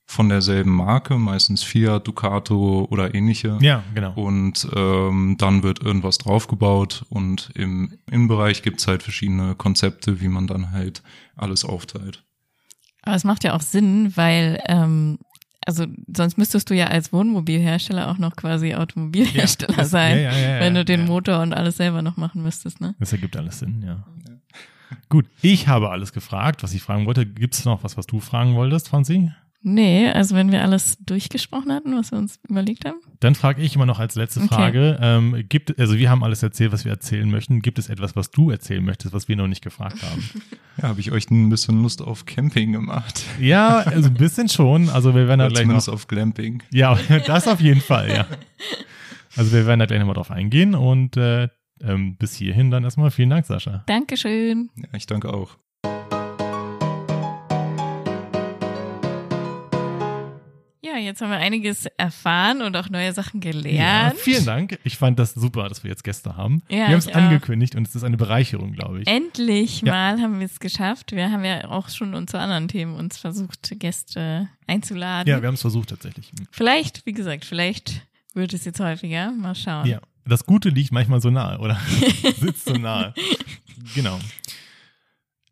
von 0.10 0.30
derselben 0.30 0.72
Marke, 0.72 1.17
meistens 1.17 1.63
Fiat, 1.63 2.08
Ducato 2.08 2.88
oder 2.89 3.13
ähnliche. 3.13 3.58
Ja, 3.62 3.84
genau. 3.93 4.13
Und 4.13 4.65
ähm, 4.74 5.36
dann 5.38 5.63
wird 5.63 5.82
irgendwas 5.84 6.17
draufgebaut 6.17 7.04
und 7.10 7.52
im 7.56 7.98
Innenbereich 8.10 8.63
gibt's 8.63 8.88
halt 8.88 9.04
verschiedene 9.04 9.54
Konzepte, 9.56 10.22
wie 10.22 10.30
man 10.30 10.48
dann 10.48 10.72
halt 10.72 11.04
alles 11.36 11.65
aufteilt. 11.65 12.24
Aber 13.02 13.15
es 13.17 13.26
macht 13.26 13.43
ja 13.43 13.54
auch 13.54 13.62
Sinn, 13.62 14.13
weil, 14.15 14.62
ähm, 14.67 15.20
also 15.65 15.86
sonst 16.15 16.38
müsstest 16.38 16.70
du 16.70 16.74
ja 16.76 16.88
als 16.88 17.12
Wohnmobilhersteller 17.12 18.10
auch 18.10 18.17
noch 18.17 18.38
quasi 18.38 18.76
Automobilhersteller 18.76 19.76
das- 19.76 19.89
sein, 19.89 20.17
ja, 20.17 20.32
ja, 20.32 20.38
ja, 20.56 20.60
wenn 20.62 20.74
ja, 20.74 20.82
du 20.82 20.86
den 20.86 21.02
ja. 21.02 21.06
Motor 21.08 21.41
und 21.41 21.54
alles 21.54 21.76
selber 21.78 22.02
noch 22.02 22.15
machen 22.15 22.41
müsstest, 22.43 22.80
ne? 22.80 22.96
Das 23.00 23.12
ergibt 23.12 23.36
alles 23.36 23.60
Sinn, 23.60 23.84
ja. 23.86 24.06
Gut, 25.10 25.26
ich 25.41 25.67
habe 25.67 25.89
alles 25.89 26.13
gefragt, 26.13 26.63
was 26.63 26.74
ich 26.74 26.82
fragen 26.82 27.06
wollte. 27.06 27.26
Gibt 27.26 27.56
es 27.56 27.65
noch 27.65 27.84
was, 27.84 27.98
was 27.98 28.08
du 28.08 28.22
fragen 28.22 28.56
wolltest, 28.56 28.88
Franzi? 28.88 29.32
Nee, 29.62 30.08
also 30.10 30.36
wenn 30.36 30.52
wir 30.52 30.62
alles 30.62 30.98
durchgesprochen 31.00 31.74
hatten, 31.74 31.96
was 31.98 32.12
wir 32.12 32.17
uns 32.20 32.39
überlegt 32.48 32.86
haben. 32.86 32.98
Dann 33.20 33.34
frage 33.36 33.62
ich 33.62 33.76
immer 33.76 33.86
noch 33.88 34.00
als 34.00 34.15
letzte 34.15 34.41
Okay. 34.41 34.48
Frage, 34.50 35.00
ähm, 35.02 35.43
gibt, 35.50 35.78
also 35.80 35.98
wir 35.98 36.10
haben 36.10 36.24
alles 36.24 36.43
erzählt, 36.43 36.72
was 36.72 36.86
wir 36.86 36.91
erzählen 36.91 37.30
möchten. 37.30 37.62
Gibt 37.62 37.80
es 37.80 37.89
etwas, 37.89 38.15
was 38.15 38.30
du 38.30 38.52
erzählen 38.52 38.86
möchtest, 38.86 39.13
was 39.13 39.28
wir 39.28 39.36
noch 39.36 39.48
nicht 39.48 39.63
gefragt 39.63 40.02
haben? 40.04 40.24
Ja, 40.80 40.89
habe 40.89 41.00
ich 41.00 41.12
euch 41.12 41.32
ein 41.32 41.50
bisschen 41.50 41.82
Lust 41.82 42.04
auf 42.04 42.28
Camping 42.28 42.72
gemacht. 42.72 43.24
ja, 43.39 43.78
also 43.80 44.10
ein 44.10 44.13
bisschen 44.13 44.48
schon. 44.48 44.89
Also 44.89 45.15
wir 45.15 45.28
werden 45.28 45.39
da 45.39 45.48
gleich 45.48 45.63
zumindest 45.63 45.88
noch, 45.88 45.96
auf 45.96 46.08
Glamping. 46.08 46.62
ja, 46.72 46.96
das 47.26 47.48
auf 47.48 47.60
jeden 47.60 47.82
Fall, 47.82 48.10
ja. 48.12 48.28
Also 49.36 49.54
wir 49.54 49.65
werden 49.65 49.80
da 49.80 49.88
gleich 49.88 49.98
nochmal 50.00 50.13
drauf 50.13 50.30
eingehen 50.30 50.76
und 50.76 51.17
äh, 51.17 51.48
ähm, 51.82 52.15
bis 52.17 52.36
hierhin 52.36 52.70
dann 52.70 52.84
erstmal 52.84 53.10
vielen 53.10 53.32
Dank, 53.32 53.48
Sascha. 53.48 53.84
Dankeschön. 53.88 54.70
Ja, 54.76 54.89
ich 54.93 55.08
danke 55.08 55.34
auch. 55.34 55.58
Ja, 60.98 61.04
jetzt 61.04 61.22
haben 61.22 61.30
wir 61.30 61.38
einiges 61.38 61.86
erfahren 61.98 62.62
und 62.64 62.76
auch 62.76 62.90
neue 62.90 63.14
Sachen 63.14 63.40
Ja, 63.42 63.52
gelernt. 63.52 64.18
vielen 64.20 64.46
Dank. 64.46 64.80
Ich 64.84 64.98
fand 64.98 65.20
das 65.20 65.34
super, 65.36 65.70
dass 65.70 65.84
wir 65.84 65.92
jetzt 65.92 66.04
Gäste 66.04 66.36
haben. 66.36 66.64
Ja, 66.70 66.78
wir 66.78 66.86
haben 66.88 66.94
es 66.96 67.08
angekündigt 67.08 67.76
und 67.76 67.88
es 67.88 67.94
ist 67.96 68.04
eine 68.04 68.18
Bereicherung, 68.18 68.74
glaube 68.74 69.02
ich. 69.02 69.08
Endlich 69.08 69.82
Ja. 69.82 69.94
mal 69.94 70.22
haben 70.22 70.40
wir 70.40 70.46
es 70.48 70.60
geschafft. 70.60 71.12
Wir 71.12 71.32
haben 71.32 71.46
ja 71.46 71.66
auch 71.70 71.90
schon 71.90 72.16
uns 72.16 72.32
zu 72.32 72.40
anderen 72.40 72.68
Themen 72.68 72.96
uns 72.96 73.18
versucht, 73.18 73.72
Gäste 73.78 74.50
einzuladen. 74.66 75.30
Ja, 75.32 75.40
wir 75.42 75.48
haben 75.48 75.54
es 75.56 75.62
versucht 75.62 75.90
tatsächlich. 75.90 76.32
Vielleicht, 76.52 77.06
wie 77.06 77.14
gesagt, 77.14 77.46
vielleicht 77.46 78.02
wird 78.34 78.54
es 78.54 78.66
jetzt 78.66 78.80
häufiger. 78.80 79.32
Mal 79.32 79.54
schauen. 79.54 79.86
Ja, 79.86 80.00
das 80.26 80.46
Gute 80.46 80.70
liegt 80.70 80.92
manchmal 80.92 81.22
so 81.22 81.30
nahe, 81.30 81.60
oder? 81.60 81.80
Sitzt 82.40 82.66
so 82.66 82.74
nahe. 82.74 83.14
Genau. 83.94 84.20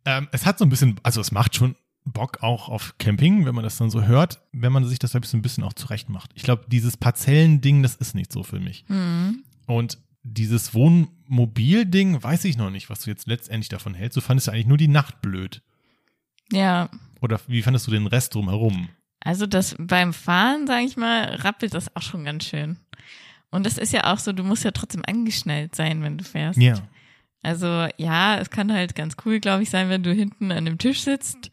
Ähm, 0.05 0.27
es 0.31 0.45
hat 0.45 0.57
so 0.57 0.65
ein 0.65 0.69
bisschen, 0.69 0.99
also 1.03 1.21
es 1.21 1.31
macht 1.31 1.55
schon 1.55 1.75
Bock 2.05 2.43
auch 2.43 2.69
auf 2.69 2.97
Camping, 2.99 3.45
wenn 3.45 3.55
man 3.55 3.63
das 3.63 3.77
dann 3.77 3.89
so 3.89 4.03
hört, 4.03 4.41
wenn 4.51 4.71
man 4.71 4.85
sich 4.85 4.99
das 4.99 5.15
ein 5.15 5.41
bisschen 5.41 5.63
auch 5.63 5.73
zurecht 5.73 6.09
macht. 6.09 6.31
Ich 6.35 6.43
glaube, 6.43 6.65
dieses 6.67 6.97
Parzellending, 6.97 7.81
das 7.81 7.95
ist 7.95 8.13
nicht 8.13 8.31
so 8.31 8.43
für 8.43 8.59
mich. 8.59 8.85
Mhm. 8.87 9.43
Und 9.65 9.97
dieses 10.23 10.73
Wohnmobil-Ding, 10.73 12.21
weiß 12.21 12.45
ich 12.45 12.57
noch 12.57 12.69
nicht, 12.69 12.89
was 12.89 13.01
du 13.01 13.09
jetzt 13.09 13.27
letztendlich 13.27 13.69
davon 13.69 13.95
hältst. 13.95 14.17
Du 14.17 14.21
fandest 14.21 14.47
ja 14.47 14.53
eigentlich 14.53 14.67
nur 14.67 14.77
die 14.77 14.87
Nacht 14.87 15.21
blöd. 15.21 15.61
ja. 16.51 16.89
Oder 17.21 17.39
wie 17.47 17.63
fandest 17.63 17.87
du 17.87 17.91
den 17.91 18.05
Rest 18.05 18.35
drumherum? 18.35 18.89
Also 19.21 19.47
das 19.47 19.75
beim 19.79 20.13
Fahren, 20.13 20.67
sage 20.67 20.85
ich 20.85 20.95
mal, 20.95 21.23
rappelt 21.35 21.73
das 21.73 21.95
auch 21.95 22.03
schon 22.03 22.23
ganz 22.23 22.45
schön. 22.45 22.77
Und 23.49 23.65
das 23.65 23.79
ist 23.79 23.93
ja 23.93 24.13
auch 24.13 24.19
so, 24.19 24.31
du 24.31 24.43
musst 24.43 24.63
ja 24.63 24.69
trotzdem 24.71 25.01
angeschnallt 25.07 25.73
sein, 25.73 26.03
wenn 26.03 26.19
du 26.19 26.23
fährst. 26.23 26.59
Ja. 26.59 26.75
Also 27.41 27.87
ja, 27.97 28.37
es 28.37 28.51
kann 28.51 28.71
halt 28.71 28.95
ganz 28.95 29.15
cool, 29.25 29.39
glaube 29.39 29.63
ich, 29.63 29.71
sein, 29.71 29.89
wenn 29.89 30.03
du 30.03 30.13
hinten 30.13 30.51
an 30.51 30.65
dem 30.65 30.77
Tisch 30.77 31.01
sitzt 31.01 31.49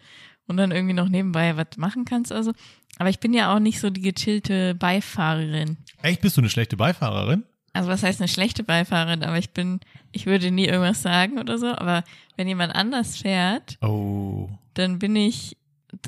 und 0.53 0.59
dann 0.59 0.71
irgendwie 0.71 0.95
noch 0.95 1.09
nebenbei 1.09 1.57
was 1.57 1.77
machen 1.77 2.05
kannst 2.05 2.31
oder 2.31 2.45
so. 2.45 2.53
Aber 2.99 3.09
ich 3.09 3.19
bin 3.19 3.33
ja 3.35 3.53
auch 3.55 3.59
nicht 3.59 3.81
so 3.81 3.91
die 3.91 4.03
gechillte 4.03 4.75
Beifahrerin. 4.77 5.79
Echt, 6.03 6.21
bist 6.21 6.37
du 6.37 6.41
eine 6.41 6.51
schlechte 6.51 6.77
Beifahrerin? 6.77 7.43
Also 7.73 7.88
was 7.88 8.03
heißt 8.03 8.21
eine 8.21 8.29
schlechte 8.29 8.62
Beifahrerin, 8.65 9.25
aber 9.25 9.38
ich 9.38 9.51
bin, 9.51 9.81
ich 10.12 10.27
würde 10.27 10.51
nie 10.51 10.67
irgendwas 10.67 11.01
sagen 11.03 11.38
oder 11.38 11.59
so. 11.59 11.69
Aber 11.69 12.05
wenn 12.37 12.47
jemand 12.47 12.75
anders 12.75 13.17
fährt, 13.17 13.79
Oh. 13.81 14.51
dann 14.75 14.99
bin 14.99 15.17
ich 15.17 15.57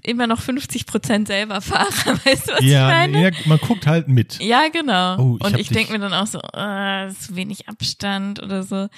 immer 0.02 0.26
noch 0.26 0.40
50 0.40 0.86
Prozent 0.86 1.26
selber 1.28 1.60
Fahrer. 1.62 1.88
Weißt 2.24 2.48
du, 2.48 2.52
was 2.52 2.62
Ja, 2.62 3.04
ich 3.06 3.12
meine? 3.12 3.22
ja, 3.22 3.30
man 3.46 3.58
guckt 3.58 3.86
halt 3.86 4.08
mit. 4.08 4.38
Ja, 4.40 4.68
genau. 4.70 5.16
Oh, 5.18 5.36
ich 5.40 5.44
und 5.46 5.58
ich 5.58 5.68
denke 5.68 5.92
mir 5.92 5.98
dann 5.98 6.12
auch 6.14 6.26
so, 6.26 6.38
äh, 6.54 7.08
ist 7.08 7.34
wenig 7.34 7.68
Abstand 7.68 8.42
oder 8.42 8.62
so 8.62 8.88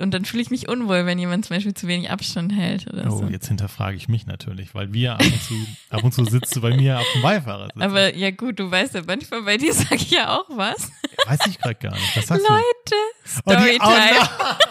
und 0.00 0.12
dann 0.12 0.24
fühle 0.24 0.42
ich 0.42 0.50
mich 0.50 0.68
unwohl, 0.68 1.06
wenn 1.06 1.18
jemand 1.18 1.46
zum 1.46 1.56
Beispiel 1.56 1.74
zu 1.74 1.86
wenig 1.86 2.10
Abstand 2.10 2.52
hält 2.54 2.86
oder 2.92 3.06
oh, 3.10 3.18
so. 3.18 3.26
jetzt 3.26 3.48
hinterfrage 3.48 3.96
ich 3.96 4.08
mich 4.08 4.26
natürlich, 4.26 4.74
weil 4.74 4.92
wir 4.92 5.14
ab 5.14 5.22
und 5.22 5.42
zu, 5.42 5.54
ab 5.90 6.04
und 6.04 6.12
zu 6.12 6.24
sitzt 6.24 6.54
du 6.56 6.60
bei 6.60 6.76
mir 6.76 6.98
auf 6.98 7.06
dem 7.14 7.22
Beifahrersitz. 7.22 7.80
Aber 7.80 8.14
ja 8.14 8.30
gut, 8.30 8.58
du 8.58 8.70
weißt 8.70 8.94
ja, 8.94 9.02
manchmal 9.06 9.42
bei 9.42 9.56
dir 9.56 9.72
sage 9.72 9.96
ich 9.96 10.10
ja 10.10 10.36
auch 10.36 10.48
was. 10.50 10.90
Weiß 11.26 11.40
ich 11.46 11.58
gerade 11.58 11.76
gar 11.76 11.94
nicht. 11.94 12.16
Was 12.16 12.26
sagst 12.26 12.48
Leute, 12.48 12.62
oh, 12.62 13.40
oh, 13.46 13.52
Storytime. 13.52 14.28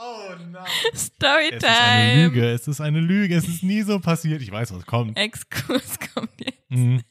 Oh, 0.00 0.32
nein. 0.52 0.64
Storytime. 0.94 1.58
Es 1.58 1.58
ist 1.66 1.80
eine 1.80 2.20
Lüge, 2.22 2.50
es 2.50 2.68
ist 2.68 2.80
eine 2.80 3.00
Lüge, 3.00 3.34
es 3.34 3.48
ist 3.48 3.62
nie 3.64 3.82
so 3.82 3.98
passiert. 3.98 4.40
Ich 4.42 4.52
weiß, 4.52 4.72
was 4.72 4.86
kommt. 4.86 5.18
Exkurs 5.18 5.98
kommt 6.14 6.30
jetzt. 6.38 6.70
Mhm. 6.70 7.02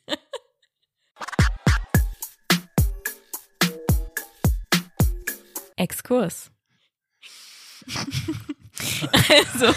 Exkurs. 5.75 6.49
also, 9.11 9.73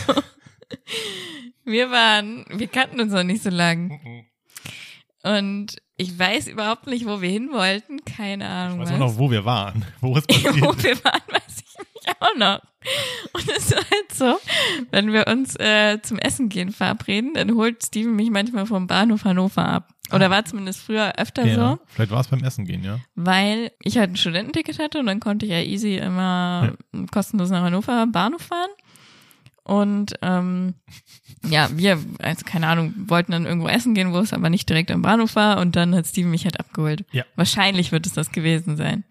wir 1.65 1.91
waren, 1.91 2.45
wir 2.51 2.69
kannten 2.69 3.01
uns 3.01 3.13
noch 3.13 3.23
nicht 3.23 3.43
so 3.43 3.51
lang. 3.51 4.27
Und 5.23 5.77
ich 5.97 6.19
weiß 6.19 6.49
überhaupt 6.49 6.87
nicht, 6.87 7.07
wo 7.07 7.21
wir 7.21 7.29
hin 7.29 7.51
wollten. 7.53 8.05
Keine 8.05 8.45
Ich 8.45 8.51
Ahnung. 8.51 8.79
weiß 8.81 8.89
was. 8.89 8.95
auch 8.95 8.99
noch, 8.99 9.19
wo 9.19 9.31
wir 9.31 9.45
waren. 9.45 9.85
Wo 10.01 10.17
es 10.17 10.27
passiert 10.27 10.61
Wo 10.61 10.71
ist. 10.71 10.83
wir 10.83 11.05
waren, 11.05 11.21
weiß 11.29 11.57
ich 11.59 11.79
mich 11.79 12.17
auch 12.21 12.37
noch. 12.37 12.61
Und 13.35 13.49
es 13.55 13.71
war 13.73 13.79
halt 13.91 14.13
so, 14.13 14.39
wenn 14.91 15.13
wir 15.13 15.27
uns 15.27 15.57
äh, 15.57 16.01
zum 16.01 16.19
Essen 16.19 16.49
gehen 16.49 16.73
verabreden, 16.73 17.35
dann 17.35 17.55
holt 17.55 17.85
Steven 17.85 18.17
mich 18.17 18.31
manchmal 18.31 18.65
vom 18.67 18.87
Bahnhof 18.87 19.25
Hannover 19.25 19.67
ab. 19.67 19.89
Oder 20.13 20.31
war 20.31 20.45
zumindest 20.45 20.81
früher 20.81 21.13
öfter. 21.19 21.47
Ja, 21.47 21.55
so, 21.55 21.79
vielleicht 21.87 22.11
war 22.11 22.21
es 22.21 22.29
beim 22.29 22.43
Essen 22.43 22.65
gehen, 22.65 22.83
ja. 22.85 22.99
weil 23.15 23.71
ich 23.83 23.99
halt 23.99 24.11
ein 24.11 24.17
Studententicket 24.17 24.79
hatte 24.79 24.99
und 24.99 25.07
dann 25.07 25.21
konnte 25.21 25.47
ich 25.47 25.53
ja 25.53 25.61
easy 25.61 25.97
immer 25.97 26.73
kostenlos 27.13 27.51
nach 27.51 27.63
Hannover 27.63 28.07
Bahnhof 28.07 28.43
fahren. 28.43 28.71
Und 29.63 30.15
ähm, 30.23 30.75
ja, 31.49 31.69
wir, 31.73 31.99
also 32.19 32.45
keine 32.45 32.67
Ahnung, 32.67 32.95
wollten 33.07 33.33
dann 33.33 33.47
irgendwo 33.47 33.69
essen 33.69 33.95
gehen, 33.95 34.13
wo 34.13 34.19
es 34.19 34.33
aber 34.33 34.51
nicht 34.51 34.69
direkt 34.69 34.91
am 34.91 35.03
Bahnhof 35.03 35.37
war 35.37 35.59
und 35.61 35.77
dann 35.77 35.95
hat 35.95 36.07
Steven 36.07 36.31
mich 36.31 36.45
halt 36.45 36.59
abgeholt. 36.59 37.05
Ja. 37.13 37.25
Wahrscheinlich 37.37 37.93
wird 37.93 38.07
es 38.07 38.13
das 38.13 38.33
gewesen 38.33 38.77
sein. 38.77 39.05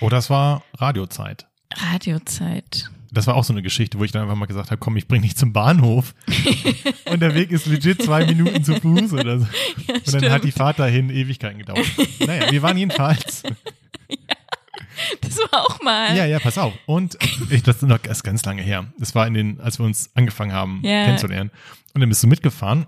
Oh, 0.00 0.08
das 0.08 0.30
war 0.30 0.62
Radiozeit. 0.78 1.46
Radiozeit. 1.74 2.90
Das 3.12 3.26
war 3.26 3.34
auch 3.34 3.44
so 3.44 3.52
eine 3.52 3.62
Geschichte, 3.62 3.98
wo 3.98 4.04
ich 4.04 4.12
dann 4.12 4.22
einfach 4.22 4.36
mal 4.36 4.46
gesagt 4.46 4.70
habe, 4.70 4.78
komm, 4.78 4.96
ich 4.96 5.08
bring 5.08 5.22
dich 5.22 5.36
zum 5.36 5.52
Bahnhof. 5.52 6.14
und 7.06 7.20
der 7.20 7.34
Weg 7.34 7.50
ist 7.50 7.66
legit 7.66 8.02
zwei 8.02 8.24
Minuten 8.24 8.62
zu 8.62 8.74
Fuß 8.80 9.12
oder 9.14 9.40
so. 9.40 9.46
und 9.88 10.12
dann 10.22 10.30
hat 10.30 10.44
die 10.44 10.52
Fahrt 10.52 10.78
dahin 10.78 11.10
Ewigkeiten 11.10 11.58
gedauert. 11.58 11.86
naja, 12.24 12.50
wir 12.50 12.62
waren 12.62 12.76
jedenfalls. 12.76 13.42
Das 15.22 15.38
war 15.38 15.62
auch 15.62 15.80
mal. 15.82 16.14
Ja, 16.16 16.26
ja, 16.26 16.38
pass 16.38 16.58
auf. 16.58 16.74
Und 16.86 17.16
ich, 17.48 17.62
das 17.62 17.76
ist 17.76 17.82
noch 17.82 18.02
ist 18.04 18.22
ganz 18.22 18.44
lange 18.44 18.62
her. 18.62 18.92
Das 18.98 19.14
war 19.14 19.26
in 19.26 19.34
den, 19.34 19.60
als 19.60 19.78
wir 19.78 19.86
uns 19.86 20.10
angefangen 20.14 20.52
haben, 20.52 20.80
Ja. 20.84 21.04
kennenzulernen. 21.04 21.50
Und 21.94 22.00
dann 22.00 22.08
bist 22.10 22.22
du 22.22 22.26
mitgefahren 22.26 22.86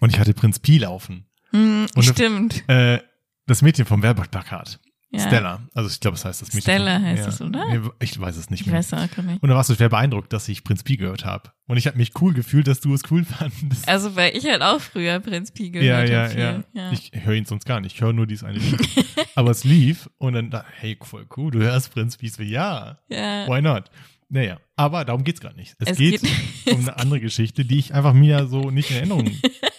und 0.00 0.12
ich 0.12 0.18
hatte 0.20 0.34
Prinz 0.34 0.58
Pi 0.60 0.78
laufen. 0.78 1.26
Hm, 1.50 1.86
Und- 1.94 2.02
stimmt. 2.04 2.68
Äh, 2.68 3.00
das 3.46 3.62
Mädchen 3.62 3.86
vom 3.86 4.02
Werbeplakat. 4.02 4.78
Ja. 5.20 5.26
Stella. 5.28 5.60
Also 5.74 5.90
ich 5.90 6.00
glaube, 6.00 6.16
es 6.16 6.24
heißt 6.24 6.42
das 6.42 6.48
Mädchen. 6.48 6.62
Stella 6.62 7.00
heißt 7.00 7.26
es, 7.28 7.40
oder? 7.40 7.64
Nee, 7.68 7.80
Ich 8.00 8.18
weiß 8.20 8.36
es 8.36 8.50
nicht 8.50 8.60
Ich 8.62 8.66
mehr. 8.66 8.76
weiß 8.76 8.92
auch 8.94 9.10
gar 9.14 9.22
nicht. 9.22 9.42
Und 9.42 9.48
da 9.48 9.54
warst 9.54 9.70
du 9.70 9.74
schwer 9.74 9.88
beeindruckt, 9.88 10.32
dass 10.32 10.48
ich 10.48 10.64
Prinz 10.64 10.82
Pi 10.82 10.96
gehört 10.96 11.24
habe. 11.24 11.50
Und 11.66 11.76
ich 11.78 11.86
habe 11.86 11.96
mich 11.96 12.12
cool 12.20 12.32
gefühlt, 12.34 12.66
dass 12.68 12.80
du 12.80 12.94
es 12.94 13.02
cool 13.10 13.24
fandest. 13.24 13.88
Also, 13.88 14.14
weil 14.16 14.36
ich 14.36 14.44
halt 14.46 14.62
auch 14.62 14.80
früher 14.80 15.18
Prinz 15.20 15.50
Pi 15.52 15.64
ja, 15.66 15.70
gehört 16.04 16.08
ja, 16.08 16.22
habe. 16.28 16.40
ja, 16.40 16.52
viel. 16.54 16.64
ja. 16.74 16.92
Ich 16.92 17.10
höre 17.24 17.34
ihn 17.34 17.44
sonst 17.44 17.64
gar 17.66 17.80
nicht. 17.80 17.94
Ich 17.96 18.00
höre 18.00 18.12
nur 18.12 18.26
dieses 18.26 18.44
eine 18.44 18.58
Lied. 18.58 18.80
Aber 19.34 19.50
es 19.50 19.64
lief 19.64 20.08
und 20.18 20.34
dann 20.34 20.50
dachte 20.50 20.66
ich, 20.76 20.82
hey, 20.82 20.98
voll 21.02 21.26
cool, 21.36 21.50
du 21.50 21.60
hörst 21.60 21.92
Prinz 21.92 22.16
Pi. 22.16 22.26
Ich 22.26 22.36
Ja, 22.38 22.98
ja. 23.08 23.46
why 23.48 23.60
not? 23.62 23.90
Naja, 24.28 24.58
aber 24.74 25.04
darum 25.04 25.22
geht's 25.22 25.40
gerade 25.40 25.54
nicht. 25.56 25.76
Es, 25.78 25.90
Es 25.92 25.98
geht, 25.98 26.20
geht- 26.20 26.74
um 26.74 26.80
eine 26.80 26.96
andere 26.98 27.20
Geschichte, 27.20 27.64
die 27.64 27.78
ich 27.78 27.94
einfach 27.94 28.12
mir 28.12 28.48
so 28.48 28.70
nicht 28.72 28.90
in 28.90 28.96
Erinnerung 28.96 29.30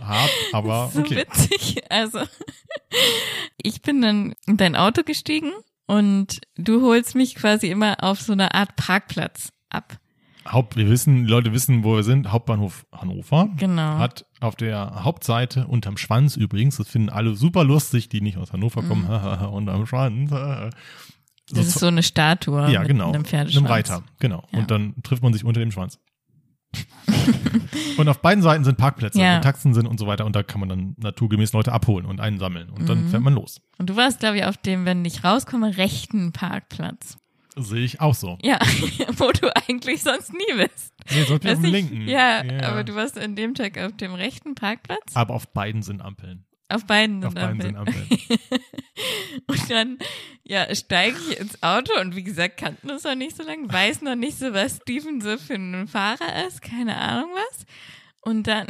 habe. 0.00 0.30
Aber 0.52 0.90
so 0.92 1.00
okay. 1.00 1.16
witzig. 1.16 1.82
Also, 1.90 2.20
ich 3.62 3.82
bin 3.82 4.02
dann 4.02 4.34
in 4.46 4.56
dein 4.56 4.76
Auto 4.76 5.02
gestiegen 5.02 5.52
und 5.86 6.40
du 6.56 6.82
holst 6.82 7.14
mich 7.14 7.34
quasi 7.34 7.68
immer 7.68 8.02
auf 8.02 8.20
so 8.20 8.32
einer 8.32 8.54
Art 8.54 8.76
Parkplatz 8.76 9.52
ab. 9.70 9.98
Haupt, 10.46 10.76
wir 10.76 10.88
wissen, 10.88 11.24
die 11.24 11.30
Leute 11.30 11.52
wissen, 11.52 11.82
wo 11.82 11.96
wir 11.96 12.04
sind. 12.04 12.30
Hauptbahnhof 12.30 12.86
Hannover. 12.92 13.48
Genau. 13.56 13.98
Hat 13.98 14.26
auf 14.40 14.54
der 14.54 15.04
Hauptseite 15.04 15.66
unterm 15.66 15.96
Schwanz 15.96 16.36
übrigens, 16.36 16.76
das 16.76 16.88
finden 16.88 17.08
alle 17.08 17.34
super 17.34 17.64
lustig, 17.64 18.08
die 18.08 18.20
nicht 18.20 18.38
aus 18.38 18.52
Hannover 18.52 18.82
kommen, 18.82 19.06
unterm 19.52 19.86
Schwanz. 19.86 20.30
So 20.30 20.70
Mhm. 21.50 21.56
das 21.56 21.66
ist 21.68 21.78
so 21.78 21.86
eine 21.86 22.02
Statue 22.02 22.70
ja, 22.70 22.80
mit 22.80 22.88
genau. 22.88 23.12
einem 23.12 23.24
Pferdeschwanz. 23.24 23.68
Reiter, 23.68 24.02
genau. 24.18 24.44
Ja. 24.52 24.58
Und 24.58 24.70
dann 24.70 24.94
trifft 25.02 25.22
man 25.22 25.32
sich 25.32 25.44
unter 25.44 25.60
dem 25.60 25.70
Schwanz. 25.70 26.00
und 27.96 28.08
auf 28.08 28.20
beiden 28.20 28.42
Seiten 28.42 28.64
sind 28.64 28.76
Parkplätze, 28.78 29.20
Ja. 29.20 29.40
Taxen 29.40 29.74
sind 29.74 29.86
und 29.86 29.98
so 29.98 30.06
weiter. 30.06 30.24
Und 30.26 30.34
da 30.36 30.42
kann 30.42 30.60
man 30.60 30.68
dann 30.68 30.94
naturgemäß 30.98 31.52
Leute 31.52 31.72
abholen 31.72 32.06
und 32.06 32.20
einsammeln. 32.20 32.68
Und 32.70 32.82
Mhm. 32.82 32.86
dann 32.86 33.08
fährt 33.08 33.22
man 33.22 33.34
los. 33.34 33.60
Und 33.78 33.90
du 33.90 33.96
warst, 33.96 34.20
glaube 34.20 34.38
ich, 34.38 34.44
auf 34.44 34.56
dem, 34.56 34.84
wenn 34.84 35.04
ich 35.04 35.24
rauskomme, 35.24 35.76
rechten 35.76 36.32
Parkplatz. 36.32 37.18
Sehe 37.58 37.84
ich 37.84 38.00
auch 38.02 38.14
so. 38.14 38.36
Ja, 38.42 38.58
wo 39.16 39.30
du 39.32 39.50
eigentlich 39.66 40.02
sonst 40.02 40.32
nie 40.32 40.56
bist. 40.56 40.92
Nee, 41.10 41.24
sonst 41.24 41.40
bin 41.40 41.50
ich 41.52 41.56
auf 41.56 41.62
dem 41.62 41.72
linken. 41.72 42.08
Ja, 42.08 42.42
aber 42.64 42.84
du 42.84 42.94
warst 42.94 43.18
an 43.18 43.34
dem 43.34 43.54
Tag 43.54 43.78
auf 43.78 43.96
dem 43.96 44.12
rechten 44.14 44.54
Parkplatz. 44.54 45.14
aber 45.14 45.34
auf 45.34 45.48
beiden 45.48 45.82
sind 45.82 46.02
Ampeln. 46.02 46.44
Auf 46.68 46.84
beiden 46.86 47.24
Auf 47.24 47.34
beiden 47.34 47.60
sind. 47.60 47.76
Ampeln. 47.76 48.08
Und 49.46 49.70
dann, 49.70 49.98
ja, 50.42 50.74
steige 50.74 51.16
ich 51.30 51.38
ins 51.38 51.62
Auto 51.62 51.92
und 52.00 52.16
wie 52.16 52.22
gesagt, 52.22 52.56
kannten 52.56 52.90
uns 52.90 53.04
noch 53.04 53.14
nicht 53.14 53.36
so 53.36 53.42
lange, 53.42 53.70
weiß 53.70 54.02
noch 54.02 54.14
nicht 54.14 54.38
so, 54.38 54.52
was 54.54 54.78
Steven 54.78 55.20
so 55.20 55.36
für 55.36 55.54
ein 55.54 55.86
Fahrer 55.86 56.46
ist, 56.46 56.62
keine 56.62 56.96
Ahnung 56.96 57.30
was. 57.34 57.66
Und 58.22 58.46
dann 58.46 58.66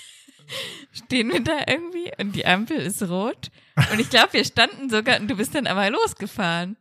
stehen 0.92 1.32
wir 1.32 1.40
da 1.40 1.58
irgendwie 1.66 2.12
und 2.18 2.34
die 2.36 2.46
Ampel 2.46 2.76
ist 2.78 3.02
rot. 3.02 3.50
Und 3.92 3.98
ich 3.98 4.08
glaube, 4.08 4.32
wir 4.32 4.44
standen 4.44 4.88
sogar 4.88 5.20
und 5.20 5.28
du 5.28 5.36
bist 5.36 5.54
dann 5.54 5.66
aber 5.66 5.90
losgefahren. 5.90 6.76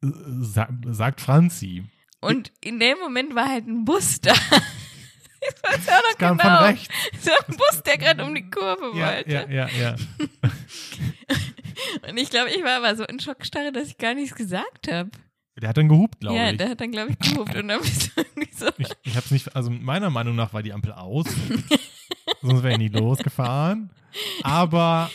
Sa 0.00 0.68
sagt 0.90 1.20
Franzi. 1.20 1.84
Und 2.20 2.52
in 2.60 2.80
dem 2.80 2.98
Moment 2.98 3.34
war 3.34 3.48
halt 3.48 3.66
ein 3.66 3.84
Bus 3.84 4.20
da. 4.20 4.34
Ich 5.48 5.62
weiß 5.62 5.86
ja 5.86 6.00
noch 6.10 6.18
Kam 6.18 6.38
genau. 6.38 6.56
von 6.56 6.64
rechts. 6.66 6.88
So 7.20 7.30
ein 7.30 7.56
Bus, 7.56 7.82
der 7.84 7.98
gerade 7.98 8.24
um 8.24 8.34
die 8.34 8.50
Kurve 8.50 8.98
Ja, 8.98 9.14
wollte. 9.14 9.30
ja, 9.30 9.46
ja, 9.48 9.68
ja. 9.80 9.94
Und 12.08 12.16
ich 12.16 12.30
glaube, 12.30 12.50
ich 12.50 12.62
war 12.64 12.76
aber 12.78 12.96
so 12.96 13.04
in 13.04 13.20
Schockstarre, 13.20 13.70
dass 13.72 13.88
ich 13.88 13.98
gar 13.98 14.14
nichts 14.14 14.34
gesagt 14.34 14.90
habe. 14.90 15.10
Der 15.60 15.68
hat 15.70 15.76
dann 15.76 15.88
gehupt, 15.88 16.20
glaube 16.20 16.36
Ja, 16.36 16.50
ich. 16.50 16.56
der 16.58 16.70
hat 16.70 16.80
dann, 16.80 16.90
glaube 16.92 17.10
ich, 17.12 17.18
gehupt 17.18 17.54
und 17.56 17.68
dann 17.68 17.80
bist 17.80 18.10
du 18.14 18.20
irgendwie 18.22 18.50
so. 18.54 18.66
Ich, 18.78 18.88
ich 19.04 19.16
hab's 19.16 19.30
nicht, 19.30 19.54
also 19.56 19.70
meiner 19.70 20.10
Meinung 20.10 20.36
nach 20.36 20.52
war 20.52 20.62
die 20.62 20.72
Ampel 20.72 20.92
aus. 20.92 21.24
Sonst 22.42 22.62
wäre 22.62 22.72
ich 22.74 22.78
nie 22.78 22.88
losgefahren. 22.88 23.90
Aber 24.42 25.10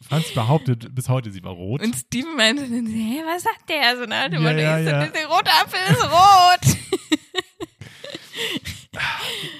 Franz 0.00 0.32
behauptet 0.32 0.94
bis 0.94 1.08
heute, 1.10 1.30
sie 1.30 1.44
war 1.44 1.52
rot. 1.52 1.82
Und 1.82 1.94
Steven 1.96 2.34
meinte 2.36 2.62
dann, 2.62 2.86
hä, 2.86 3.22
was 3.26 3.42
sagt 3.42 3.68
der? 3.68 3.96
So 3.98 4.04
nach 4.04 4.28
dem 4.30 4.42
Ja, 4.42 4.50
Motto, 4.50 4.58
ja, 4.62 4.82
so, 4.82 4.88
ja. 4.90 5.06
die 5.06 5.24
rote 5.24 5.50
Apfel 5.50 5.80
ist 5.90 6.02
rot. 6.10 6.78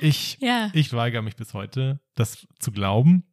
Ich, 0.01 0.39
Ja. 0.41 0.71
ich 0.73 0.93
weigere 0.93 1.23
mich 1.23 1.37
bis 1.37 1.55
heute, 1.55 2.01
das 2.15 2.47
zu 2.59 2.73
glauben. 2.73 3.25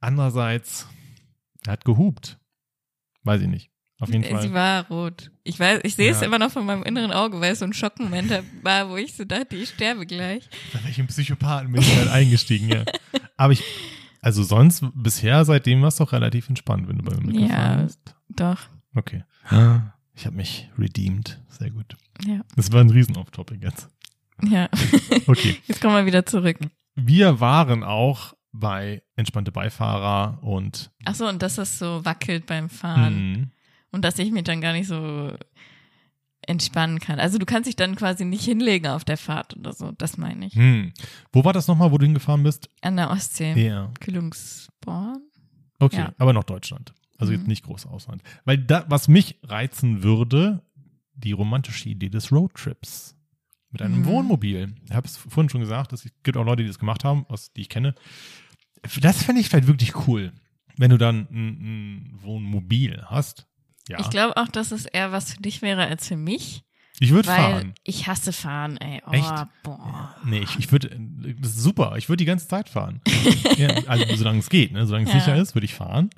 Andererseits, 0.00 0.86
er 1.66 1.72
hat 1.72 1.84
gehupt. 1.84 2.38
Weiß 3.24 3.40
ich 3.42 3.48
nicht. 3.48 3.70
Auf 4.00 4.08
jeden 4.10 4.22
Sie 4.22 4.30
Fall. 4.30 4.52
war 4.52 4.86
rot. 4.88 5.32
Ich 5.42 5.58
weiß, 5.58 5.80
ich 5.82 5.96
sehe 5.96 6.12
es 6.12 6.20
Ja. 6.20 6.26
immer 6.28 6.38
noch 6.38 6.52
von 6.52 6.64
meinem 6.64 6.84
inneren 6.84 7.10
Auge, 7.10 7.40
weil 7.40 7.52
es 7.52 7.58
so 7.58 7.64
ein 7.64 7.72
Schockmoment 7.72 8.30
war, 8.62 8.88
wo 8.90 8.96
ich 8.96 9.14
so 9.16 9.24
dachte, 9.24 9.56
ich 9.56 9.70
sterbe 9.70 10.06
gleich. 10.06 10.48
Bei 10.72 10.84
welchem 10.84 11.08
Psychopathen 11.08 11.72
bin 11.72 11.82
ich 11.82 11.96
halt 11.96 12.08
eingestiegen, 12.08 12.68
ja. 12.68 12.84
Aber 13.36 13.52
ich, 13.52 13.64
also 14.20 14.44
sonst, 14.44 14.84
bisher, 14.94 15.44
seitdem 15.44 15.80
war 15.82 15.88
es 15.88 15.96
doch 15.96 16.12
relativ 16.12 16.48
entspannt, 16.48 16.86
wenn 16.88 16.98
du 16.98 17.04
bei 17.04 17.16
mir 17.16 17.26
mitgefahren 17.32 17.78
Ja. 17.80 17.84
bist. 17.84 18.14
Doch. 18.28 18.60
Okay. 18.94 19.24
Ich 20.14 20.26
habe 20.26 20.36
mich 20.36 20.70
redeemed. 20.78 21.40
Sehr 21.48 21.70
gut. 21.70 21.96
Ja. 22.24 22.40
Das 22.54 22.70
war 22.70 22.80
ein 22.80 22.90
riesen 22.90 23.16
Off-Topic 23.16 23.58
jetzt. 23.64 23.88
Ja. 24.42 24.68
Okay. 25.26 25.56
Jetzt 25.66 25.80
kommen 25.80 25.96
wir 25.96 26.06
wieder 26.06 26.24
zurück. 26.26 26.58
Wir 26.94 27.40
waren 27.40 27.82
auch 27.84 28.34
bei 28.52 29.02
entspannte 29.16 29.52
Beifahrer 29.52 30.38
und 30.42 30.90
Ach 31.04 31.14
so, 31.14 31.28
und 31.28 31.42
dass 31.42 31.56
das 31.56 31.78
so 31.78 32.04
wackelt 32.04 32.46
beim 32.46 32.68
Fahren. 32.68 33.32
mh, 33.32 33.46
Und 33.92 34.04
dass 34.04 34.18
ich 34.18 34.30
mich 34.32 34.44
dann 34.44 34.60
gar 34.60 34.72
nicht 34.72 34.86
so 34.88 35.32
entspannen 36.46 36.98
kann. 36.98 37.20
Also 37.20 37.38
du 37.38 37.44
kannst 37.46 37.68
dich 37.68 37.76
dann 37.76 37.94
quasi 37.96 38.24
nicht 38.24 38.44
hinlegen 38.44 38.86
auf 38.86 39.04
der 39.04 39.18
Fahrt 39.18 39.56
oder 39.56 39.72
so. 39.72 39.92
Das 39.92 40.16
meine 40.16 40.46
ich. 40.46 40.54
hm. 40.54 40.92
Wo 41.32 41.44
war 41.44 41.52
das 41.52 41.68
nochmal, 41.68 41.92
wo 41.92 41.98
du 41.98 42.06
hingefahren 42.06 42.42
bist? 42.42 42.70
An 42.80 42.96
der 42.96 43.10
Ostsee. 43.10 43.52
Ja. 43.54 43.90
Kühlungsborn. 44.00 45.20
Okay, 45.78 45.96
Ja. 45.98 46.12
aber 46.18 46.32
noch 46.32 46.44
Deutschland. 46.44 46.94
Also 47.18 47.32
Mhm. 47.32 47.38
jetzt 47.40 47.48
nicht 47.48 47.64
groß 47.64 47.86
Ausland. 47.86 48.22
Weil 48.44 48.58
da, 48.58 48.84
was 48.88 49.08
mich 49.08 49.38
reizen 49.42 50.02
würde, 50.02 50.62
die 51.14 51.32
romantische 51.32 51.88
Idee 51.88 52.08
des 52.08 52.32
Roadtrips. 52.32 53.14
Mit 53.70 53.82
einem 53.82 54.00
Mhm. 54.00 54.04
Wohnmobil. 54.06 54.74
Ich 54.86 54.92
habe 54.92 55.06
es 55.06 55.16
vorhin 55.16 55.50
schon 55.50 55.60
gesagt, 55.60 55.92
es 55.92 56.08
gibt 56.22 56.36
auch 56.36 56.44
Leute, 56.44 56.62
die 56.62 56.68
das 56.68 56.78
gemacht 56.78 57.04
haben, 57.04 57.26
aus, 57.28 57.52
die 57.52 57.60
ich 57.62 57.68
kenne. 57.68 57.94
Das 59.00 59.22
fände 59.22 59.40
ich 59.40 59.48
vielleicht 59.48 59.66
wirklich 59.66 60.06
cool, 60.06 60.32
wenn 60.76 60.90
du 60.90 60.96
dann 60.98 61.26
ein, 61.30 61.48
ein 62.12 62.18
Wohnmobil 62.22 63.02
hast. 63.06 63.46
Ja, 63.88 64.00
Ich 64.00 64.10
glaube 64.10 64.36
auch, 64.36 64.48
dass 64.48 64.70
es 64.72 64.86
eher 64.86 65.12
was 65.12 65.32
für 65.34 65.42
dich 65.42 65.62
wäre 65.62 65.86
als 65.86 66.06
für 66.08 66.16
mich. 66.16 66.62
ich 67.00 67.10
würde 67.10 67.28
fahren. 67.28 67.74
ich 67.84 68.06
hasse 68.06 68.32
fahren, 68.32 68.76
ey. 68.78 69.02
Oh, 69.06 69.10
Echt? 69.12 69.32
boah. 69.62 70.14
Nee, 70.24 70.40
ich, 70.40 70.58
ich 70.58 70.72
würde, 70.72 70.88
das 71.40 71.50
ist 71.56 71.62
super, 71.62 71.94
ich 71.96 72.08
würde 72.08 72.18
die 72.18 72.24
ganze 72.26 72.48
Zeit 72.48 72.68
fahren. 72.68 73.00
ja, 73.56 73.68
also 73.86 74.04
solange 74.16 74.38
es 74.40 74.48
geht, 74.50 74.72
ne? 74.72 74.86
solange 74.86 75.06
es 75.06 75.12
Ja. 75.12 75.20
sicher 75.20 75.36
ist, 75.36 75.54
würde 75.54 75.64
ich 75.66 75.74
fahren. 75.74 76.10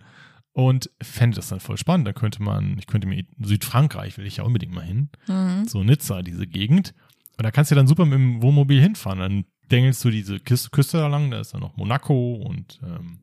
Und 0.53 0.91
fände 1.01 1.37
das 1.37 1.49
dann 1.49 1.61
voll 1.61 1.79
spannend. 1.79 2.09
Da 2.09 2.13
könnte 2.13 2.43
man, 2.43 2.77
ich 2.79 2.87
könnte 2.89 3.07
mir, 3.07 3.25
Südfrankreich 3.41 4.19
will 4.19 4.27
ich 4.27 4.39
ja 4.39 4.45
unbedingt 4.45 4.73
mal 4.75 4.85
hin. 4.85 5.09
Mhm. 5.29 5.67
So 5.69 5.85
Nizza, 5.85 6.23
diese 6.23 6.47
Gegend. 6.47 6.93
Und 7.37 7.45
da 7.45 7.51
kannst 7.51 7.71
du 7.71 7.75
dann 7.75 7.87
super 7.87 8.05
mit 8.05 8.15
dem 8.15 8.43
Wohnmobil 8.43 8.81
hinfahren. 8.81 9.19
Dann 9.19 9.45
dengelst 9.71 10.05
du 10.05 10.11
diese 10.11 10.41
Küste, 10.41 10.71
Küste 10.71 10.99
da 10.99 11.07
lang, 11.07 11.31
da 11.31 11.41
ist 11.41 11.55
dann 11.55 11.61
noch 11.61 11.77
Monaco 11.77 12.35
und 12.35 12.81
ähm, 12.83 13.19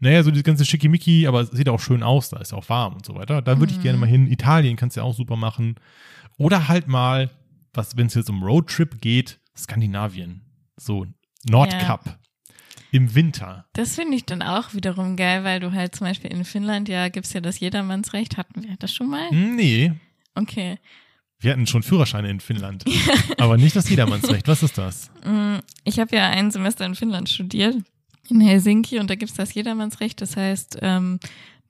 naja, 0.00 0.22
so 0.22 0.30
das 0.30 0.42
ganze 0.42 0.64
Schickimicki, 0.64 1.26
aber 1.26 1.42
es 1.42 1.50
sieht 1.50 1.68
auch 1.68 1.78
schön 1.78 2.02
aus, 2.02 2.30
da 2.30 2.38
ist 2.38 2.52
ja 2.52 2.58
auch 2.58 2.68
warm 2.70 2.94
und 2.94 3.04
so 3.04 3.14
weiter. 3.14 3.42
Da 3.42 3.60
würde 3.60 3.72
ich 3.72 3.82
gerne 3.82 3.98
mal 3.98 4.08
hin. 4.08 4.26
Italien 4.26 4.76
kannst 4.76 4.96
du 4.96 5.00
ja 5.00 5.04
auch 5.04 5.14
super 5.14 5.36
machen. 5.36 5.74
Oder 6.38 6.68
halt 6.68 6.88
mal, 6.88 7.30
was, 7.74 7.98
wenn 7.98 8.06
es 8.06 8.14
jetzt 8.14 8.30
um 8.30 8.42
Roadtrip 8.42 9.02
geht, 9.02 9.38
Skandinavien. 9.54 10.40
So, 10.78 11.06
Nordkap. 11.48 12.18
Im 12.92 13.14
Winter. 13.14 13.66
Das 13.74 13.94
finde 13.94 14.16
ich 14.16 14.24
dann 14.24 14.42
auch 14.42 14.72
wiederum 14.74 15.16
geil, 15.16 15.44
weil 15.44 15.60
du 15.60 15.70
halt 15.72 15.94
zum 15.94 16.06
Beispiel 16.06 16.32
in 16.32 16.44
Finnland 16.44 16.88
ja 16.88 17.08
gibt's 17.08 17.34
ja 17.34 17.40
das 17.40 17.60
Jedermannsrecht. 17.60 18.36
Hatten 18.38 18.64
wir 18.64 18.76
das 18.78 18.92
schon 18.92 19.10
mal? 19.10 19.30
Nee, 19.30 19.92
Okay. 20.34 20.78
Wir 21.40 21.52
hatten 21.52 21.66
schon 21.66 21.82
Führerscheine 21.82 22.30
in 22.30 22.40
Finnland. 22.40 22.84
aber 23.38 23.56
nicht 23.56 23.74
das 23.76 23.88
Jedermannsrecht. 23.88 24.46
Was 24.48 24.62
ist 24.62 24.78
das? 24.78 25.10
Mm, 25.24 25.56
Ich 25.84 25.98
habe 25.98 26.14
ja 26.16 26.28
ein 26.28 26.50
Semester 26.50 26.84
in 26.86 26.94
Finnland 26.94 27.28
studiert, 27.28 27.76
in 28.28 28.40
Helsinki, 28.40 28.98
und 28.98 29.10
da 29.10 29.14
gibt's 29.14 29.34
das 29.34 29.52
Jedermannsrecht. 29.54 30.20
Das 30.20 30.36
heißt, 30.36 30.78
ähm, 30.82 31.18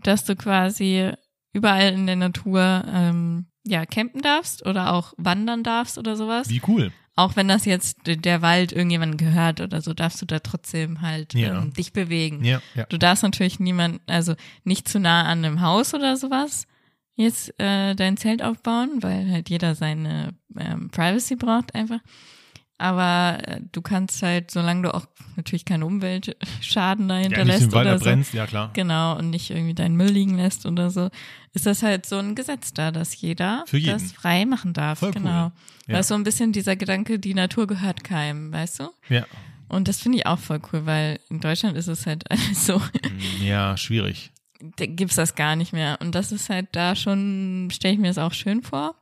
dass 0.03 0.25
du 0.25 0.37
quasi 0.37 1.11
überall 1.53 1.93
in 1.93 2.07
der 2.07 2.17
Natur 2.17 2.85
ähm, 2.93 3.47
ja 3.67 3.85
campen 3.87 4.23
darfst 4.23 4.65
oder 4.67 4.93
auch 4.95 5.13
wandern 5.17 5.63
darfst 5.63 5.99
oder 5.99 6.17
sowas. 6.17 6.49
Wie 6.49 6.63
cool. 6.69 6.93
Auch 7.17 7.37
wenn 7.37 7.49
das 7.49 7.65
jetzt 7.67 7.99
der 8.07 8.41
Wald 8.41 8.73
irgendjemandem 8.73 9.19
gehört 9.19 9.61
oder 9.61 9.83
so, 9.83 9.93
darfst 9.93 10.23
du 10.23 10.27
da 10.27 10.39
trotzdem 10.39 11.03
halt 11.03 11.35
Ja. 11.35 11.61
ähm, 11.61 11.73
dich 11.75 11.93
bewegen. 11.93 12.43
Ja, 12.45 12.63
ja. 12.75 12.85
Du 12.89 12.99
darfst 12.99 13.23
natürlich 13.23 13.61
niemand, 13.61 14.01
also 14.09 14.35
nicht 14.65 14.89
zu 14.89 14.99
nah 15.01 15.25
an 15.25 15.45
einem 15.45 15.61
Haus 15.61 15.93
oder 15.93 16.17
sowas 16.17 16.67
jetzt 17.21 17.55
äh, 17.61 17.95
dein 17.95 18.17
Zelt 18.17 18.43
aufbauen, 18.43 19.03
weil 19.03 19.31
halt 19.31 19.49
jeder 19.51 19.75
seine 19.75 20.35
ähm, 20.59 20.91
Privacy 20.91 21.37
braucht 21.37 21.75
einfach. 21.75 22.01
Aber 22.79 23.39
äh, 23.47 23.61
du 23.73 23.83
kannst 23.83 24.23
halt, 24.23 24.51
solange 24.51 24.83
du 24.83 24.95
auch 24.95 25.07
natürlich 25.37 25.67
keinen 25.67 25.83
Umweltschaden 25.83 27.09
da 27.09 27.17
Ja, 27.17 27.23
hinterlässt 27.25 27.73
Wald 27.73 28.03
oder 28.03 28.25
so, 28.25 28.37
ja 28.37 28.47
klar. 28.47 28.71
genau, 28.73 29.19
und 29.19 29.29
nicht 29.29 29.51
irgendwie 29.51 29.75
deinen 29.75 29.97
Müll 29.97 30.11
liegen 30.11 30.37
lässt 30.39 30.65
oder 30.65 30.91
so, 30.91 31.11
ist 31.53 31.67
das 31.67 31.83
halt 31.83 32.07
so 32.07 32.17
ein 32.17 32.35
Gesetz 32.35 32.73
da, 32.73 32.91
dass 32.91 33.21
jeder 33.21 33.65
Für 33.67 33.77
jeden. 33.77 33.93
das 33.93 34.13
frei 34.13 34.47
machen 34.47 34.73
darf. 34.73 35.01
Voll 35.01 35.11
cool. 35.11 35.15
genau. 35.15 35.53
Ja. 35.89 35.97
Weil 35.97 36.05
so 36.05 36.15
ein 36.15 36.25
bisschen 36.25 36.53
dieser 36.53 36.75
Gedanke, 36.77 37.19
die 37.19 37.35
Natur 37.35 37.67
gehört 37.67 38.03
keinem, 38.03 38.51
weißt 38.53 38.81
du? 38.81 38.89
Ja. 39.11 39.27
Und 39.69 39.87
das 39.87 40.01
finde 40.01 40.19
ich 40.19 40.27
auch 40.27 40.39
voll 40.39 40.61
cool, 40.73 40.87
weil 40.87 41.21
in 41.29 41.41
Deutschland 41.41 41.77
ist 41.77 41.87
es 41.87 42.07
halt 42.07 42.25
alles 42.31 42.65
so, 42.67 42.81
Ja, 43.43 43.77
schwierig. 43.77 44.33
Gibt's 44.77 45.17
das 45.17 45.35
gar 45.35 45.57
nicht 45.57 45.73
mehr. 45.73 45.99
Und 46.01 46.15
das 46.15 46.33
ist 46.33 46.51
halt 46.51 46.69
da 46.73 46.95
schon, 46.97 47.69
stelle 47.73 47.95
ich 47.95 48.01
mir 48.01 48.09
das 48.09 48.19
auch 48.19 48.33
schön 48.33 48.63
vor. 48.63 48.95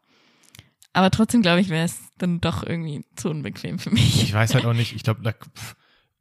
Aber 0.92 1.10
trotzdem 1.10 1.42
glaube 1.42 1.60
ich, 1.60 1.68
wäre 1.68 1.84
es 1.84 1.98
dann 2.18 2.40
doch 2.40 2.64
irgendwie 2.64 3.04
zu 3.16 3.30
unbequem 3.30 3.78
für 3.78 3.90
mich. 3.90 4.22
Ich 4.22 4.32
weiß 4.32 4.54
halt 4.54 4.64
auch 4.64 4.72
nicht, 4.72 4.94
ich 4.94 5.02
glaube, 5.02 5.22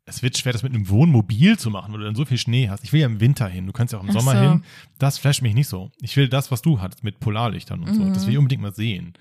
es 0.05 0.23
wird 0.23 0.37
schwer, 0.37 0.53
das 0.53 0.63
mit 0.63 0.73
einem 0.73 0.89
Wohnmobil 0.89 1.57
zu 1.57 1.69
machen, 1.69 1.91
weil 1.91 1.99
du 1.99 2.05
dann 2.05 2.15
so 2.15 2.25
viel 2.25 2.37
Schnee 2.37 2.69
hast. 2.69 2.83
Ich 2.83 2.93
will 2.93 3.01
ja 3.01 3.07
im 3.07 3.19
Winter 3.19 3.47
hin, 3.47 3.65
du 3.65 3.73
kannst 3.73 3.93
ja 3.93 3.99
auch 3.99 4.03
im 4.03 4.09
Ach 4.09 4.13
Sommer 4.13 4.33
so. 4.33 4.39
hin. 4.39 4.63
Das 4.99 5.17
flasht 5.17 5.41
mich 5.41 5.53
nicht 5.53 5.67
so. 5.67 5.91
Ich 6.01 6.15
will 6.15 6.29
das, 6.29 6.51
was 6.51 6.61
du 6.61 6.79
hattest 6.79 7.03
mit 7.03 7.19
Polarlichtern 7.19 7.83
und 7.83 7.93
so. 7.93 8.03
Mhm. 8.03 8.13
Das 8.13 8.25
will 8.25 8.33
ich 8.33 8.37
unbedingt 8.37 8.61
mal 8.61 8.73
sehen. 8.73 9.13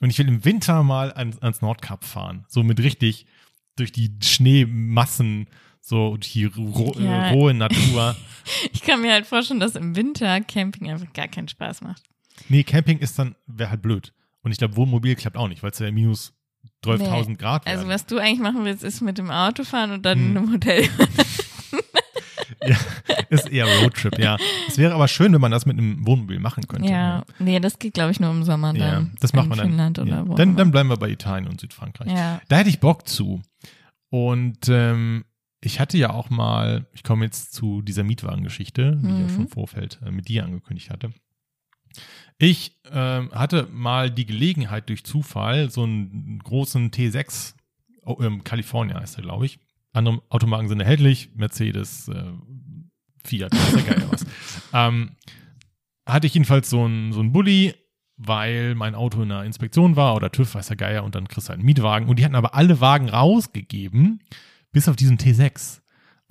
Und 0.00 0.10
ich 0.10 0.18
will 0.18 0.28
im 0.28 0.44
Winter 0.44 0.82
mal 0.82 1.12
ans, 1.12 1.38
ans 1.38 1.60
Nordkap 1.60 2.04
fahren. 2.04 2.44
So 2.48 2.62
mit 2.62 2.78
richtig 2.80 3.26
durch 3.76 3.92
die 3.92 4.10
Schneemassen, 4.22 5.48
so 5.88 6.16
die 6.16 6.44
ro 6.44 6.94
Ja. 6.98 7.28
äh, 7.28 7.30
rohe 7.32 7.54
Natur. 7.54 8.16
Ich 8.72 8.80
kann 8.80 9.02
mir 9.02 9.12
halt 9.12 9.26
vorstellen, 9.26 9.60
dass 9.60 9.76
im 9.76 9.94
Winter 9.94 10.40
Camping 10.40 10.90
einfach 10.90 11.12
gar 11.12 11.28
keinen 11.28 11.48
Spaß 11.48 11.82
macht. 11.82 12.02
nee, 12.48 12.62
Camping 12.62 12.98
ist 12.98 13.18
dann, 13.18 13.34
wäre 13.46 13.68
halt 13.68 13.82
blöd. 13.82 14.14
Und 14.42 14.52
ich 14.52 14.56
glaube, 14.58 14.74
Wohnmobil 14.76 15.16
klappt 15.16 15.36
auch 15.36 15.48
nicht, 15.48 15.62
weil 15.62 15.70
es 15.70 15.78
ja 15.80 15.90
minus 15.90 16.32
12.000 16.82 17.28
Nee. 17.28 17.34
Grad 17.34 17.66
Also 17.66 17.80
werden. 17.80 17.90
was 17.94 18.06
du 18.06 18.16
eigentlich 18.18 18.38
machen 18.40 18.64
willst, 18.64 18.82
ist 18.84 19.02
mit 19.02 19.18
dem 19.18 19.30
Auto 19.30 19.64
fahren 19.64 19.90
und 19.92 20.06
dann 20.06 20.18
Hm. 20.18 20.30
in 20.30 20.36
einem 20.38 20.52
Hotel. 20.54 20.88
Ja, 22.66 22.76
ist 23.30 23.48
eher 23.50 23.66
Roadtrip, 23.82 24.18
ja. 24.18 24.36
Es 24.66 24.78
wäre 24.78 24.94
aber 24.94 25.06
schön, 25.08 25.32
wenn 25.32 25.40
man 25.40 25.50
das 25.50 25.64
mit 25.66 25.78
einem 25.78 26.06
Wohnmobil 26.06 26.38
machen 26.40 26.66
könnte. 26.66 26.88
Ja, 26.90 27.24
nee, 27.38 27.60
das 27.60 27.78
geht 27.78 27.94
glaube 27.94 28.10
ich 28.10 28.20
nur 28.20 28.30
im 28.30 28.42
Sommer 28.42 28.74
Ja, 28.74 28.92
dann. 28.92 29.12
das 29.20 29.32
macht 29.32 29.48
man 29.48 29.58
dann. 29.58 29.68
Finnland 29.68 29.98
oder 29.98 30.10
ja. 30.10 30.26
wo. 30.28 30.34
dann, 30.34 30.56
dann 30.56 30.70
bleiben 30.70 30.88
wir 30.88 30.96
bei 30.96 31.08
Italien 31.10 31.46
und 31.48 31.60
Südfrankreich. 31.60 32.10
ja. 32.10 32.40
Da 32.48 32.56
hätte 32.56 32.68
ich 32.70 32.80
Bock 32.80 33.06
zu. 33.06 33.42
Und 34.10 34.68
ähm, 34.68 35.24
ich 35.60 35.80
hatte 35.80 35.98
ja 35.98 36.10
auch 36.10 36.30
mal, 36.30 36.86
ich 36.92 37.02
komme 37.02 37.24
jetzt 37.24 37.52
zu 37.52 37.82
dieser 37.82 38.04
Mietwagengeschichte, 38.04 38.96
die 39.02 39.12
ich 39.12 39.18
ja 39.18 39.24
Mhm. 39.24 39.28
schon 39.28 39.44
im 39.44 39.48
Vorfeld 39.50 40.00
äh, 40.04 40.10
mit 40.10 40.28
dir 40.28 40.44
angekündigt 40.44 40.90
hatte. 40.90 41.10
Ich 42.38 42.78
ähm, 42.92 43.30
hatte 43.32 43.66
mal 43.72 44.10
die 44.10 44.26
Gelegenheit 44.26 44.88
durch 44.88 45.04
Zufall 45.04 45.70
so 45.70 45.82
einen 45.82 46.38
großen 46.38 46.90
T6, 46.90 47.54
oh, 48.04 48.18
ähm, 48.20 48.44
California 48.44 49.00
heißt 49.00 49.16
er, 49.18 49.22
glaube 49.22 49.46
ich. 49.46 49.58
Andere 49.92 50.22
Automarken 50.28 50.68
sind 50.68 50.80
erhältlich, 50.80 51.30
Mercedes, 51.34 52.08
äh, 52.08 52.22
Fiat, 53.24 53.52
weiß 53.52 53.72
der 53.84 53.94
Geier 53.94 54.12
was. 54.12 54.24
ähm, 54.72 55.16
hatte 56.06 56.26
ich 56.28 56.34
jedenfalls 56.34 56.70
so 56.70 56.84
einen 56.84 57.12
so 57.12 57.20
einen 57.20 57.32
Bulli, 57.32 57.74
weil 58.16 58.74
mein 58.76 58.94
Auto 58.94 59.22
in 59.22 59.32
einer 59.32 59.44
Inspektion 59.44 59.96
war 59.96 60.14
oder 60.14 60.30
TÜV, 60.30 60.54
weiß 60.54 60.68
der 60.68 60.76
Geier, 60.76 61.04
und 61.04 61.14
dann 61.16 61.26
kriegst 61.26 61.48
du 61.48 61.50
halt 61.50 61.58
einen 61.58 61.66
Mietwagen. 61.66 62.08
Und 62.08 62.18
die 62.18 62.24
hatten 62.24 62.34
aber 62.36 62.54
alle 62.54 62.80
Wagen 62.80 63.08
rausgegeben, 63.08 64.20
bis 64.72 64.88
auf 64.88 64.96
diesen 64.96 65.18
T6. 65.18 65.78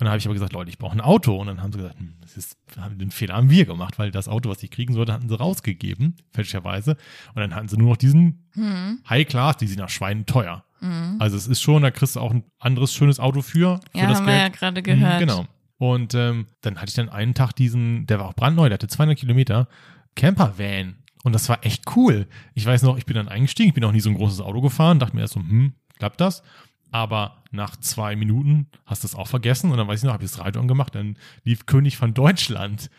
Und 0.00 0.04
dann 0.04 0.08
habe 0.10 0.18
ich 0.18 0.26
aber 0.26 0.34
gesagt, 0.34 0.52
Leute, 0.52 0.70
ich 0.70 0.78
brauche 0.78 0.92
ein 0.96 1.00
Auto. 1.00 1.36
Und 1.36 1.48
dann 1.48 1.60
haben 1.60 1.72
sie 1.72 1.78
gesagt, 1.78 1.98
hm, 1.98 2.14
das 2.20 2.36
ist, 2.36 2.56
den 3.00 3.10
Fehler 3.10 3.34
haben 3.34 3.50
wir 3.50 3.66
gemacht, 3.66 3.98
weil 3.98 4.12
das 4.12 4.28
Auto, 4.28 4.48
was 4.48 4.62
ich 4.62 4.70
kriegen 4.70 4.94
sollte, 4.94 5.12
hatten 5.12 5.28
sie 5.28 5.36
rausgegeben, 5.36 6.14
fälschlicherweise. 6.32 6.92
Und 7.34 7.40
dann 7.40 7.54
hatten 7.54 7.66
sie 7.68 7.76
nur 7.76 7.90
noch 7.90 7.96
diesen 7.96 8.48
Hm. 8.54 9.00
High 9.08 9.26
Class, 9.26 9.56
die 9.56 9.66
sind 9.66 9.78
nach 9.80 9.88
Schweinen 9.88 10.24
teuer. 10.24 10.64
Hm. 10.78 11.16
Also 11.18 11.36
es 11.36 11.48
ist 11.48 11.60
schon, 11.60 11.82
da 11.82 11.90
kriegst 11.90 12.14
du 12.14 12.20
auch 12.20 12.30
ein 12.32 12.44
anderes 12.60 12.94
schönes 12.94 13.18
Auto 13.18 13.42
für, 13.42 13.80
für 13.92 13.98
Ja, 13.98 14.06
das 14.06 14.18
haben 14.18 14.26
wir 14.26 14.34
Geld. 14.34 14.42
ja 14.42 14.48
gerade 14.50 14.82
gehört. 14.82 15.14
Mhm, 15.20 15.26
Genau. 15.26 15.46
Und 15.78 16.14
ähm, 16.14 16.46
dann 16.60 16.76
hatte 16.76 16.88
ich 16.90 16.94
dann 16.94 17.08
einen 17.08 17.34
Tag 17.34 17.52
diesen, 17.54 18.06
der 18.06 18.18
war 18.20 18.26
auch 18.28 18.34
brandneu, 18.34 18.68
der 18.68 18.74
hatte 18.74 18.88
200 18.88 19.18
Kilometer, 19.18 19.68
Camper-Van. 20.16 20.96
Und 21.24 21.32
das 21.34 21.48
war 21.48 21.64
echt 21.64 21.84
cool. 21.96 22.26
Ich 22.54 22.64
weiß 22.64 22.82
noch, 22.82 22.96
ich 22.98 23.06
bin 23.06 23.14
dann 23.16 23.28
eingestiegen, 23.28 23.68
ich 23.68 23.74
bin 23.74 23.84
auch 23.84 23.92
nie 23.92 24.00
so 24.00 24.10
ein 24.10 24.16
großes 24.16 24.40
Auto 24.40 24.60
gefahren, 24.60 24.98
dachte 24.98 25.14
mir 25.16 25.22
erst 25.22 25.34
so, 25.34 25.40
hm, 25.40 25.72
klappt 25.98 26.20
das? 26.20 26.42
Aber 26.90 27.42
nach 27.50 27.76
zwei 27.76 28.16
Minuten 28.16 28.66
hast 28.86 29.02
du 29.02 29.06
es 29.08 29.14
auch 29.14 29.28
vergessen 29.28 29.70
und 29.70 29.76
dann 29.78 29.88
weiß 29.88 30.00
ich 30.00 30.04
noch, 30.04 30.12
habe 30.12 30.24
ich 30.24 30.30
das 30.30 30.40
Radio 30.40 30.60
angemacht, 30.60 30.94
dann 30.94 31.16
lief 31.44 31.66
König 31.66 31.96
von 31.96 32.14
Deutschland. 32.14 32.90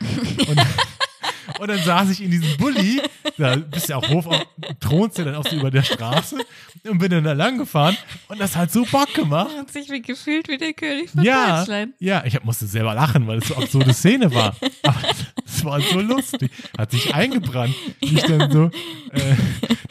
Und, 0.48 0.60
und 1.60 1.68
dann 1.68 1.80
saß 1.84 2.10
ich 2.12 2.22
in 2.22 2.30
diesem 2.32 2.56
Bulli, 2.58 3.02
da 3.38 3.56
bist 3.56 3.90
du 3.90 3.94
ja 3.94 3.98
auch 3.98 4.08
hoch, 4.10 4.36
thronst 4.80 5.18
ja 5.18 5.24
dann 5.26 5.36
auch 5.36 5.46
so 5.48 5.56
über 5.56 5.72
der 5.72 5.84
Straße 5.84 6.38
und 6.88 7.00
bin 7.00 7.10
dann 7.10 7.24
da 7.24 7.34
lang 7.34 7.58
gefahren 7.58 7.98
und 8.28 8.40
das 8.40 8.56
hat 8.56 8.72
so 8.72 8.86
Bock 8.86 9.12
gemacht. 9.14 9.50
Hat 9.58 9.72
sich 9.72 9.90
wie 9.90 10.02
gefühlt 10.02 10.48
wie 10.48 10.58
der 10.58 10.74
König 10.74 11.10
von 11.10 11.24
Ja, 11.24 11.60
Deutschland. 11.60 11.94
ja, 12.00 12.24
ich 12.26 12.36
hab, 12.36 12.46
musste 12.46 12.68
selber 12.68 12.94
lachen, 12.94 13.26
weil 13.28 13.40
es 13.40 13.48
so 13.48 13.56
absurde 13.56 13.94
Szene 13.94 14.34
war. 14.34 14.56
Aber 14.84 15.02
es 15.46 15.66
war 15.66 15.82
so 15.82 16.00
lustig. 16.00 16.52
Hat 16.78 16.92
sich 16.92 17.14
eingebrannt, 17.14 17.74
wie 18.02 18.16
ich 18.16 18.24
dann 18.24 18.52
so, 18.52 18.66
äh, 19.12 19.36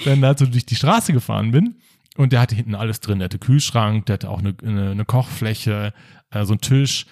dann 0.05 0.21
da 0.21 0.37
so 0.37 0.47
durch 0.47 0.67
die 0.67 0.77
Straße 0.77 1.13
gefahren 1.13 1.51
bin. 1.51 1.77
Und 2.19 2.33
der 2.33 2.41
hatte 2.41 2.57
hinten 2.57 2.75
alles 2.75 2.99
drin. 2.99 3.21
Der 3.21 3.27
hatte 3.27 3.39
Kühlschrank, 3.39 4.07
der 4.07 4.15
hatte 4.15 4.29
auch 4.29 4.41
eine, 4.41 4.53
eine, 4.65 4.91
eine 4.91 5.05
Kochfläche, 5.05 5.93
äh, 6.33 6.45
so 6.45 6.55
einen 6.55 6.61
Tisch. 6.61 7.07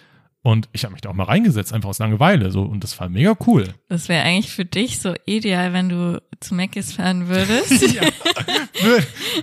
Und 0.47 0.68
ich 0.72 0.84
habe 0.84 0.92
mich 0.92 1.01
da 1.01 1.09
auch 1.09 1.14
mal 1.14 1.24
reingesetzt, 1.24 1.72
einfach 1.72 1.88
aus 1.88 1.99
Langeweile. 1.99 2.53
So, 2.53 2.62
und 2.62 2.84
das 2.84 3.01
war 3.01 3.09
mega 3.09 3.34
cool. 3.49 3.74
Das 3.88 4.09
wäre 4.09 4.22
eigentlich 4.22 4.53
für 4.53 4.64
dich 4.64 5.01
so 5.01 5.12
ideal, 5.26 5.72
wenn 5.72 5.88
du 5.88 6.22
zu 6.38 6.55
Mc's 6.55 6.92
fahren 6.92 7.26
würdest. 7.26 7.72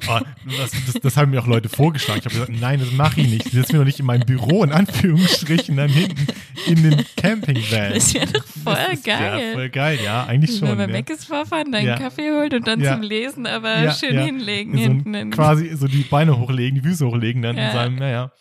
oh, 0.07 0.19
das, 0.57 0.71
das, 0.85 0.93
das 1.01 1.17
haben 1.17 1.31
mir 1.31 1.41
auch 1.41 1.47
Leute 1.47 1.67
vorgeschlagen. 1.67 2.19
Ich 2.19 2.25
habe 2.25 2.35
gesagt, 2.45 2.61
nein, 2.61 2.79
das 2.79 2.93
mache 2.93 3.19
ich 3.19 3.27
nicht. 3.27 3.47
Ich 3.47 3.51
setze 3.51 3.73
mir 3.73 3.79
doch 3.79 3.85
nicht 3.85 3.99
in 3.99 4.05
meinem 4.05 4.25
Büro, 4.25 4.63
in 4.63 4.71
Anführungsstrichen, 4.71 5.75
dann 5.75 5.89
hinten 5.89 6.25
in 6.67 6.83
den 6.83 7.03
Campingvan. 7.17 7.93
Das 7.95 8.13
wäre 8.13 8.27
doch 8.27 8.45
voll 8.63 8.77
ist- 8.93 9.03
geil. 9.03 9.41
Ja, 9.49 9.53
voll 9.55 9.69
geil, 9.71 9.99
ja, 10.01 10.23
eigentlich 10.25 10.57
schon. 10.57 10.77
bei 10.77 10.83
ja. 10.85 10.87
Mc's 10.87 11.25
vorfahren, 11.25 11.73
deinen 11.73 11.87
Ja. 11.87 11.97
Kaffee 11.97 12.31
holen 12.31 12.53
und 12.53 12.65
dann 12.65 12.79
Ja. 12.79 12.93
zum 12.93 13.01
Lesen 13.01 13.45
aber 13.45 13.81
Ja, 13.81 13.91
schön 13.93 14.15
ja. 14.15 14.21
hinlegen 14.23 14.77
so 14.77 14.79
hinten. 14.83 15.31
quasi 15.31 15.75
so 15.75 15.87
die 15.87 16.03
Beine 16.03 16.39
hochlegen, 16.39 16.81
die 16.81 16.87
Füße 16.87 17.05
hochlegen, 17.05 17.41
dann 17.41 17.57
Ja. 17.57 17.67
in 17.67 17.73
seinem, 17.73 17.95
naja. 17.95 18.31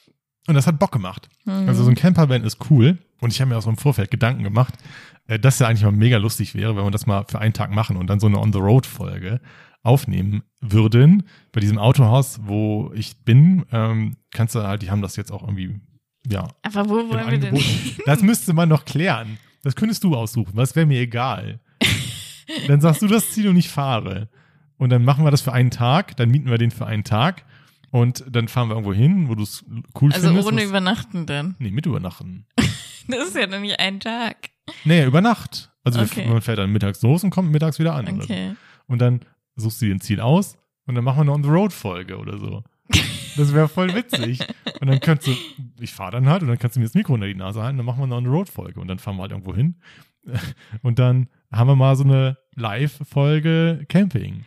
Und 0.46 0.54
das 0.54 0.66
hat 0.66 0.78
Bock 0.78 0.92
gemacht. 0.92 1.28
Mhm. 1.44 1.68
Also 1.68 1.84
so 1.84 1.90
ein 1.90 1.96
Campervan 1.96 2.44
ist 2.44 2.58
cool. 2.70 2.98
Und 3.20 3.32
ich 3.32 3.40
habe 3.40 3.50
mir 3.50 3.56
auch 3.56 3.62
so 3.62 3.70
im 3.70 3.76
Vorfeld 3.76 4.10
Gedanken 4.10 4.42
gemacht, 4.42 4.74
äh, 5.28 5.38
dass 5.38 5.58
ja 5.60 5.68
eigentlich 5.68 5.84
mal 5.84 5.92
mega 5.92 6.16
lustig 6.16 6.54
wäre, 6.54 6.76
wenn 6.76 6.84
wir 6.84 6.90
das 6.90 7.06
mal 7.06 7.24
für 7.28 7.38
einen 7.38 7.54
Tag 7.54 7.70
machen 7.70 7.96
und 7.96 8.08
dann 8.08 8.18
so 8.18 8.26
eine 8.26 8.40
On-the-Road-Folge 8.40 9.40
aufnehmen 9.82 10.42
würden. 10.60 11.24
Bei 11.52 11.60
diesem 11.60 11.78
Autohaus, 11.78 12.40
wo 12.42 12.90
ich 12.94 13.24
bin, 13.24 13.64
ähm, 13.70 14.16
kannst 14.32 14.54
du 14.54 14.62
halt, 14.62 14.82
die 14.82 14.90
haben 14.90 15.02
das 15.02 15.16
jetzt 15.16 15.30
auch 15.30 15.42
irgendwie, 15.42 15.80
ja, 16.28 16.48
Aber 16.62 16.88
wo 16.88 16.94
wollen 16.94 17.30
wir 17.30 17.38
denn. 17.38 17.62
Das 18.06 18.22
müsste 18.22 18.52
man 18.52 18.68
noch 18.68 18.84
klären. 18.84 19.38
Das 19.62 19.76
könntest 19.76 20.02
du 20.04 20.16
aussuchen. 20.16 20.56
Das 20.56 20.74
wäre 20.74 20.86
mir 20.86 21.00
egal. 21.00 21.60
dann 22.68 22.80
sagst 22.80 23.02
du 23.02 23.06
das 23.06 23.30
Ziel 23.30 23.48
und 23.48 23.56
ich 23.56 23.68
fahre. 23.68 24.28
Und 24.76 24.90
dann 24.90 25.04
machen 25.04 25.24
wir 25.24 25.30
das 25.30 25.42
für 25.42 25.52
einen 25.52 25.70
Tag, 25.70 26.16
dann 26.16 26.28
mieten 26.30 26.50
wir 26.50 26.58
den 26.58 26.72
für 26.72 26.86
einen 26.86 27.04
Tag 27.04 27.44
und 27.92 28.24
dann 28.28 28.48
fahren 28.48 28.68
wir 28.68 28.74
irgendwo 28.74 28.92
hin, 28.92 29.28
wo 29.28 29.36
du 29.36 29.44
es 29.44 29.64
cool 30.00 30.12
Also 30.12 30.26
findest. 30.26 30.48
ohne 30.48 30.56
was- 30.62 30.68
Übernachten 30.68 31.26
dann. 31.26 31.54
Nee, 31.60 31.70
mit 31.70 31.86
übernachten. 31.86 32.46
Das 33.08 33.28
ist 33.28 33.36
ja 33.36 33.48
noch 33.48 33.58
nicht 33.60 33.78
ein 33.80 33.98
Tag. 33.98 34.50
Nee, 34.84 35.04
über 35.04 35.20
Nacht. 35.20 35.72
Also 35.82 36.00
Okay. 36.00 36.24
man 36.28 36.40
fährt 36.40 36.58
dann 36.58 36.70
mittags 36.70 37.02
los 37.02 37.24
und 37.24 37.30
kommt 37.30 37.50
mittags 37.50 37.80
wieder 37.80 37.94
an. 37.96 38.08
Okay. 38.20 38.54
Und 38.86 39.00
dann 39.00 39.20
suchst 39.56 39.82
du 39.82 39.86
dir 39.86 39.94
ein 39.96 40.00
Ziel 40.00 40.20
aus 40.20 40.56
und 40.86 40.94
dann 40.94 41.02
machen 41.02 41.16
wir 41.18 41.22
eine 41.22 41.32
On-the-Road-Folge 41.32 42.16
oder 42.18 42.38
so. 42.38 42.62
Das 43.36 43.52
wäre 43.54 43.66
voll 43.68 43.92
witzig. 43.94 44.38
Und 44.80 44.88
dann 44.88 45.00
kannst 45.00 45.26
du, 45.26 45.32
ich 45.80 45.92
fahre 45.92 46.12
dann 46.12 46.28
halt 46.28 46.42
und 46.42 46.48
dann 46.48 46.58
kannst 46.58 46.76
du 46.76 46.80
mir 46.80 46.86
das 46.86 46.94
Mikro 46.94 47.14
unter 47.14 47.26
die 47.26 47.34
Nase 47.34 47.62
halten, 47.62 47.76
dann 47.78 47.86
machen 47.86 48.00
wir 48.00 48.06
noch 48.06 48.18
eine 48.18 48.28
Road-Folge 48.28 48.78
und 48.80 48.88
dann 48.88 48.98
fahren 48.98 49.16
wir 49.16 49.22
halt 49.22 49.32
irgendwo 49.32 49.54
hin. 49.54 49.80
Und 50.82 50.98
dann 51.00 51.28
haben 51.50 51.66
wir 51.68 51.74
mal 51.76 51.96
so 51.96 52.04
eine 52.04 52.36
Live-Folge 52.54 53.84
Camping. 53.88 54.44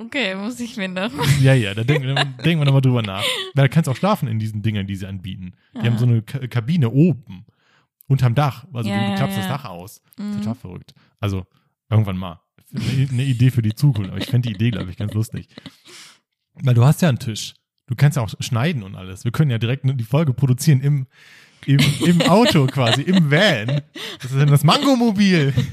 Okay, 0.00 0.34
muss 0.36 0.60
ich 0.60 0.76
mir 0.76 0.88
noch. 0.88 1.10
Ja, 1.40 1.54
ja, 1.54 1.74
da 1.74 1.82
denken, 1.84 2.14
denken 2.44 2.60
wir 2.60 2.64
nochmal 2.64 2.80
drüber 2.80 3.02
nach. 3.02 3.24
Weil 3.54 3.64
da 3.64 3.68
kannst 3.68 3.88
du 3.88 3.90
auch 3.92 3.96
schlafen 3.96 4.28
in 4.28 4.38
diesen 4.38 4.62
Dingern, 4.62 4.86
die 4.86 4.94
sie 4.96 5.06
anbieten. 5.06 5.54
Die 5.74 5.78
Ah. 5.80 5.84
haben 5.84 5.98
so 5.98 6.06
eine 6.06 6.22
Ka 6.22 6.46
Kabine 6.46 6.90
oben. 6.90 7.44
Unterm 8.06 8.34
Dach. 8.34 8.64
Also 8.72 8.88
Ja, 8.88 8.96
du, 8.98 9.04
du 9.04 9.10
ja, 9.10 9.16
klappst 9.16 9.38
das 9.38 9.44
ja. 9.46 9.52
Dach 9.52 9.64
aus. 9.64 10.02
Mhm. 10.18 10.38
Total 10.38 10.54
verrückt. 10.54 10.94
Also, 11.20 11.46
irgendwann 11.90 12.16
mal. 12.16 12.40
Eine, 12.74 13.08
eine 13.10 13.24
Idee 13.24 13.50
für 13.50 13.62
die 13.62 13.74
Zukunft. 13.74 14.10
Aber 14.10 14.18
ich 14.20 14.26
fände 14.26 14.48
die 14.48 14.54
Idee, 14.54 14.70
glaube 14.70 14.90
ich, 14.90 14.96
ganz 14.96 15.12
lustig. 15.14 15.48
Weil 16.54 16.74
du 16.74 16.84
hast 16.84 17.02
ja 17.02 17.08
einen 17.08 17.18
Tisch. 17.18 17.54
Du 17.86 17.94
kannst 17.96 18.16
ja 18.16 18.22
auch 18.22 18.30
schneiden 18.40 18.82
und 18.82 18.94
alles. 18.94 19.24
Wir 19.24 19.32
können 19.32 19.50
ja 19.50 19.58
direkt 19.58 19.84
die 19.84 20.04
Folge 20.04 20.32
produzieren 20.34 20.80
im, 20.80 21.06
im, 21.66 21.80
im 22.06 22.22
Auto 22.22 22.66
quasi, 22.66 23.02
im 23.02 23.30
Van. 23.30 23.82
Das 24.20 24.30
ist 24.30 24.38
dann 24.38 24.48
das 24.48 24.62
Mangomobil. 24.64 25.54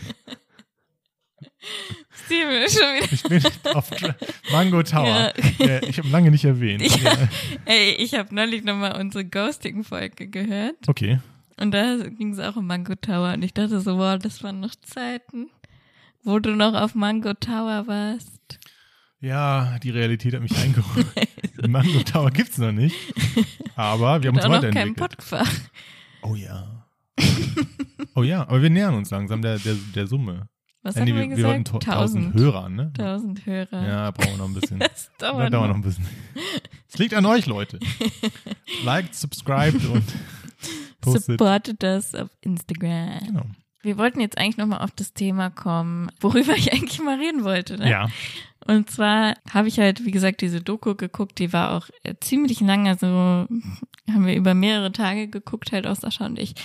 Steven 2.26 2.64
ist 2.64 2.80
schon 2.80 2.96
wieder. 2.96 3.12
Ich 3.12 3.24
bin 3.24 3.76
auf 3.76 3.90
Mango 4.52 4.84
Tower. 4.84 5.34
Ja. 5.60 5.66
Ja, 5.66 5.84
ich 5.84 5.98
habe 5.98 6.08
lange 6.10 6.32
nicht 6.32 6.46
erwähnt. 6.46 6.82
Ja. 6.82 7.12
Ja. 7.12 7.30
Ey, 7.66 7.92
ich 7.96 8.14
habe 8.14 8.34
neulich 8.34 8.64
nochmal 8.64 9.00
unsere 9.00 9.26
Ghosting-Folge 9.26 10.28
gehört. 10.28 10.76
Okay. 10.88 11.20
Und 11.58 11.72
da 11.72 11.98
ging 11.98 12.34
es 12.34 12.40
auch 12.40 12.56
um 12.56 12.68
Mango 12.68 12.96
Tower. 12.96 13.34
Und 13.34 13.44
ich 13.44 13.54
dachte 13.54 13.80
so, 13.80 13.98
wow, 13.98 14.18
das 14.20 14.44
waren 14.44 14.60
noch 14.60 14.76
Zeiten, 14.76 15.48
wo 16.24 16.40
du 16.40 16.56
noch 16.56 16.74
auf 16.74 16.96
Mango 16.96 17.34
Tower 17.34 17.88
warst. 17.88 18.60
Ja, 19.20 19.80
die 19.80 19.90
Realität 19.90 20.34
hat 20.34 20.42
mich 20.42 20.58
eingeholt. 20.58 21.08
Mango 21.68 22.00
Tower 22.04 22.32
gibt's 22.32 22.58
noch 22.58 22.72
nicht. 22.72 22.96
Aber 23.76 24.22
wir 24.22 24.30
haben 24.30 24.36
uns 24.36 24.46
auch 24.46 24.50
noch 24.50 24.62
kein 24.62 24.96
weiterentwickelt. 24.96 25.18
Podcast. 25.18 25.72
Oh 26.22 26.36
ja. 26.36 26.86
Oh 28.16 28.24
ja, 28.24 28.42
aber 28.42 28.62
wir 28.62 28.70
nähern 28.70 28.94
uns 28.94 29.10
langsam 29.10 29.42
der, 29.42 29.60
der, 29.60 29.76
der 29.94 30.08
Summe. 30.08 30.48
Was 30.86 30.96
haben 30.96 31.08
wir 31.08 31.16
wir, 31.16 31.36
wir 31.38 31.44
wollten 31.46 31.64
gesagt? 31.64 31.84
to- 31.86 31.92
1000 31.92 32.24
Tausend. 32.24 32.34
Hörer, 32.36 32.70
ne? 32.70 32.94
Tausend 32.98 33.46
Hörer. 33.46 33.88
Ja, 33.88 34.12
brauchen 34.12 34.32
wir 34.32 34.38
noch 34.38 34.46
ein 34.48 34.54
bisschen. 34.54 34.80
Das 34.80 34.90
Das 35.18 35.32
dauert, 35.32 35.52
dauert 35.52 35.52
noch 35.52 35.68
noch. 35.70 35.76
ein 35.76 35.82
bisschen. 35.82 36.06
Es 36.88 36.98
liegt 37.00 37.14
an 37.16 37.26
euch, 37.26 37.46
Leute. 37.48 37.80
Liked, 38.84 39.16
subscribed 39.16 39.84
und 39.90 40.04
postet. 41.02 41.24
Supportet 41.40 41.84
das 41.84 42.14
auf 42.16 42.30
Instagram. 42.42 43.20
Genau. 43.26 43.46
Wir 43.82 43.98
wollten 43.98 44.20
jetzt 44.20 44.38
eigentlich 44.38 44.58
nochmal 44.58 44.82
auf 44.82 44.92
das 44.92 45.14
Thema 45.14 45.50
kommen, 45.50 46.10
worüber 46.20 46.56
ich 46.56 46.72
eigentlich 46.74 47.00
mal 47.02 47.18
reden 47.20 47.44
wollte. 47.44 47.78
Ne? 47.78 47.90
Ja. 47.90 48.08
Und 48.66 48.90
zwar 48.90 49.36
habe 49.52 49.68
ich 49.68 49.78
halt, 49.80 50.06
wie 50.06 50.12
gesagt, 50.12 50.42
diese 50.42 50.60
Doku 50.62 50.96
geguckt, 50.96 51.38
die 51.38 51.54
war 51.54 51.72
auch 51.72 51.88
äh, 52.04 52.16
ziemlich 52.20 52.62
lang, 52.62 52.88
also 52.88 53.06
haben 53.08 54.26
wir 54.26 54.36
über 54.36 54.54
mehrere 54.56 54.92
Tage 54.92 55.28
geguckt, 55.28 55.72
halt 55.72 55.86
auch 55.86 55.96
Sascha 55.96 56.26
und 56.26 56.40
ich. 56.40 56.56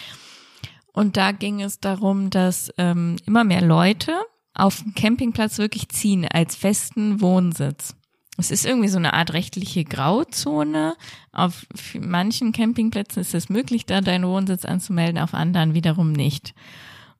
Und 0.93 1.16
da 1.16 1.32
ging 1.32 1.61
es 1.61 1.80
darum, 1.80 2.30
dass 2.30 2.72
ähm, 2.78 3.16
immer 3.26 3.45
mehr 3.45 3.62
Leute 3.62 4.12
auf 4.55 4.82
dem 4.82 4.95
Campingplatz 4.95 5.59
wirklich 5.59 5.88
ziehen 5.88 6.26
als 6.26 6.57
festen 6.57 7.20
Wohnsitz. 7.20 7.95
Es 8.36 8.51
ist 8.51 8.64
irgendwie 8.64 8.88
so 8.88 8.97
eine 8.97 9.12
Art 9.12 9.32
rechtliche 9.32 9.84
Grauzone. 9.84 10.97
Auf 11.30 11.66
manchen 11.99 12.53
Campingplätzen 12.53 13.20
ist 13.20 13.34
es 13.34 13.49
möglich, 13.49 13.86
da 13.86 14.01
deinen 14.01 14.26
Wohnsitz 14.26 14.64
anzumelden, 14.64 15.18
auf 15.18 15.34
anderen 15.34 15.74
wiederum 15.74 16.12
nicht. 16.12 16.55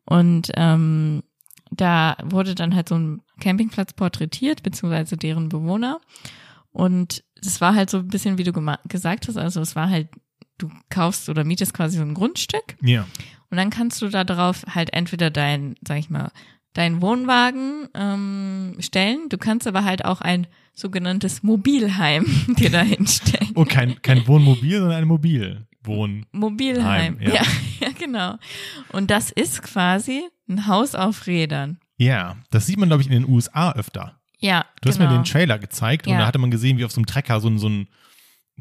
Und 0.05 0.51
ähm, 0.57 1.23
da 1.71 2.17
wurde 2.25 2.55
dann 2.55 2.75
halt 2.75 2.89
so 2.89 2.97
ein 2.97 3.23
Campingplatz 3.39 3.93
porträtiert, 3.93 4.63
beziehungsweise 4.63 5.17
deren 5.17 5.49
Bewohner. 5.49 6.01
Und 6.73 7.23
es 7.37 7.61
war 7.61 7.75
halt 7.75 7.91
so 7.91 7.99
ein 7.99 8.09
bisschen, 8.09 8.39
wie 8.39 8.45
du 8.45 8.53
gesagt 8.89 9.29
hast, 9.29 9.37
also 9.37 9.61
es 9.61 9.77
war 9.77 9.91
halt, 9.91 10.09
du 10.59 10.71
kaufst 10.89 11.29
oder 11.29 11.45
mietest 11.45 11.75
quasi 11.75 11.99
so 11.99 12.03
ein 12.03 12.15
Grundstück 12.15 12.77
Ja. 12.81 13.07
Und 13.51 13.57
dann 13.57 13.71
kannst 13.71 14.01
du 14.03 14.09
da 14.09 14.25
drauf 14.25 14.65
halt 14.75 14.93
entweder 14.93 15.31
dein, 15.31 15.75
sag 15.87 15.99
ich 15.99 16.11
mal, 16.11 16.31
deinen 16.73 17.03
Wohnwagen 17.03 17.89
ähm, 17.95 18.77
stellen. 18.79 19.29
Du 19.29 19.39
kannst 19.39 19.67
aber 19.67 19.85
halt 19.85 20.05
auch 20.05 20.21
ein 20.21 20.47
sogenanntes 20.73 21.43
Mobilheim 21.43 22.25
dir 22.59 22.71
da 22.71 22.83
hinstellen. 22.83 23.51
Oh, 23.57 23.65
kein, 23.65 24.01
kein 24.03 24.27
Wohnmobil, 24.27 24.79
sondern 24.79 24.99
ein 25.03 25.09
Mobilwohn. 25.09 26.27
Mobilheim. 26.33 27.19
Heim, 27.19 27.19
ja. 27.21 27.35
ja. 27.35 27.43
ja, 27.81 27.89
genau. 27.99 28.37
Und 28.93 29.11
das 29.11 29.31
ist 29.31 29.63
quasi 29.63 30.23
ein 30.49 30.67
Haus 30.67 30.95
auf 30.95 31.27
Rädern. 31.27 31.79
Ja, 31.97 32.37
das 32.51 32.67
sieht 32.67 32.79
man, 32.79 32.89
glaube 32.89 33.03
ich, 33.03 33.09
in 33.11 33.13
den 33.13 33.29
USA 33.29 33.73
öfter. 33.73 34.21
Ja, 34.39 34.65
Du 34.81 34.89
hast 34.89 34.99
genau. 34.99 35.11
mir 35.11 35.19
den 35.19 35.25
Trailer 35.25 35.59
gezeigt 35.59 36.07
und 36.07 36.15
Ja. 36.15 36.21
da 36.21 36.27
hatte 36.27 36.39
man 36.39 36.51
gesehen, 36.51 36.79
wie 36.79 36.85
auf 36.85 36.93
so 36.93 36.99
einem 37.01 37.07
Trecker 37.07 37.41
so 37.41 37.49
ein, 37.49 37.59
so 37.59 37.69
ein, 37.69 37.89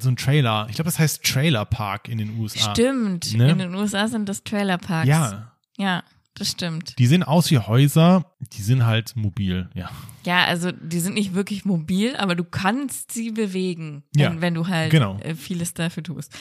so 0.02 0.10
ein 0.10 0.16
Trailer, 0.16 0.68
ich 0.70 0.76
glaube, 0.76 0.88
das 0.89 1.00
heißt 1.00 1.24
Trailer 1.24 1.66
Park 1.66 2.08
in 2.08 2.18
den 2.18 2.38
USA. 2.39 2.72
Stimmt. 2.72 3.34
Ne? 3.36 3.52
In 3.52 3.58
den 3.60 3.76
USA 3.76 4.08
sind 4.08 4.28
das 4.30 4.43
Trailerparks. 4.43 5.08
Ja, 5.08 5.52
Ja, 5.78 6.04
das 6.36 6.52
stimmt. 6.52 6.97
die 7.00 7.08
sehen 7.08 7.24
aus 7.24 7.52
wie 7.52 7.58
Häuser, 7.60 8.26
die 8.54 8.62
sind 8.62 8.86
halt 8.86 9.16
mobil, 9.16 9.70
ja. 9.74 9.89
Ja, 10.26 10.45
also 10.45 10.72
die 10.72 11.00
sind 11.00 11.14
nicht 11.16 11.34
wirklich 11.34 11.66
mobil, 11.66 12.16
aber 12.16 12.36
du 12.36 12.43
kannst 12.43 13.12
sie 13.12 13.32
bewegen, 13.32 14.04
Ja, 14.16 14.30
wenn, 14.32 14.41
wenn 14.41 14.54
du 14.54 14.68
halt 14.68 14.91
genau. 14.91 15.18
äh, 15.20 15.36
vieles 15.36 15.74
dafür 15.74 16.04
tust. 16.04 16.34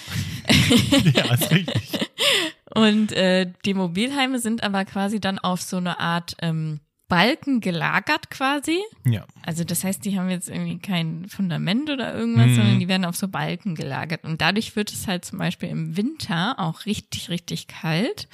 ja, 1.15 1.33
ist 1.35 1.51
richtig. 1.51 1.99
Und 2.75 3.13
äh, 3.13 3.51
die 3.65 3.75
Mobilheime 3.75 4.39
sind 4.39 4.63
aber 4.63 4.85
quasi 4.85 5.21
dann 5.21 5.39
auf 5.39 5.63
so 5.63 5.79
eine 5.79 5.99
Art 6.01 6.37
ähm, 6.43 6.81
Balken 7.09 7.61
gelagert 7.61 8.31
quasi. 8.31 8.79
Ja, 9.07 9.25
Also 9.43 9.65
das 9.65 9.83
heißt, 9.85 10.05
die 10.05 10.19
haben 10.19 10.29
jetzt 10.31 10.49
irgendwie 10.49 10.79
kein 10.79 11.27
Fundament 11.29 11.89
oder 11.91 12.15
irgendwas, 12.15 12.49
Mhm. 12.49 12.55
sondern 12.55 12.79
die 12.81 12.89
werden 12.89 13.05
auf 13.07 13.17
so 13.17 13.29
Balken 13.29 13.75
gelagert. 13.75 14.25
Und 14.25 14.41
dadurch 14.43 14.77
wird 14.77 14.93
es 14.93 15.07
halt 15.07 15.25
zum 15.25 15.39
Beispiel 15.39 15.71
im 15.71 15.97
Winter 15.97 16.57
auch 16.59 16.85
richtig, 16.87 17.31
richtig 17.31 17.67
kalt. 17.67 18.29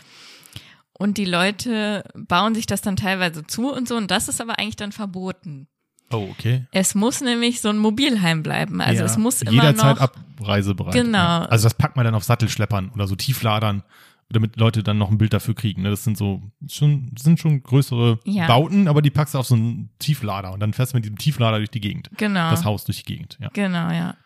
Und 0.97 1.19
die 1.19 1.25
Leute 1.25 2.05
bauen 2.15 2.55
sich 2.55 2.67
das 2.67 2.81
dann 2.81 2.97
teilweise 2.97 3.47
zu 3.47 3.73
und 3.73 3.89
so. 3.89 3.97
Und 3.97 4.11
das 4.11 4.29
ist 4.29 4.41
aber 4.41 4.59
eigentlich 4.59 4.77
dann 4.77 4.93
verboten. 4.93 5.67
oh, 6.11 6.29
okay. 6.31 6.67
Es 6.73 6.95
muss 6.95 7.21
nämlich 7.21 7.61
so 7.61 7.69
ein 7.69 7.79
Mobilheim 7.79 8.43
bleiben. 8.45 8.81
Also 8.81 9.01
ja. 9.01 9.07
es 9.07 9.17
muss 9.17 9.43
immer 9.43 9.53
Jederzeit 9.53 9.97
noch. 9.97 10.03
abreisebereit. 10.03 10.95
Genau. 10.95 11.19
Ja. 11.19 11.45
Also 11.47 11.65
das 11.65 11.75
packt 11.75 11.97
man 11.97 12.05
dann 12.05 12.15
auf 12.15 12.23
Sattelschleppern 12.25 12.91
oder 12.95 13.07
so 13.09 13.17
Tiefladern, 13.17 13.83
damit 14.31 14.57
Leute 14.57 14.83
dann 14.83 14.99
noch 14.99 15.11
ein 15.11 15.19
Bild 15.19 15.33
dafür 15.33 15.55
kriegen. 15.55 15.83
Ne? 15.83 15.91
Das 15.91 16.05
sind 16.05 16.17
so 16.17 16.43
schon, 16.69 17.13
sind 17.19 17.39
schon 17.39 17.63
größere 17.63 18.19
Ja. 18.25 18.47
Bauten, 18.47 18.89
aber 18.89 19.03
die 19.03 19.11
packst 19.11 19.35
du 19.35 19.39
auf 19.39 19.47
so 19.47 19.55
einen 19.55 19.91
Tieflader 19.99 20.53
und 20.53 20.61
dann 20.61 20.73
fährst 20.73 20.93
du 20.93 20.97
mit 20.97 21.05
diesem 21.05 21.19
Tieflader 21.19 21.59
durch 21.59 21.71
die 21.71 21.81
Gegend. 21.81 22.11
Genau. 22.17 22.51
Das 22.51 22.65
Haus 22.65 22.85
durch 22.85 23.03
die 23.03 23.15
Gegend, 23.15 23.39
ja. 23.41 23.49
Genau, 23.53 23.91
ja. 23.91 24.17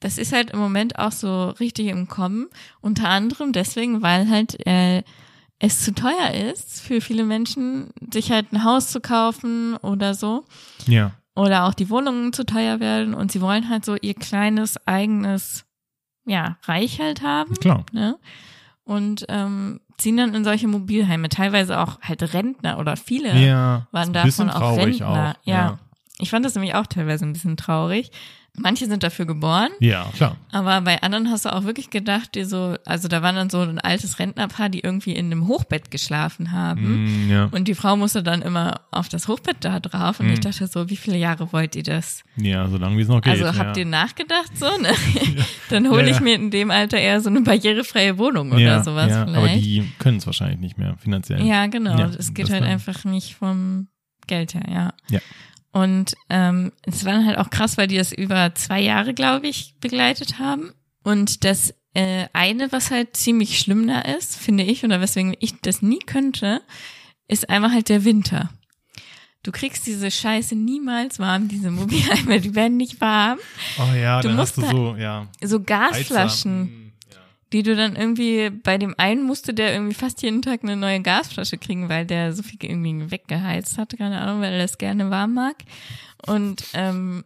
Das 0.00 0.18
ist 0.18 0.32
halt 0.32 0.50
im 0.50 0.58
Moment 0.58 0.98
auch 0.98 1.12
so 1.12 1.50
richtig 1.50 1.86
im 1.86 2.08
Kommen. 2.08 2.48
Unter 2.80 3.08
anderem 3.08 3.52
deswegen, 3.52 4.02
weil 4.02 4.28
halt 4.28 4.66
äh, 4.66 5.02
es 5.60 5.84
zu 5.84 5.94
teuer 5.94 6.32
ist 6.50 6.80
für 6.80 7.00
viele 7.00 7.22
Menschen, 7.24 7.90
sich 8.12 8.32
halt 8.32 8.52
ein 8.52 8.64
Haus 8.64 8.88
zu 8.88 9.00
kaufen 9.00 9.76
oder 9.76 10.14
so. 10.14 10.44
Ja. 10.88 11.12
Oder 11.36 11.64
auch 11.64 11.74
die 11.74 11.88
Wohnungen 11.88 12.32
zu 12.32 12.44
teuer 12.44 12.80
werden 12.80 13.14
und 13.14 13.30
sie 13.30 13.40
wollen 13.40 13.68
halt 13.68 13.84
so 13.84 13.94
ihr 13.94 14.14
kleines 14.14 14.76
eigenes, 14.86 15.64
ja, 16.26 16.58
Reich 16.64 17.00
halt 17.00 17.22
haben. 17.22 17.54
Klar. 17.54 17.86
Ne? 17.92 18.18
Und 18.92 19.24
ähm, 19.28 19.80
ziehen 19.98 20.16
dann 20.16 20.34
in 20.34 20.44
solche 20.44 20.68
Mobilheime. 20.68 21.28
Teilweise 21.28 21.78
auch 21.78 22.00
halt 22.00 22.34
Rentner 22.34 22.78
oder 22.78 22.96
viele 22.96 23.34
Ja. 23.38 23.86
waren 23.92 24.12
davon 24.12 24.50
auch 24.50 24.76
Rentner. 24.76 25.36
auch. 25.36 25.46
ja. 25.48 25.78
Ich 26.18 26.30
fand 26.30 26.44
das 26.44 26.54
nämlich 26.54 26.74
auch 26.74 26.86
teilweise 26.86 27.24
ein 27.24 27.32
bisschen 27.32 27.56
traurig. 27.56 28.10
Manche 28.58 28.84
sind 28.86 29.02
dafür 29.02 29.24
geboren, 29.24 29.70
Ja, 29.80 30.10
klar. 30.14 30.36
aber 30.50 30.82
bei 30.82 31.02
anderen 31.02 31.30
hast 31.30 31.46
du 31.46 31.52
auch 31.54 31.64
wirklich 31.64 31.88
gedacht, 31.88 32.34
die 32.34 32.44
so, 32.44 32.76
also 32.84 33.08
da 33.08 33.22
war 33.22 33.32
dann 33.32 33.48
so 33.48 33.60
ein 33.60 33.78
altes 33.78 34.18
Rentnerpaar, 34.18 34.68
die 34.68 34.80
irgendwie 34.80 35.12
in 35.14 35.26
einem 35.32 35.48
Hochbett 35.48 35.90
geschlafen 35.90 36.52
haben. 36.52 37.28
Mm, 37.28 37.30
ja. 37.30 37.44
Und 37.50 37.66
die 37.66 37.74
Frau 37.74 37.96
musste 37.96 38.22
dann 38.22 38.42
immer 38.42 38.82
auf 38.90 39.08
das 39.08 39.26
Hochbett 39.26 39.56
da 39.60 39.80
drauf. 39.80 40.20
Und 40.20 40.26
Mhm. 40.26 40.32
ich 40.34 40.40
dachte 40.40 40.66
so, 40.66 40.90
wie 40.90 40.96
viele 40.98 41.16
Jahre 41.16 41.50
wollt 41.54 41.76
ihr 41.76 41.82
das? 41.82 42.24
ja, 42.36 42.68
solange 42.68 42.98
wie 42.98 43.02
es 43.02 43.08
noch 43.08 43.22
geht. 43.22 43.32
also 43.32 43.44
ja. 43.46 43.56
habt 43.56 43.76
ihr 43.78 43.86
nachgedacht 43.86 44.50
so? 44.54 44.66
Ne? 44.82 44.90
dann 45.70 45.88
hole 45.88 46.10
ich 46.10 46.20
mir 46.20 46.34
in 46.34 46.50
dem 46.50 46.70
Alter 46.70 46.98
eher 46.98 47.22
so 47.22 47.30
eine 47.30 47.40
barrierefreie 47.40 48.18
Wohnung 48.18 48.52
oder 48.52 48.84
sowas 48.84 49.08
ja, 49.10 49.24
vielleicht. 49.24 49.38
Aber 49.38 49.48
die 49.48 49.90
können 49.98 50.18
es 50.18 50.26
wahrscheinlich 50.26 50.60
nicht 50.60 50.76
mehr 50.76 50.94
finanziell. 50.98 51.42
Ja, 51.42 51.68
genau. 51.68 51.98
Es 52.18 52.34
geht 52.34 52.50
halt 52.50 52.64
einfach 52.64 53.04
nicht 53.04 53.34
vom 53.34 53.88
Geld 54.26 54.52
her, 54.54 54.64
ja. 54.70 54.92
Ja. 55.08 55.20
Und 55.72 56.14
ähm, 56.28 56.72
es 56.82 57.04
war 57.04 57.12
dann 57.12 57.26
halt 57.26 57.38
auch 57.38 57.50
krass, 57.50 57.78
weil 57.78 57.88
die 57.88 57.96
das 57.96 58.12
über 58.12 58.54
zwei 58.54 58.80
Jahre, 58.80 59.14
glaube 59.14 59.48
ich, 59.48 59.74
begleitet 59.80 60.38
haben. 60.38 60.72
Und 61.02 61.44
das 61.44 61.74
äh, 61.94 62.26
eine, 62.32 62.72
was 62.72 62.90
halt 62.90 63.16
ziemlich 63.16 63.58
schlimm 63.58 63.86
da 63.86 64.00
ist, 64.00 64.36
finde 64.36 64.64
ich, 64.64 64.84
oder 64.84 65.00
weswegen 65.00 65.34
ich 65.40 65.60
das 65.62 65.82
nie 65.82 65.98
könnte, 65.98 66.60
ist 67.28 67.48
einmal 67.48 67.72
halt 67.72 67.88
der 67.88 68.04
Winter. 68.04 68.50
Du 69.42 69.50
kriegst 69.50 69.86
diese 69.86 70.10
Scheiße 70.10 70.54
niemals 70.54 71.18
warm, 71.18 71.48
diese 71.48 71.70
Mobilheime, 71.70 72.40
die 72.42 72.54
werden 72.54 72.76
nicht 72.76 73.00
warm. 73.00 73.38
Oh 73.78 73.94
ja, 73.94 74.20
Du 74.20 74.28
dann 74.28 74.36
musst 74.36 74.56
hast 74.58 74.70
du 74.70 74.76
so, 74.76 74.96
ja. 74.96 75.26
So 75.42 75.58
Heizer. 75.58 75.64
Gasflaschen 75.64 76.62
Mm, 76.62 76.66
ja. 76.68 76.81
Die 77.52 77.62
du 77.62 77.76
dann 77.76 77.96
irgendwie, 77.96 78.50
bei 78.50 78.78
dem 78.78 78.94
einen 78.98 79.22
musste 79.24 79.52
der 79.54 79.72
irgendwie 79.72 79.94
fast 79.94 80.22
jeden 80.22 80.42
Tag 80.42 80.62
eine 80.62 80.76
neue 80.76 81.00
Gasflasche 81.00 81.58
kriegen, 81.58 81.88
weil 81.88 82.06
der 82.06 82.32
so 82.32 82.42
viel 82.42 82.58
irgendwie 82.62 83.10
weggeheizt 83.10 83.78
hat, 83.78 83.96
keine 83.98 84.20
Ahnung, 84.20 84.40
weil 84.40 84.52
er 84.54 84.58
das 84.62 84.78
gerne 84.78 85.10
warm 85.10 85.34
mag. 85.34 85.56
Und 86.26 86.64
ähm, 86.74 87.24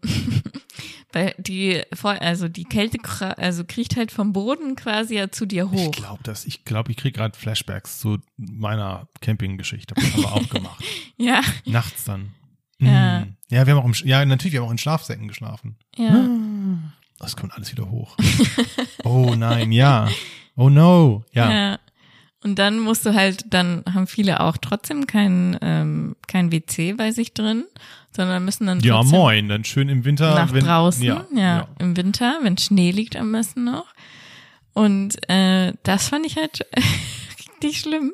weil 1.12 1.34
die 1.38 1.82
also 2.02 2.48
die 2.48 2.64
Kälte 2.64 2.98
also 3.36 3.64
kriecht 3.66 3.96
halt 3.96 4.10
vom 4.10 4.32
Boden 4.32 4.74
quasi 4.74 5.16
ja 5.16 5.30
zu 5.30 5.46
dir 5.46 5.68
Ich 5.72 5.78
hoch. 5.80 5.90
glaube, 5.92 6.22
dass 6.22 6.46
ich 6.46 6.64
glaube, 6.64 6.90
ich 6.90 6.96
kriege 6.96 7.18
gerade 7.18 7.38
Flashbacks 7.38 7.98
zu 8.00 8.18
meiner 8.36 9.08
Campinggeschichte. 9.20 9.94
Hab 9.94 10.02
ich 10.02 10.14
aber 10.24 10.34
auch 10.34 10.48
gemacht. 10.48 10.82
Ja, 11.18 11.40
Nachts 11.64 12.04
dann. 12.04 12.32
Ja. 12.78 13.20
Mhm. 13.20 13.36
Ja, 13.48 13.66
wir 13.66 13.74
haben 13.74 13.80
auch 13.82 13.86
im, 13.86 13.94
ja, 14.06 14.22
natürlich, 14.26 14.52
wir 14.52 14.60
haben 14.60 14.66
auch 14.68 14.72
in 14.72 14.76
Schlafsäcken 14.78 15.28
geschlafen. 15.28 15.76
ja. 15.96 16.28
Das 17.18 17.34
kommt 17.34 17.54
alles 17.54 17.72
wieder 17.72 17.88
hoch. 17.88 18.14
oh 19.06 19.34
nein, 19.34 19.72
ja. 19.72 20.08
Oh 20.56 20.68
no. 20.68 21.24
Ja. 21.32 21.50
Ja. 21.50 21.78
Und 22.42 22.58
dann 22.58 22.78
musst 22.78 23.04
du 23.04 23.14
halt, 23.14 23.44
dann 23.52 23.82
haben 23.92 24.06
viele 24.06 24.40
auch 24.40 24.56
trotzdem 24.56 25.06
kein, 25.06 25.58
ähm, 25.62 26.16
kein 26.28 26.52
WC 26.52 26.92
bei 26.92 27.10
sich 27.10 27.34
drin, 27.34 27.64
sondern 28.14 28.44
müssen 28.44 28.66
dann 28.66 28.80
Ja, 28.80 29.02
moin. 29.02 29.48
Dann 29.48 29.64
schön 29.64 29.88
im 29.88 30.04
Winter. 30.04 30.34
nach 30.34 30.52
wenn, 30.52 30.64
draußen, 30.64 31.02
Ja, 31.02 31.26
ja, 31.34 31.40
ja. 31.40 31.68
im 31.78 31.96
Winter, 31.96 32.38
wenn 32.42 32.56
Schnee 32.56 32.90
liegt 32.92 33.16
am 33.16 33.32
besten 33.32 33.64
noch. 33.64 33.86
Und 34.74 35.16
äh, 35.28 35.72
das 35.82 36.08
fand 36.08 36.24
ich 36.26 36.36
halt 36.36 36.66
richtig 37.38 37.80
schlimm. 37.80 38.12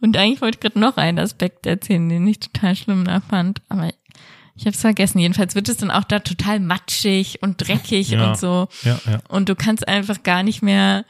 Und 0.00 0.16
eigentlich 0.16 0.40
wollte 0.40 0.56
ich 0.56 0.60
gerade 0.60 0.78
noch 0.78 0.96
einen 0.96 1.18
Aspekt 1.18 1.66
erzählen, 1.66 2.08
den 2.08 2.26
ich 2.26 2.40
total 2.40 2.76
schlimm 2.76 3.06
fand, 3.28 3.60
aber 3.68 3.90
ich 4.60 4.66
habe 4.66 4.74
es 4.74 4.80
vergessen. 4.82 5.18
Jedenfalls 5.18 5.54
wird 5.54 5.68
es 5.70 5.78
dann 5.78 5.90
auch 5.90 6.04
da 6.04 6.18
total 6.20 6.60
matschig 6.60 7.42
und 7.42 7.56
dreckig 7.66 8.10
Ja. 8.10 8.28
und 8.30 8.38
so. 8.38 8.68
Ja, 8.82 9.00
ja. 9.06 9.20
Und 9.28 9.48
du 9.48 9.54
kannst 9.56 9.88
einfach 9.88 10.22
gar 10.22 10.42
nicht 10.42 10.60
mehr. 10.62 11.06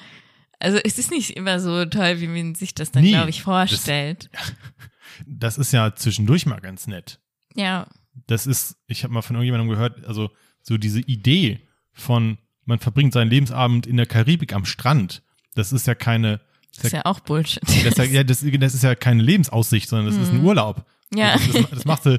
Also 0.61 0.79
es 0.85 0.99
ist 0.99 1.11
nicht 1.11 1.31
immer 1.31 1.59
so 1.59 1.85
toll, 1.85 2.21
wie 2.21 2.29
man 2.29 2.55
sich 2.55 2.75
das 2.75 2.93
dann, 2.93 3.03
Nie. 3.03 3.11
glaube 3.11 3.31
ich, 3.31 3.43
vorstellt. 3.43 4.31
Das 5.27 5.59
ist 5.59 5.73
ja 5.73 5.95
zwischendurch 5.95 6.47
mal 6.47 6.61
ganz 6.61 6.87
nett. 6.87 7.21
ja, 7.55 7.87
Das 8.27 8.47
ist, 8.47 8.77
ich 8.87 9.03
habe 9.05 9.13
mal 9.13 9.21
von 9.23 9.37
irgendjemandem 9.37 9.69
gehört, 9.69 10.05
also 10.07 10.31
so 10.63 10.79
diese 10.79 11.01
Idee 11.01 11.61
von, 11.93 12.39
man 12.65 12.79
verbringt 12.79 13.13
seinen 13.13 13.29
Lebensabend 13.31 13.87
in 13.87 13.99
der 13.99 14.07
Karibik 14.07 14.55
am 14.55 14.65
Strand. 14.65 15.23
Das 15.55 15.73
ist 15.73 15.87
ja 15.87 15.95
keine, 15.95 16.41
das 16.75 16.85
ist 16.87 16.93
ja 16.93 17.05
auch 17.05 17.21
Bullshit. 17.21 17.63
das 17.65 17.75
ist 17.85 17.99
ja, 17.99 18.05
ja, 18.05 18.25
das, 18.25 18.43
das 18.49 18.75
ist 18.75 18.83
ja 18.83 18.95
keine 18.95 19.23
Lebensaussicht, 19.23 19.89
sondern 19.91 20.07
das 20.15 20.17
ist 20.27 20.33
ein 20.33 20.43
Urlaub. 20.43 20.87
Mhm. 21.11 21.19
Ja. 21.19 21.33
Das, 21.35 21.49
das, 21.53 21.71
das 21.71 21.85
machst 21.85 22.07
du 22.07 22.19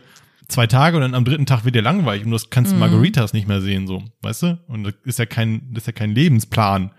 zwei 0.51 0.67
Tage 0.67 0.97
und 0.97 1.01
dann 1.01 1.15
am 1.15 1.25
dritten 1.25 1.45
Tag 1.45 1.65
wird 1.65 1.75
dir 1.75 1.81
langweilig 1.81 2.25
und 2.25 2.31
du 2.31 2.37
kannst 2.49 2.73
Mhm. 2.73 2.79
Margaritas 2.79 3.33
nicht 3.33 3.47
mehr 3.47 3.61
sehen, 3.61 3.87
so, 3.87 4.03
weißt 4.21 4.43
du? 4.43 4.59
Und 4.67 4.83
das 4.83 4.93
ist 5.03 5.19
ja 5.19 5.25
kein, 5.25 5.73
das 5.73 5.83
ist 5.83 5.87
ja 5.87 5.93
kein 5.93 6.11
Lebensplan. 6.11 6.91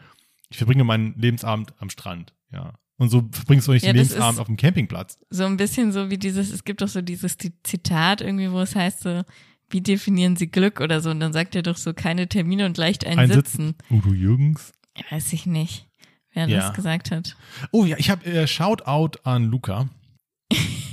Ich 0.51 0.57
verbringe 0.59 0.85
meinen 0.85 1.15
Lebensabend 1.19 1.73
am 1.79 1.89
Strand, 1.91 2.33
ja. 2.53 2.75
Und 2.99 3.09
so 3.09 3.29
verbringst 3.33 3.67
du 3.67 3.73
nicht 3.73 3.85
Ja, 3.85 3.93
den 3.93 4.03
Lebensabend 4.03 4.39
auf 4.41 4.47
dem 4.47 4.57
Campingplatz. 4.57 5.19
so 5.31 5.45
ein 5.45 5.57
bisschen 5.57 5.93
so 5.93 6.11
wie 6.11 6.19
dieses, 6.19 6.51
es 6.53 6.63
gibt 6.65 6.83
doch 6.83 6.89
so 6.89 7.01
dieses 7.03 7.37
Zi- 7.39 7.53
Zitat 7.63 8.21
irgendwie, 8.21 8.51
wo 8.53 8.61
es 8.61 8.75
heißt 8.77 9.01
so, 9.01 9.23
wie 9.71 9.81
definieren 9.81 10.37
Sie 10.37 10.49
Glück 10.49 10.81
oder 10.81 11.01
so? 11.01 11.11
Und 11.11 11.19
dann 11.21 11.33
sagt 11.33 11.57
er 11.57 11.63
doch 11.63 11.77
so, 11.79 11.95
keine 11.95 12.29
Termine 12.29 12.67
und 12.67 12.77
leicht 12.77 13.07
ein 13.07 13.33
Sitzen. 13.33 13.75
Udo 13.91 14.13
Jürgens. 14.13 14.73
Weiß 15.11 15.33
ich 15.33 15.47
nicht, 15.47 15.87
wer 16.35 16.47
Ja. 16.47 16.59
das 16.61 16.75
gesagt 16.75 17.11
hat. 17.11 17.37
Oh 17.73 17.85
ja, 17.87 17.97
ich 17.99 18.11
habe 18.11 18.25
äh, 18.27 18.47
Shoutout 18.47 19.19
an 19.25 19.45
Luca. 19.45 19.89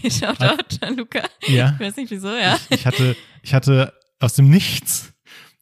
Shoutout 0.09 0.77
an 0.81 0.95
Luca. 0.97 1.23
Ja. 1.47 1.73
Ich 1.73 1.79
weiß 1.85 1.95
nicht 1.97 2.11
wieso, 2.11 2.29
ja. 2.35 2.57
Ich 2.69 2.85
hatte, 2.85 3.15
ich 3.41 3.53
hatte 3.53 3.93
aus 4.19 4.33
dem 4.33 4.49
Nichts 4.49 5.13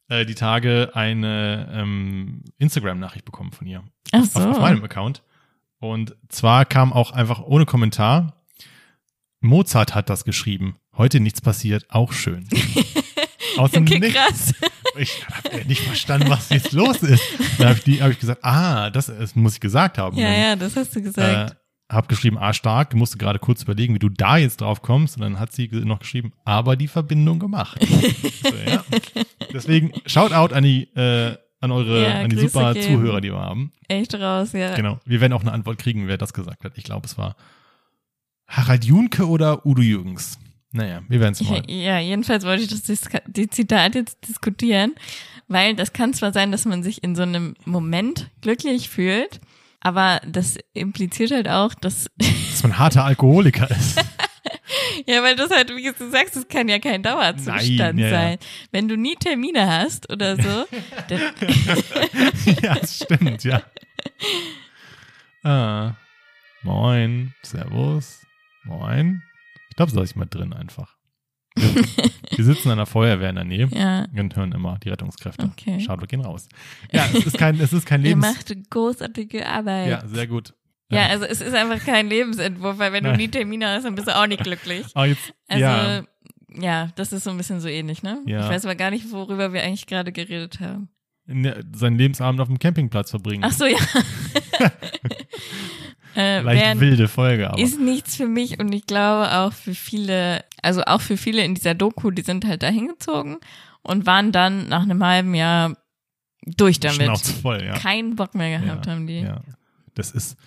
äh, 0.09 0.25
die 0.25 0.35
Tage 0.35 0.91
eine 0.93 1.69
ähm, 1.73 2.43
Instagram-Nachricht 2.57 3.25
bekommen 3.25 3.51
von 3.51 3.67
ihr. 3.67 3.83
Ach 4.11 4.19
Auf, 4.21 4.25
so. 4.31 4.39
auf 4.49 4.59
meinem 4.59 4.83
Account. 4.83 5.23
Und 5.79 6.15
zwar 6.29 6.65
kam 6.65 6.91
auch 6.93 7.11
einfach 7.11 7.39
ohne 7.41 7.65
Kommentar. 7.65 8.43
Mozart 9.39 9.93
hat 9.93 10.09
das 10.09 10.23
geschrieben. 10.25 10.77
Heute 10.97 11.19
nichts 11.19 11.41
passiert, 11.41 11.85
auch 11.89 12.11
schön. 12.11 12.47
Aus 13.57 13.71
dem 13.71 13.83
Okay, 13.83 13.99
Nichts. 13.99 14.15
krass. 14.17 14.53
Ich 14.97 15.23
habe 15.29 15.65
nicht 15.67 15.81
verstanden, 15.81 16.29
was 16.29 16.49
jetzt 16.49 16.71
los 16.71 16.97
ist. 17.03 17.21
Dann 17.59 17.69
habe 17.69 17.77
ich, 17.77 17.83
die- 17.83 18.01
hab 18.01 18.09
ich 18.11 18.19
gesagt, 18.19 18.43
ah, 18.43 18.89
das, 18.89 19.05
das 19.07 19.35
muss 19.35 19.53
ich 19.55 19.59
gesagt 19.59 19.97
haben. 19.99 20.17
Ja, 20.17 20.25
dann, 20.31 20.39
ja, 20.41 20.55
das 20.55 20.75
hast 20.75 20.95
du 20.95 21.01
gesagt. 21.01 21.51
Äh, 21.51 21.55
hab 21.89 22.09
geschrieben, 22.09 22.37
ah, 22.37 22.53
stark, 22.53 22.93
musste 22.95 23.17
gerade 23.17 23.39
kurz 23.39 23.63
überlegen, 23.63 23.93
wie 23.95 23.99
du 23.99 24.09
da 24.09 24.37
jetzt 24.37 24.61
drauf 24.61 24.81
kommst. 24.81 25.15
Und 25.15 25.21
dann 25.21 25.39
hat 25.39 25.53
sie 25.53 25.67
noch 25.67 25.99
geschrieben, 25.99 26.33
aber 26.43 26.75
die 26.75 26.87
Verbindung 26.87 27.39
gemacht. 27.39 27.79
so, 28.43 28.49
ja. 28.69 28.83
Deswegen, 29.53 29.93
Shoutout 30.05 30.53
an 30.53 30.63
die, 30.63 30.83
äh, 30.95 31.37
an 31.61 31.71
eure, 31.71 32.03
Ja, 32.03 32.21
an 32.21 32.29
die 32.29 32.35
Grüße 32.35 32.49
super 32.49 32.73
gehen. 32.73 32.83
Zuhörer, 32.83 33.21
die 33.21 33.31
wir 33.31 33.39
haben. 33.39 33.71
Echt 33.87 34.13
raus, 34.15 34.51
ja. 34.51 34.75
Genau. 34.75 34.99
Wir 35.05 35.21
werden 35.21 35.33
auch 35.33 35.41
eine 35.41 35.53
Antwort 35.53 35.77
kriegen, 35.77 36.07
wer 36.07 36.17
das 36.17 36.33
gesagt 36.33 36.65
hat. 36.65 36.77
Ich 36.77 36.83
glaube, 36.83 37.05
es 37.05 37.17
war 37.17 37.35
Harald 38.47 38.85
Junke 38.85 39.27
oder 39.27 39.65
Udo 39.65 39.81
Jürgens. 39.81 40.37
Naja, 40.71 41.01
wir 41.07 41.19
werden 41.19 41.33
es 41.33 41.41
mal. 41.41 41.63
Ja, 41.67 41.99
jedenfalls 41.99 42.45
wollte 42.45 42.63
ich 42.63 42.69
das 42.69 43.09
die 43.27 43.49
Zitat 43.49 43.95
jetzt 43.95 44.27
diskutieren, 44.27 44.93
weil 45.47 45.75
das 45.75 45.93
kann 45.93 46.13
zwar 46.13 46.33
sein, 46.33 46.51
dass 46.51 46.65
man 46.65 46.83
sich 46.83 47.03
in 47.03 47.15
so 47.15 47.23
einem 47.23 47.55
Moment 47.65 48.29
glücklich 48.41 48.89
fühlt, 48.89 49.39
aber 49.87 50.19
das 50.27 50.57
impliziert 50.73 51.31
halt 51.31 51.47
auch, 51.47 51.73
dass, 51.73 52.09
Dass 52.17 52.61
man 52.63 52.77
harter 52.77 53.05
Alkoholiker 53.05 53.71
ist. 53.71 54.03
ja, 55.05 55.23
weil 55.23 55.37
das 55.37 55.49
halt, 55.49 55.69
wie 55.69 55.93
du 55.97 56.09
sagst, 56.11 56.35
das 56.35 56.49
kann 56.49 56.67
ja 56.67 56.79
kein 56.79 57.03
Dauerzustand 57.03 57.77
Nein, 57.77 57.97
ja, 57.97 58.07
ja. 58.07 58.09
sein. 58.09 58.37
Wenn 58.73 58.89
du 58.89 58.97
nie 58.97 59.15
Termine 59.15 59.65
hast 59.65 60.11
oder 60.11 60.35
so, 60.35 60.65
dann, 61.07 61.21
ja, 62.61 62.75
das 62.75 62.97
stimmt, 62.97 63.45
ja. 63.45 63.61
Ah. 65.43 65.93
Moin. 66.63 67.33
Servus. 67.43 68.25
Moin. 68.65 69.23
Ich 69.69 69.77
glaube, 69.77 69.91
so 69.91 69.99
lasse 69.99 70.11
ich 70.11 70.15
mal 70.17 70.25
drin 70.25 70.51
einfach. 70.51 70.96
Wir, 72.35 72.45
sitzen 72.45 72.69
an 72.69 72.77
der 72.77 72.85
Feuerwehr 72.85 73.29
in 73.29 73.35
der 73.35 73.45
Nähe 73.45 73.67
ja, 73.71 74.05
und 74.15 74.35
hören 74.35 74.51
immer 74.51 74.77
die 74.83 74.89
Rettungskräfte. 74.89 75.49
Okay. 75.51 75.79
Schaut, 75.79 75.99
wir 76.01 76.07
gehen 76.07 76.21
raus. 76.21 76.47
Ja, 76.91 77.07
es 77.13 77.25
ist 77.25 77.37
kein, 77.37 77.59
es 77.59 77.73
ist 77.73 77.85
kein 77.85 78.01
ihr 78.03 78.09
Lebens... 78.09 78.25
macht 78.25 78.69
großartige 78.69 79.47
Arbeit. 79.47 79.89
Ja, 79.89 80.07
sehr 80.07 80.27
gut. 80.27 80.53
Ja, 80.89 81.07
also 81.07 81.25
es 81.25 81.41
ist 81.41 81.53
einfach 81.53 81.83
kein 81.83 82.07
Lebensentwurf, 82.07 82.77
weil 82.77 82.93
wenn 82.93 83.03
du 83.03 83.09
Nein. 83.09 83.19
nie 83.19 83.27
Termine 83.27 83.67
hast, 83.67 83.83
dann 83.83 83.95
bist 83.95 84.07
du 84.07 84.15
auch 84.15 84.27
nicht 84.27 84.43
glücklich. 84.43 84.85
Ah, 84.93 85.05
jetzt, 85.05 85.33
Also, 85.47 85.63
ja. 85.63 86.03
ja. 86.59 86.89
das 86.95 87.11
ist 87.11 87.23
so 87.23 87.31
ein 87.31 87.37
bisschen 87.37 87.59
so 87.59 87.67
ähnlich, 87.67 88.03
ne? 88.03 88.21
Ja. 88.25 88.45
Ich 88.45 88.49
weiß 88.49 88.65
aber 88.65 88.75
gar 88.75 88.91
nicht, 88.91 89.11
worüber 89.11 89.51
wir 89.51 89.63
eigentlich 89.63 89.85
gerade 89.85 90.11
geredet 90.11 90.59
haben. 90.59 90.89
Ne, 91.25 91.61
seinen 91.73 91.97
Lebensabend 91.97 92.39
auf 92.39 92.47
dem 92.47 92.57
Campingplatz 92.57 93.09
verbringen. 93.09 93.43
Ach 93.43 93.51
so, 93.51 93.65
ja. 93.65 93.77
Äh, 96.17 96.41
Leicht 96.41 96.79
wilde 96.79 97.07
Folge, 97.07 97.49
aber. 97.49 97.59
ist 97.59 97.79
nichts 97.79 98.15
für 98.15 98.27
mich 98.27 98.59
und 98.59 98.73
ich 98.73 98.87
glaube 98.87 99.31
auch 99.31 99.53
für 99.53 99.75
viele, 99.75 100.43
also 100.63 100.81
auch 100.83 101.01
für 101.01 101.15
viele 101.15 101.43
in 101.43 101.53
dieser 101.53 101.75
Doku, 101.75 102.09
die 102.09 102.23
sind 102.23 102.45
halt 102.45 102.63
da 102.63 102.67
hingezogen 102.67 103.37
und 103.83 104.07
waren 104.07 104.31
dann 104.31 104.67
nach 104.67 104.81
einem 104.81 105.03
halben 105.03 105.35
Jahr 105.35 105.77
durch 106.43 106.79
damit. 106.79 107.03
Schnauze 107.03 107.33
voll, 107.33 107.63
ja. 107.63 107.73
Keinen 107.73 108.15
Bock 108.15 108.33
mehr 108.33 108.59
gehabt 108.59 108.87
ja, 108.87 108.91
haben 108.91 109.05
die. 109.05 109.19
Ja. 109.19 109.41
Das 109.93 110.11
ist, 110.11 110.37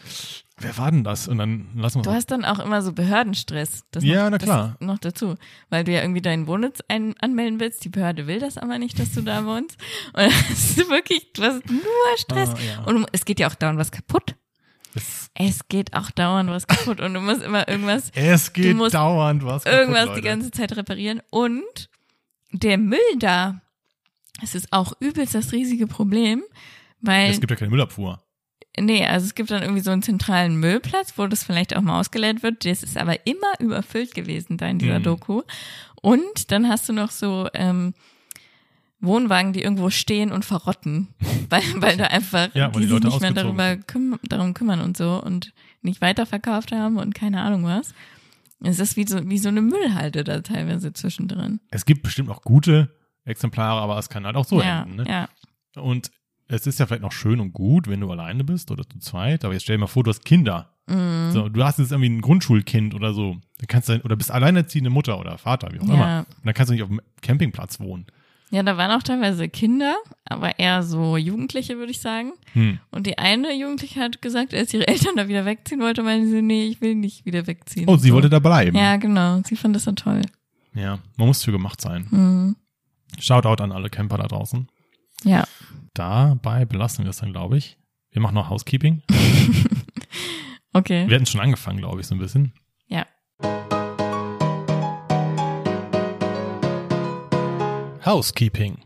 wer 0.58 0.76
war 0.76 0.90
denn 0.90 1.04
das? 1.04 1.28
Und 1.28 1.38
dann 1.38 1.68
lassen 1.76 1.98
wir 1.98 2.02
Du 2.02 2.12
hast 2.12 2.30
dann 2.30 2.44
auch 2.44 2.58
immer 2.58 2.82
so 2.82 2.92
Behördenstress. 2.92 3.84
Das 3.90 4.04
Ja, 4.04 4.24
noch, 4.24 4.30
na 4.30 4.38
klar. 4.38 4.76
Noch 4.80 4.98
dazu. 4.98 5.34
Weil 5.70 5.84
du 5.84 5.92
ja 5.92 6.02
irgendwie 6.02 6.22
deinen 6.22 6.46
Wohnsitz 6.46 6.80
ein 6.88 7.14
anmelden 7.18 7.58
willst. 7.58 7.84
Die 7.84 7.88
Behörde 7.88 8.26
will 8.26 8.38
das 8.38 8.58
aber 8.58 8.78
nicht, 8.78 8.98
dass 8.98 9.12
du 9.12 9.22
da 9.22 9.44
wohnst. 9.44 9.76
Und 10.12 10.24
das 10.26 10.50
ist 10.50 10.88
wirklich, 10.88 11.32
du 11.32 11.42
hast 11.42 11.68
nur 11.68 11.82
Stress. 12.16 12.50
Ah, 12.50 12.58
ja. 12.60 12.84
Und 12.84 13.06
es 13.12 13.24
geht 13.24 13.40
ja 13.40 13.48
auch 13.48 13.56
dauernd 13.56 13.78
was 13.78 13.90
kaputt. 13.90 14.36
Es, 14.94 15.30
Es 15.34 15.68
geht 15.68 15.94
auch 15.94 16.10
dauernd 16.10 16.50
was 16.50 16.66
kaputt. 16.66 17.00
Und 17.00 17.14
du 17.14 17.20
musst 17.20 17.42
immer 17.42 17.68
irgendwas, 17.68 18.10
es 18.14 18.52
geht 18.52 18.78
dauernd 18.92 19.44
was 19.44 19.64
kaputt, 19.64 19.78
irgendwas 19.78 20.06
Leute. 20.06 20.20
die 20.20 20.26
ganze 20.26 20.50
Zeit 20.50 20.76
reparieren. 20.76 21.20
Und 21.30 21.88
der 22.52 22.78
Müll 22.78 22.98
da, 23.18 23.60
es 24.42 24.54
ist 24.54 24.72
auch 24.72 24.92
übelst 25.00 25.34
das 25.34 25.52
riesige 25.52 25.86
Problem. 25.86 26.42
Weil 27.00 27.30
Es 27.30 27.40
gibt 27.40 27.50
ja 27.50 27.56
keine 27.56 27.70
Müllabfuhr. 27.70 28.22
Nee, 28.78 29.04
also 29.06 29.26
es 29.26 29.34
gibt 29.34 29.50
dann 29.50 29.62
irgendwie 29.62 29.80
so 29.82 29.90
einen 29.90 30.02
zentralen 30.02 30.56
Müllplatz, 30.56 31.14
wo 31.16 31.26
das 31.26 31.42
vielleicht 31.44 31.74
auch 31.76 31.80
mal 31.80 31.98
ausgeleert 31.98 32.42
wird. 32.42 32.64
Das 32.64 32.82
ist 32.82 32.96
aber 32.96 33.26
immer 33.26 33.58
überfüllt 33.58 34.14
gewesen 34.14 34.58
da 34.58 34.66
in 34.68 34.78
dieser 34.78 35.00
Mhm. 35.00 35.04
Doku. 35.04 35.42
Und 36.02 36.50
dann 36.52 36.68
hast 36.68 36.88
du 36.88 36.92
noch 36.92 37.10
so 37.10 37.48
ähm, 37.54 37.94
Wohnwagen, 39.00 39.52
die 39.52 39.62
irgendwo 39.62 39.90
stehen 39.90 40.30
und 40.32 40.44
verrotten, 40.44 41.08
weil, 41.50 41.62
weil 41.76 41.96
da 41.96 42.04
einfach 42.06 42.54
Ja, 42.54 42.74
weil 42.74 42.82
die 42.82 42.88
die 42.88 42.94
sich 42.94 43.04
nicht 43.04 43.20
mehr 43.20 43.32
darüber 43.32 43.76
küm 43.76 44.18
darum 44.28 44.54
kümmern 44.54 44.80
und 44.80 44.96
so 44.96 45.22
und 45.22 45.52
nicht 45.82 46.00
weiterverkauft 46.00 46.72
haben 46.72 46.98
und 46.98 47.14
keine 47.14 47.40
Ahnung 47.40 47.64
was. 47.64 47.94
Es 48.62 48.78
ist 48.78 48.96
wie 48.96 49.06
so, 49.06 49.26
wie 49.28 49.38
so 49.38 49.48
eine 49.48 49.62
Müllhalde 49.62 50.22
da 50.22 50.40
teilweise 50.42 50.92
zwischendrin. 50.92 51.60
Es 51.70 51.86
gibt 51.86 52.02
bestimmt 52.02 52.28
auch 52.28 52.42
gute 52.42 52.94
Exemplare, 53.24 53.80
aber 53.80 53.98
es 53.98 54.10
kann 54.10 54.26
halt 54.26 54.36
auch 54.36 54.44
so 54.44 54.60
ja, 54.60 54.82
enden. 54.82 54.96
Ne? 54.96 55.04
ja. 55.08 55.28
Und 55.80 56.10
es 56.48 56.66
ist 56.66 56.78
ja 56.78 56.86
vielleicht 56.86 57.02
noch 57.02 57.12
schön 57.12 57.40
und 57.40 57.52
gut, 57.52 57.88
wenn 57.88 58.00
du 58.00 58.10
alleine 58.10 58.44
bist 58.44 58.70
oder 58.70 58.86
zu 58.86 58.98
zweit, 58.98 59.44
aber 59.44 59.54
jetzt 59.54 59.62
stell 59.62 59.76
dir 59.76 59.80
mal 59.80 59.86
vor, 59.86 60.02
du 60.04 60.10
hast 60.10 60.24
Kinder. 60.24 60.74
Mhm. 60.88 61.30
So, 61.30 61.48
du 61.48 61.64
hast 61.64 61.78
jetzt 61.78 61.92
irgendwie 61.92 62.10
ein 62.10 62.20
Grundschulkind 62.20 62.94
oder 62.94 63.14
so. 63.14 63.38
Dann 63.58 63.66
kannst 63.68 63.88
du, 63.88 64.00
oder 64.04 64.16
bist 64.16 64.30
alleinerziehende 64.30 64.90
Mutter 64.90 65.18
oder 65.18 65.38
Vater, 65.38 65.68
wie 65.72 65.78
auch 65.80 65.86
Ja. 65.88 65.94
immer. 65.94 66.18
Und 66.28 66.44
dann 66.46 66.52
kannst 66.54 66.70
du 66.70 66.74
nicht 66.74 66.82
auf 66.82 66.88
dem 66.88 67.00
Campingplatz 67.22 67.78
wohnen. 67.80 68.06
Ja, 68.50 68.62
da 68.62 68.76
waren 68.76 68.90
auch 68.90 69.02
teilweise 69.02 69.48
Kinder, 69.48 69.96
aber 70.24 70.58
eher 70.58 70.82
so 70.82 71.16
Jugendliche, 71.16 71.78
würde 71.78 71.92
ich 71.92 72.00
sagen. 72.00 72.32
Hm. 72.52 72.80
Und 72.90 73.06
die 73.06 73.16
eine 73.16 73.54
Jugendliche 73.54 74.00
hat 74.00 74.20
gesagt, 74.20 74.52
als 74.54 74.74
ihre 74.74 74.86
Eltern 74.88 75.16
da 75.16 75.28
wieder 75.28 75.44
wegziehen 75.44 75.80
wollte, 75.80 76.02
meinte 76.02 76.28
sie, 76.28 76.42
nee, 76.42 76.66
ich 76.66 76.80
will 76.80 76.96
nicht 76.96 77.24
wieder 77.24 77.46
wegziehen. 77.46 77.88
Oh, 77.88 77.96
sie 77.96 78.08
so. 78.08 78.14
wollte 78.14 78.28
da 78.28 78.40
bleiben. 78.40 78.76
Ja, 78.76 78.96
genau. 78.96 79.40
Sie 79.44 79.56
fand 79.56 79.76
das 79.76 79.84
so 79.84 79.92
toll. 79.92 80.22
Ja, 80.74 80.98
man 81.16 81.28
muss 81.28 81.44
für 81.44 81.52
gemacht 81.52 81.80
sein. 81.80 82.06
Mhm. 82.10 82.56
Shoutout 83.18 83.62
an 83.62 83.72
alle 83.72 83.90
Camper 83.90 84.18
da 84.18 84.26
draußen. 84.26 84.68
Ja. 85.24 85.44
Dabei 85.94 86.64
belassen 86.64 87.04
wir 87.04 87.10
es 87.10 87.18
dann, 87.18 87.32
glaube 87.32 87.56
ich. 87.56 87.76
Wir 88.10 88.22
machen 88.22 88.34
noch 88.34 88.50
Housekeeping. 88.50 89.02
Okay. 90.72 91.08
Wir 91.08 91.16
hatten 91.16 91.26
schon 91.26 91.40
angefangen, 91.40 91.78
glaube 91.78 92.00
ich, 92.00 92.06
so 92.06 92.14
ein 92.14 92.18
bisschen. 92.18 92.52
Housekeeping. 98.10 98.78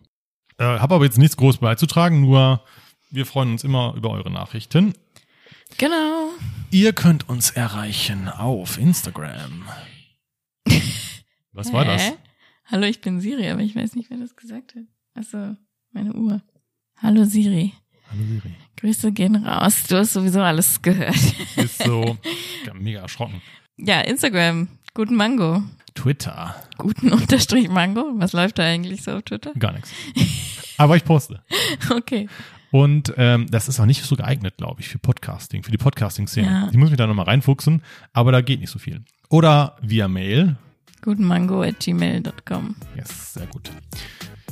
Äh, 0.59 0.65
Habe 0.65 0.97
aber 0.97 1.05
jetzt 1.07 1.17
nichts 1.17 1.39
groß 1.39 1.57
beizutragen, 1.57 2.21
nur 2.21 2.63
wir 3.11 3.25
freuen 3.25 3.53
uns 3.53 3.65
immer 3.65 3.95
über 3.97 4.11
eure 4.11 4.31
Nachrichten. 4.31 4.93
Genau. 5.79 6.29
Ihr 6.71 6.93
könnt 6.93 7.27
uns 7.31 7.51
erreichen 7.51 8.29
auf 8.29 8.77
Instagram. 8.77 9.67
Was 11.53 11.73
war 11.73 11.87
das? 11.87 12.13
Hallo, 12.67 12.85
ich 12.87 13.01
bin 13.01 13.19
Siri, 13.21 13.49
aber 13.49 13.63
ich 13.63 13.75
weiß 13.75 13.95
nicht, 13.95 14.11
wer 14.11 14.19
das 14.19 14.37
gesagt 14.37 14.75
hat. 14.75 14.85
Achso, 15.15 15.57
meine 15.93 16.13
Uhr. 16.13 16.43
Hallo 16.99 17.25
Siri. 17.25 17.73
Hallo 18.11 18.23
Siri. 18.27 18.55
Grüße 18.77 19.13
gehen 19.13 19.37
raus. 19.37 19.85
Du 19.89 19.97
hast 19.97 20.13
sowieso 20.13 20.43
alles 20.43 20.83
gehört. 20.83 21.17
Ist 21.57 21.83
so 21.83 22.19
mega 22.75 23.01
erschrocken. 23.01 23.41
Ja, 23.79 24.03
Instagram. 24.03 24.69
Guten 24.93 25.15
Mango. 25.15 25.63
Twitter. 25.95 26.55
Guten 26.79 27.13
Unterstrich 27.13 27.69
Mango. 27.69 28.13
Was 28.17 28.33
läuft 28.33 28.59
da 28.59 28.65
eigentlich 28.65 29.03
so 29.03 29.13
auf 29.13 29.23
Twitter? 29.23 29.53
Gar 29.59 29.73
nichts. 29.73 29.91
Aber 30.77 30.97
ich 30.97 31.05
poste. 31.05 31.41
Okay. 31.91 32.29
Und 32.71 33.15
ähm, 33.17 33.47
das 33.51 33.69
ist 33.69 33.79
auch 33.79 33.87
nicht 33.87 34.03
so 34.05 34.17
geeignet, 34.17 34.55
glaube 34.57 34.81
ich, 34.81 34.89
für 34.89 34.99
Podcasting, 34.99 35.63
für 35.63 35.71
die 35.71 35.79
Podcasting-Szene. 35.79 36.47
Ja. 36.49 36.69
Ich 36.73 36.77
muss 36.77 36.91
mich 36.91 36.99
da 36.99 37.07
nochmal 37.07 37.27
reinfuchsen, 37.27 37.83
aber 38.13 38.33
da 38.33 38.41
geht 38.41 38.59
nicht 38.61 38.71
so 38.71 38.81
viel. 38.81 39.03
Oder 39.29 39.77
via 39.81 40.09
Mail. 40.09 40.57
Guten 41.03 41.25
Mango 41.25 41.63
at 41.63 41.79
gmail.com. 41.79 42.75
Yes, 42.97 43.35
sehr 43.35 43.47
gut. 43.47 43.71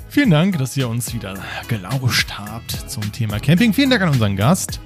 Vielen 0.08 0.30
Dank, 0.30 0.58
dass 0.58 0.76
ihr 0.76 0.88
uns 0.88 1.12
wieder 1.12 1.34
gelauscht 1.66 2.30
habt 2.38 2.70
zum 2.88 3.10
Thema 3.10 3.40
Camping. 3.40 3.72
Vielen 3.72 3.90
Dank 3.90 4.02
an 4.02 4.10
unseren 4.10 4.36
Gast. 4.36 4.78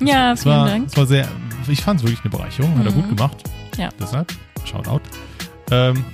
Ja, 0.00 0.32
Es 0.32 0.42
vielen 0.42 0.54
war, 0.56 0.66
Dank. 0.66 0.86
es 0.88 0.96
war 0.96 1.06
sehr, 1.06 1.28
ich 1.68 1.82
fand 1.82 2.00
es 2.00 2.06
wirklich 2.06 2.22
eine 2.24 2.30
Bereicherung, 2.30 2.76
hat 2.78 2.86
er 2.86 2.90
Mhm. 2.90 2.94
gut 2.96 3.08
gemacht. 3.16 3.44
Ja. 3.78 3.90
Deshalb, 4.00 4.32
Shoutout. 4.64 5.02
Ähm, 5.72 6.04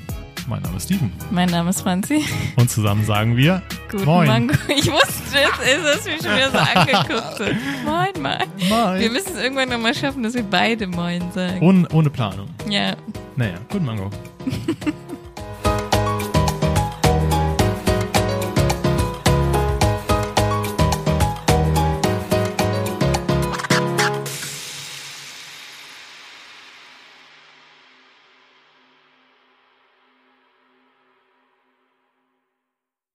mein 0.47 0.63
Name 0.63 0.77
ist 0.77 0.85
Steven 0.85 1.13
Mein 1.33 1.49
Name 1.51 1.71
ist 1.71 1.81
Franzi. 1.83 2.25
und 2.57 2.71
zusammen 2.71 3.05
sagen 3.05 3.37
wir 3.37 3.61
Guten 3.91 4.05
Moin. 4.05 4.29
Mango. 4.29 4.55
Ich 4.69 4.87
wusste 4.91 5.11
es, 5.33 5.69
ist 5.69 5.99
es 6.01 6.05
mir 6.05 6.13
schon 6.23 6.37
wieder 6.37 6.51
so 6.53 6.59
angeguckt. 6.79 7.41
hat. 7.41 7.57
Moin, 7.85 8.23
moin. 8.23 8.39
Wir 8.57 8.69
Moin. 8.69 9.13
müssen 9.13 9.33
es 9.37 9.43
irgendwann 9.43 9.69
nochmal 9.69 9.95
schaffen, 9.95 10.23
dass 10.23 10.35
wir 10.35 10.45
beide 10.45 10.87
Moin 10.87 11.23
sagen. 11.33 11.59
Ohne, 11.61 11.89
ohne 11.93 12.09
Planung. 12.09 12.49
Ja. 12.69 12.95
Naja, 13.37 13.55
guten 13.69 13.85
Mango. 13.87 14.11